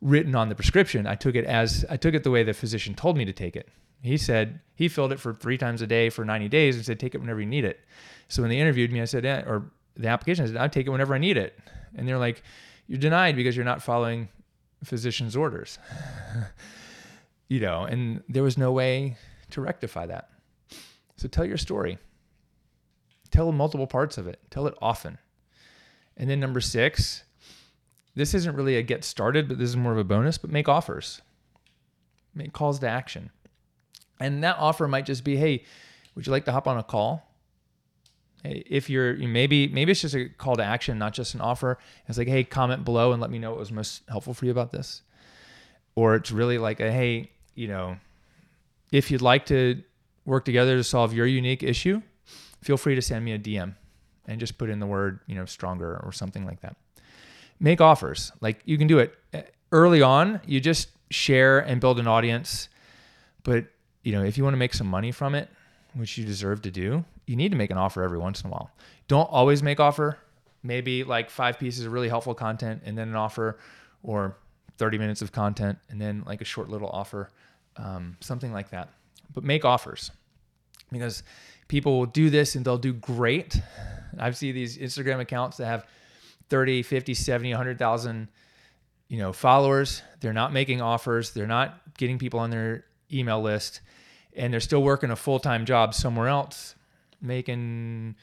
written 0.00 0.34
on 0.34 0.48
the 0.48 0.54
prescription. 0.54 1.06
I 1.06 1.14
took 1.14 1.34
it 1.34 1.44
as 1.44 1.84
I 1.88 1.96
took 1.96 2.14
it 2.14 2.22
the 2.24 2.30
way 2.30 2.42
the 2.42 2.52
physician 2.52 2.94
told 2.94 3.16
me 3.16 3.24
to 3.24 3.32
take 3.32 3.56
it. 3.56 3.68
He 4.02 4.16
said 4.16 4.60
he 4.74 4.88
filled 4.88 5.12
it 5.12 5.20
for 5.20 5.32
three 5.34 5.58
times 5.58 5.82
a 5.82 5.86
day 5.86 6.10
for 6.10 6.24
90 6.24 6.48
days 6.48 6.76
and 6.76 6.84
said 6.84 7.00
take 7.00 7.14
it 7.14 7.18
whenever 7.18 7.40
you 7.40 7.46
need 7.46 7.64
it. 7.64 7.80
So 8.28 8.42
when 8.42 8.50
they 8.50 8.58
interviewed 8.58 8.92
me, 8.92 9.00
I 9.00 9.04
said, 9.04 9.24
yeah, 9.24 9.40
or 9.46 9.70
the 9.96 10.08
application 10.08 10.44
I 10.44 10.48
said, 10.48 10.56
I 10.56 10.68
take 10.68 10.86
it 10.86 10.90
whenever 10.90 11.14
I 11.14 11.18
need 11.18 11.36
it. 11.36 11.58
And 11.94 12.06
they're 12.06 12.18
like, 12.18 12.42
you're 12.86 12.98
denied 12.98 13.36
because 13.36 13.56
you're 13.56 13.64
not 13.64 13.82
following 13.82 14.28
physician's 14.84 15.36
orders. 15.36 15.78
you 17.48 17.60
know, 17.60 17.84
and 17.84 18.22
there 18.28 18.42
was 18.42 18.58
no 18.58 18.72
way 18.72 19.16
to 19.50 19.60
rectify 19.60 20.06
that. 20.06 20.28
So 21.16 21.28
tell 21.28 21.44
your 21.44 21.56
story. 21.56 21.98
Tell 23.30 23.50
multiple 23.52 23.86
parts 23.86 24.18
of 24.18 24.26
it. 24.26 24.40
Tell 24.50 24.66
it 24.66 24.74
often. 24.80 25.18
And 26.16 26.30
then 26.30 26.40
number 26.40 26.60
six, 26.60 27.24
this 28.16 28.34
isn't 28.34 28.56
really 28.56 28.76
a 28.76 28.82
get 28.82 29.04
started, 29.04 29.46
but 29.46 29.58
this 29.58 29.68
is 29.68 29.76
more 29.76 29.92
of 29.92 29.98
a 29.98 30.04
bonus, 30.04 30.38
but 30.38 30.50
make 30.50 30.68
offers. 30.68 31.20
Make 32.34 32.52
calls 32.52 32.78
to 32.80 32.88
action. 32.88 33.30
And 34.18 34.42
that 34.42 34.56
offer 34.58 34.88
might 34.88 35.06
just 35.06 35.22
be, 35.22 35.36
hey, 35.36 35.64
would 36.14 36.26
you 36.26 36.32
like 36.32 36.46
to 36.46 36.52
hop 36.52 36.66
on 36.66 36.78
a 36.78 36.82
call? 36.82 37.22
if 38.48 38.88
you're 38.88 39.14
maybe 39.14 39.66
maybe 39.66 39.90
it's 39.90 40.02
just 40.02 40.14
a 40.14 40.28
call 40.28 40.54
to 40.54 40.62
action, 40.62 40.98
not 40.98 41.12
just 41.12 41.34
an 41.34 41.40
offer. 41.40 41.78
It's 42.06 42.16
like, 42.16 42.28
hey, 42.28 42.44
comment 42.44 42.84
below 42.84 43.12
and 43.12 43.20
let 43.20 43.28
me 43.28 43.40
know 43.40 43.50
what 43.50 43.58
was 43.58 43.72
most 43.72 44.02
helpful 44.08 44.34
for 44.34 44.44
you 44.44 44.52
about 44.52 44.70
this. 44.70 45.02
Or 45.96 46.14
it's 46.14 46.30
really 46.30 46.56
like 46.56 46.78
a 46.78 46.92
hey, 46.92 47.32
you 47.56 47.66
know, 47.66 47.96
if 48.92 49.10
you'd 49.10 49.22
like 49.22 49.46
to 49.46 49.82
work 50.24 50.44
together 50.44 50.76
to 50.76 50.84
solve 50.84 51.12
your 51.12 51.26
unique 51.26 51.64
issue, 51.64 52.02
feel 52.62 52.76
free 52.76 52.94
to 52.94 53.02
send 53.02 53.24
me 53.24 53.32
a 53.32 53.38
DM 53.38 53.74
and 54.28 54.38
just 54.38 54.58
put 54.58 54.70
in 54.70 54.78
the 54.78 54.86
word, 54.86 55.20
you 55.26 55.34
know, 55.34 55.44
stronger 55.44 56.00
or 56.04 56.12
something 56.12 56.44
like 56.44 56.60
that 56.60 56.76
make 57.60 57.80
offers. 57.80 58.32
Like 58.40 58.60
you 58.64 58.78
can 58.78 58.86
do 58.86 58.98
it 58.98 59.14
eh, 59.32 59.42
early 59.72 60.02
on. 60.02 60.40
You 60.46 60.60
just 60.60 60.88
share 61.10 61.60
and 61.60 61.80
build 61.80 61.98
an 61.98 62.06
audience. 62.06 62.68
But 63.42 63.66
you 64.02 64.12
know, 64.12 64.22
if 64.22 64.36
you 64.38 64.44
want 64.44 64.54
to 64.54 64.58
make 64.58 64.74
some 64.74 64.86
money 64.86 65.12
from 65.12 65.34
it, 65.34 65.48
which 65.94 66.18
you 66.18 66.24
deserve 66.24 66.62
to 66.62 66.70
do, 66.70 67.04
you 67.26 67.36
need 67.36 67.50
to 67.50 67.56
make 67.56 67.70
an 67.70 67.78
offer 67.78 68.02
every 68.02 68.18
once 68.18 68.42
in 68.42 68.48
a 68.48 68.50
while. 68.50 68.70
Don't 69.08 69.30
always 69.30 69.62
make 69.62 69.80
offer. 69.80 70.18
Maybe 70.62 71.04
like 71.04 71.30
five 71.30 71.58
pieces 71.58 71.86
of 71.86 71.92
really 71.92 72.08
helpful 72.08 72.34
content 72.34 72.82
and 72.84 72.96
then 72.98 73.08
an 73.08 73.16
offer, 73.16 73.58
or 74.02 74.36
30 74.78 74.98
minutes 74.98 75.22
of 75.22 75.32
content 75.32 75.78
and 75.90 76.00
then 76.00 76.22
like 76.26 76.40
a 76.40 76.44
short 76.44 76.68
little 76.68 76.88
offer, 76.88 77.30
um, 77.76 78.16
something 78.20 78.52
like 78.52 78.70
that. 78.70 78.90
But 79.34 79.44
make 79.44 79.64
offers 79.64 80.10
because 80.92 81.22
people 81.68 81.98
will 81.98 82.06
do 82.06 82.30
this 82.30 82.54
and 82.54 82.64
they'll 82.64 82.78
do 82.78 82.92
great. 82.92 83.60
I've 84.18 84.36
seen 84.36 84.54
these 84.54 84.78
Instagram 84.78 85.20
accounts 85.20 85.56
that 85.58 85.66
have 85.66 85.86
30, 86.48 86.82
50, 86.82 87.14
70, 87.14 87.50
100,000 87.50 88.28
you 89.08 89.18
know, 89.18 89.32
followers. 89.32 90.02
They're 90.20 90.32
not 90.32 90.52
making 90.52 90.80
offers. 90.80 91.30
They're 91.30 91.46
not 91.46 91.80
getting 91.96 92.18
people 92.18 92.40
on 92.40 92.50
their 92.50 92.84
email 93.12 93.40
list. 93.40 93.80
And 94.36 94.52
they're 94.52 94.60
still 94.60 94.82
working 94.82 95.10
a 95.10 95.16
full-time 95.16 95.64
job 95.64 95.94
somewhere 95.94 96.28
else 96.28 96.74
making 97.20 98.14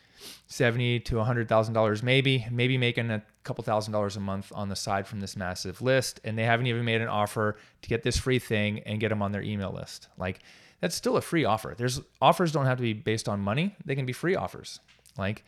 70 0.47 0.99
to 1.01 1.17
100,000 1.17 1.73
dollars 1.73 2.03
maybe 2.03 2.45
maybe 2.51 2.77
making 2.77 3.09
a 3.09 3.23
couple 3.43 3.63
thousand 3.63 3.91
dollars 3.91 4.15
a 4.15 4.19
month 4.19 4.51
on 4.55 4.69
the 4.69 4.75
side 4.75 5.07
from 5.07 5.19
this 5.19 5.35
massive 5.35 5.81
list. 5.81 6.19
And 6.23 6.37
they 6.37 6.43
haven't 6.43 6.67
even 6.67 6.85
made 6.85 7.01
an 7.01 7.07
offer 7.07 7.57
to 7.81 7.89
get 7.89 8.03
this 8.03 8.17
free 8.17 8.39
thing 8.39 8.79
and 8.81 8.99
get 8.99 9.09
them 9.09 9.21
on 9.21 9.31
their 9.31 9.41
email 9.41 9.71
list. 9.71 10.07
Like 10.17 10.39
that's 10.79 10.95
still 10.95 11.17
a 11.17 11.21
free 11.21 11.45
offer. 11.45 11.73
There's 11.77 12.01
offers 12.21 12.51
don't 12.51 12.65
have 12.65 12.77
to 12.77 12.83
be 12.83 12.93
based 12.93 13.27
on 13.27 13.39
money. 13.39 13.75
They 13.83 13.95
can 13.95 14.05
be 14.05 14.13
free 14.13 14.35
offers. 14.35 14.79
Like 15.17 15.43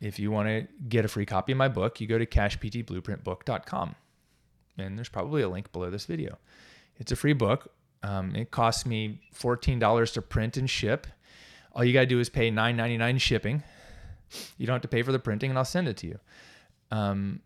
if 0.00 0.18
you 0.18 0.30
want 0.30 0.48
to 0.48 0.66
get 0.88 1.04
a 1.04 1.08
free 1.08 1.26
copy 1.26 1.52
of 1.52 1.58
my 1.58 1.68
book, 1.68 2.00
you 2.00 2.06
go 2.06 2.18
to 2.18 2.26
cashptblueprintbook.com. 2.26 3.94
And 4.76 4.98
there's 4.98 5.08
probably 5.08 5.42
a 5.42 5.48
link 5.48 5.72
below 5.72 5.90
this 5.90 6.04
video. 6.04 6.38
It's 6.96 7.12
a 7.12 7.16
free 7.16 7.32
book. 7.32 7.72
Um, 8.02 8.34
it 8.34 8.50
costs 8.50 8.84
me 8.84 9.20
$14 9.34 10.12
to 10.12 10.22
print 10.22 10.56
and 10.56 10.68
ship. 10.68 11.06
All 11.72 11.84
you 11.84 11.92
got 11.92 12.00
to 12.00 12.06
do 12.06 12.20
is 12.20 12.28
pay 12.28 12.50
$9.99 12.50 13.20
shipping. 13.20 13.62
You 14.58 14.66
don't 14.66 14.74
have 14.74 14.82
to 14.82 14.88
pay 14.88 15.02
for 15.02 15.12
the 15.12 15.18
printing, 15.18 15.50
and 15.50 15.58
I'll 15.58 15.64
send 15.64 15.88
it 15.88 15.96
to 15.98 16.06
you. 16.06 16.18
Um, 16.90 17.40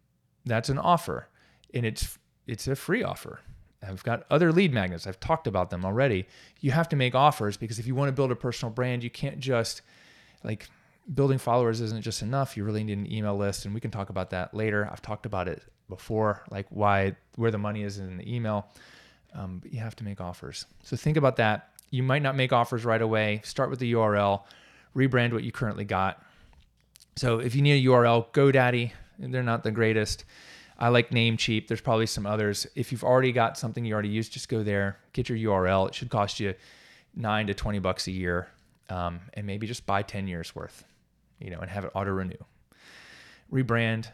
that's 0.44 0.68
an 0.68 0.78
offer, 0.78 1.28
and 1.74 1.84
it's 1.84 2.18
it's 2.46 2.66
a 2.66 2.74
free 2.74 3.02
offer. 3.02 3.40
I've 3.87 4.02
got 4.02 4.24
other 4.30 4.52
lead 4.52 4.72
magnets. 4.72 5.06
I've 5.06 5.20
talked 5.20 5.46
about 5.46 5.70
them 5.70 5.84
already. 5.84 6.26
You 6.61 6.72
have 6.72 6.88
to 6.88 6.96
make 6.96 7.14
offers 7.14 7.56
because 7.56 7.78
if 7.78 7.87
you 7.87 7.94
want 7.94 8.08
to 8.08 8.12
build 8.12 8.32
a 8.32 8.37
personal 8.37 8.72
brand, 8.72 9.04
you 9.04 9.11
can't 9.11 9.38
just 9.38 9.82
like 10.42 10.68
building 11.12 11.38
followers 11.38 11.80
isn't 11.80 12.02
just 12.02 12.22
enough. 12.22 12.56
You 12.56 12.64
really 12.64 12.84
need 12.84 12.98
an 12.98 13.10
email 13.10 13.36
list, 13.36 13.64
and 13.64 13.74
we 13.74 13.80
can 13.80 13.90
talk 13.90 14.10
about 14.10 14.30
that 14.30 14.54
later. 14.54 14.88
I've 14.90 15.02
talked 15.02 15.26
about 15.26 15.48
it 15.48 15.62
before, 15.88 16.42
like 16.50 16.66
why 16.70 17.16
where 17.36 17.50
the 17.50 17.58
money 17.58 17.82
is 17.82 17.98
in 17.98 18.18
the 18.18 18.34
email. 18.34 18.68
Um, 19.34 19.59
but 19.62 19.72
you 19.72 19.80
have 19.80 19.96
to 19.96 20.04
make 20.04 20.20
offers. 20.20 20.66
So 20.82 20.96
think 20.96 21.16
about 21.16 21.36
that. 21.36 21.70
You 21.90 22.02
might 22.02 22.22
not 22.22 22.36
make 22.36 22.52
offers 22.52 22.84
right 22.84 23.00
away. 23.00 23.40
Start 23.44 23.70
with 23.70 23.78
the 23.78 23.92
URL, 23.92 24.42
rebrand 24.96 25.32
what 25.32 25.44
you 25.44 25.52
currently 25.52 25.84
got. 25.84 26.22
So 27.16 27.38
if 27.38 27.54
you 27.54 27.62
need 27.62 27.84
a 27.84 27.88
URL, 27.88 28.30
GoDaddy, 28.32 28.92
they're 29.18 29.42
not 29.42 29.64
the 29.64 29.70
greatest. 29.70 30.24
I 30.78 30.88
like 30.88 31.11
Namecheap. 31.11 31.66
There's 31.66 31.80
probably 31.80 32.06
some 32.06 32.24
others. 32.24 32.66
If 32.74 32.92
you've 32.92 33.04
already 33.04 33.32
got 33.32 33.59
something 33.59 33.84
you 33.84 33.92
already 33.92 34.11
use, 34.11 34.28
just 34.28 34.48
go 34.48 34.62
there, 34.62 34.98
get 35.12 35.28
your 35.28 35.38
URL. 35.38 35.88
It 35.88 35.94
should 35.94 36.09
cost 36.09 36.38
you 36.40 36.54
nine 37.14 37.48
to 37.48 37.54
20 37.54 37.80
bucks 37.80 38.06
a 38.06 38.12
year. 38.12 38.48
Um, 38.88 39.20
and 39.34 39.46
maybe 39.46 39.66
just 39.66 39.84
buy 39.84 40.02
10 40.02 40.28
years 40.28 40.54
worth 40.54 40.84
you 41.41 41.51
know, 41.51 41.59
and 41.59 41.70
have 41.70 41.84
it 41.84 41.91
auto 41.95 42.11
renew. 42.11 42.36
Rebrand, 43.53 44.12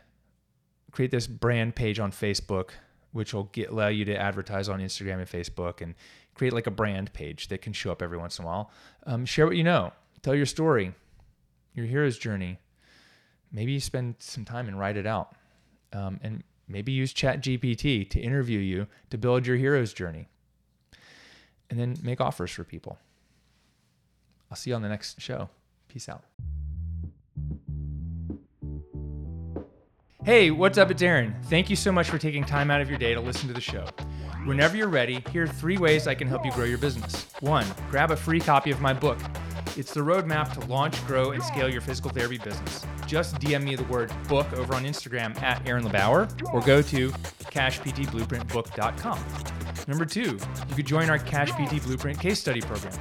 create 0.93 1.11
this 1.11 1.27
brand 1.27 1.75
page 1.75 1.99
on 1.99 2.12
Facebook, 2.12 2.70
which 3.12 3.35
will 3.35 3.45
get, 3.45 3.70
allow 3.70 3.89
you 3.89 4.05
to 4.05 4.16
advertise 4.16 4.68
on 4.68 4.81
Instagram 4.81 5.14
and 5.14 5.29
Facebook 5.29 5.81
and 5.81 5.95
create 6.35 6.53
like 6.53 6.66
a 6.66 6.70
brand 6.70 7.12
page 7.12 7.49
that 7.49 7.62
can 7.62 7.72
show 7.72 7.91
up 7.93 8.03
every 8.03 8.18
once 8.18 8.39
in 8.39 8.45
a 8.45 8.49
while. 8.49 8.70
Um, 9.07 9.25
share 9.25 9.47
what 9.47 9.57
you 9.57 9.64
know, 9.64 9.93
tell 10.22 10.35
your 10.35 10.47
story, 10.47 10.93
your 11.75 11.87
hero's 11.87 12.18
journey. 12.18 12.59
Maybe 13.53 13.79
spend 13.79 14.16
some 14.18 14.45
time 14.45 14.66
and 14.66 14.79
write 14.79 14.97
it 14.97 15.07
out. 15.07 15.35
Um, 15.93 16.18
and 16.22 16.43
Maybe 16.66 16.93
use 16.93 17.12
ChatGPT 17.12 18.09
to 18.11 18.20
interview 18.20 18.59
you 18.59 18.87
to 19.11 19.18
build 19.18 19.47
your 19.47 19.57
hero's 19.57 19.93
journey. 19.93 20.29
And 21.70 21.79
then 21.79 21.97
make 22.03 22.20
offers 22.20 22.51
for 22.51 22.64
people. 22.64 22.99
I'll 24.51 24.57
see 24.57 24.70
you 24.70 24.77
on 24.77 24.83
the 24.83 24.89
next 24.89 25.20
show. 25.20 25.49
Peace 25.89 26.09
out. 26.09 26.25
Hey, 30.25 30.51
what's 30.51 30.79
up? 30.79 30.91
It's 30.91 31.03
Aaron. 31.03 31.37
Thank 31.51 31.68
you 31.68 31.77
so 31.77 31.93
much 31.93 32.09
for 32.09 32.16
taking 32.16 32.45
time 32.45 32.70
out 32.70 32.81
of 32.81 32.89
your 32.89 32.99
day 32.99 33.12
to 33.12 33.20
listen 33.20 33.47
to 33.49 33.53
the 33.53 33.61
show. 33.61 33.85
Whenever 34.47 34.75
you're 34.75 34.89
ready, 34.89 35.22
here 35.31 35.43
are 35.43 35.47
three 35.47 35.77
ways 35.77 36.07
I 36.07 36.14
can 36.14 36.29
help 36.29 36.47
you 36.47 36.53
grow 36.53 36.64
your 36.64 36.79
business. 36.79 37.27
One, 37.41 37.66
grab 37.91 38.11
a 38.11 38.16
free 38.16 38.41
copy 38.41 38.70
of 38.70 38.81
my 38.81 38.95
book. 38.95 39.18
It's 39.77 39.93
the 39.93 40.01
roadmap 40.01 40.55
to 40.55 40.61
launch, 40.66 41.07
grow, 41.07 41.33
and 41.33 41.43
scale 41.43 41.68
your 41.68 41.83
physical 41.83 42.11
therapy 42.11 42.39
business. 42.39 42.87
Just 43.07 43.35
DM 43.35 43.64
me 43.64 43.77
the 43.77 43.85
word 43.85 44.11
book 44.27 44.51
over 44.55 44.75
on 44.75 44.87
Instagram 44.87 45.39
at 45.43 45.68
Aaron 45.68 45.85
LeBauer 45.85 46.55
or 46.55 46.62
go 46.62 46.81
to 46.81 47.11
cashptblueprintbook.com. 47.11 49.18
Number 49.87 50.07
two, 50.07 50.39
you 50.68 50.75
could 50.75 50.87
join 50.87 51.11
our 51.11 51.18
Cash 51.18 51.51
PT 51.51 51.83
Blueprint 51.83 52.18
case 52.18 52.41
study 52.41 52.62
program. 52.62 52.95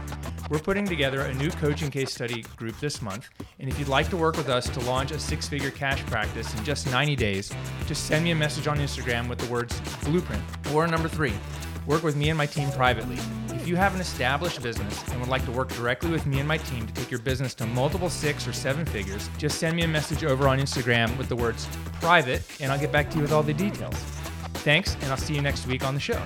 We're 0.54 0.60
putting 0.60 0.86
together 0.86 1.22
a 1.22 1.34
new 1.34 1.50
coaching 1.50 1.90
case 1.90 2.12
study 2.12 2.44
group 2.58 2.80
this 2.80 3.02
month, 3.02 3.28
and 3.60 3.68
if 3.68 3.80
you'd 3.80 3.88
like 3.88 4.08
to 4.12 4.18
work 4.18 4.38
with 4.38 4.50
us 4.50 4.70
to 4.70 4.80
launch 4.82 5.10
a 5.10 5.18
six 5.18 5.48
figure 5.48 5.72
cash 5.72 6.06
practice 6.06 6.54
in 6.54 6.64
just 6.64 6.86
90 6.92 7.16
days, 7.16 7.52
just 7.88 8.06
send 8.06 8.24
me 8.24 8.30
a 8.30 8.36
message 8.36 8.68
on 8.68 8.78
Instagram 8.78 9.28
with 9.28 9.40
the 9.40 9.52
words 9.52 9.82
blueprint. 10.04 10.44
Or 10.72 10.86
number 10.86 11.10
three, 11.10 11.34
work 11.88 12.04
with 12.04 12.16
me 12.16 12.30
and 12.30 12.38
my 12.38 12.46
team 12.46 12.70
privately. 12.70 13.18
If 13.56 13.68
you 13.68 13.76
have 13.78 13.96
an 13.96 14.02
established 14.02 14.62
business 14.62 15.04
and 15.08 15.20
would 15.20 15.28
like 15.28 15.44
to 15.46 15.52
work 15.52 15.70
directly 15.70 16.12
with 16.12 16.28
me 16.28 16.38
and 16.38 16.48
my 16.48 16.58
team 16.58 16.86
to 16.86 16.94
take 16.94 17.10
your 17.10 17.22
business 17.22 17.56
to 17.56 17.66
multiple 17.66 18.12
six 18.12 18.48
or 18.48 18.54
seven 18.54 18.86
figures, 18.86 19.32
just 19.40 19.58
send 19.58 19.76
me 19.76 19.82
a 19.82 19.88
message 19.88 20.24
over 20.24 20.48
on 20.48 20.60
Instagram 20.60 21.18
with 21.18 21.30
the 21.30 21.36
words 21.36 21.68
private, 21.94 22.44
and 22.62 22.72
I'll 22.72 22.80
get 22.80 22.92
back 22.92 23.10
to 23.10 23.16
you 23.16 23.24
with 23.24 23.32
all 23.32 23.42
the 23.42 23.56
details. 23.56 23.96
Thanks, 24.62 24.94
and 25.02 25.06
I'll 25.06 25.18
see 25.18 25.34
you 25.34 25.42
next 25.42 25.66
week 25.66 25.84
on 25.84 25.96
the 25.96 26.00
show. 26.00 26.22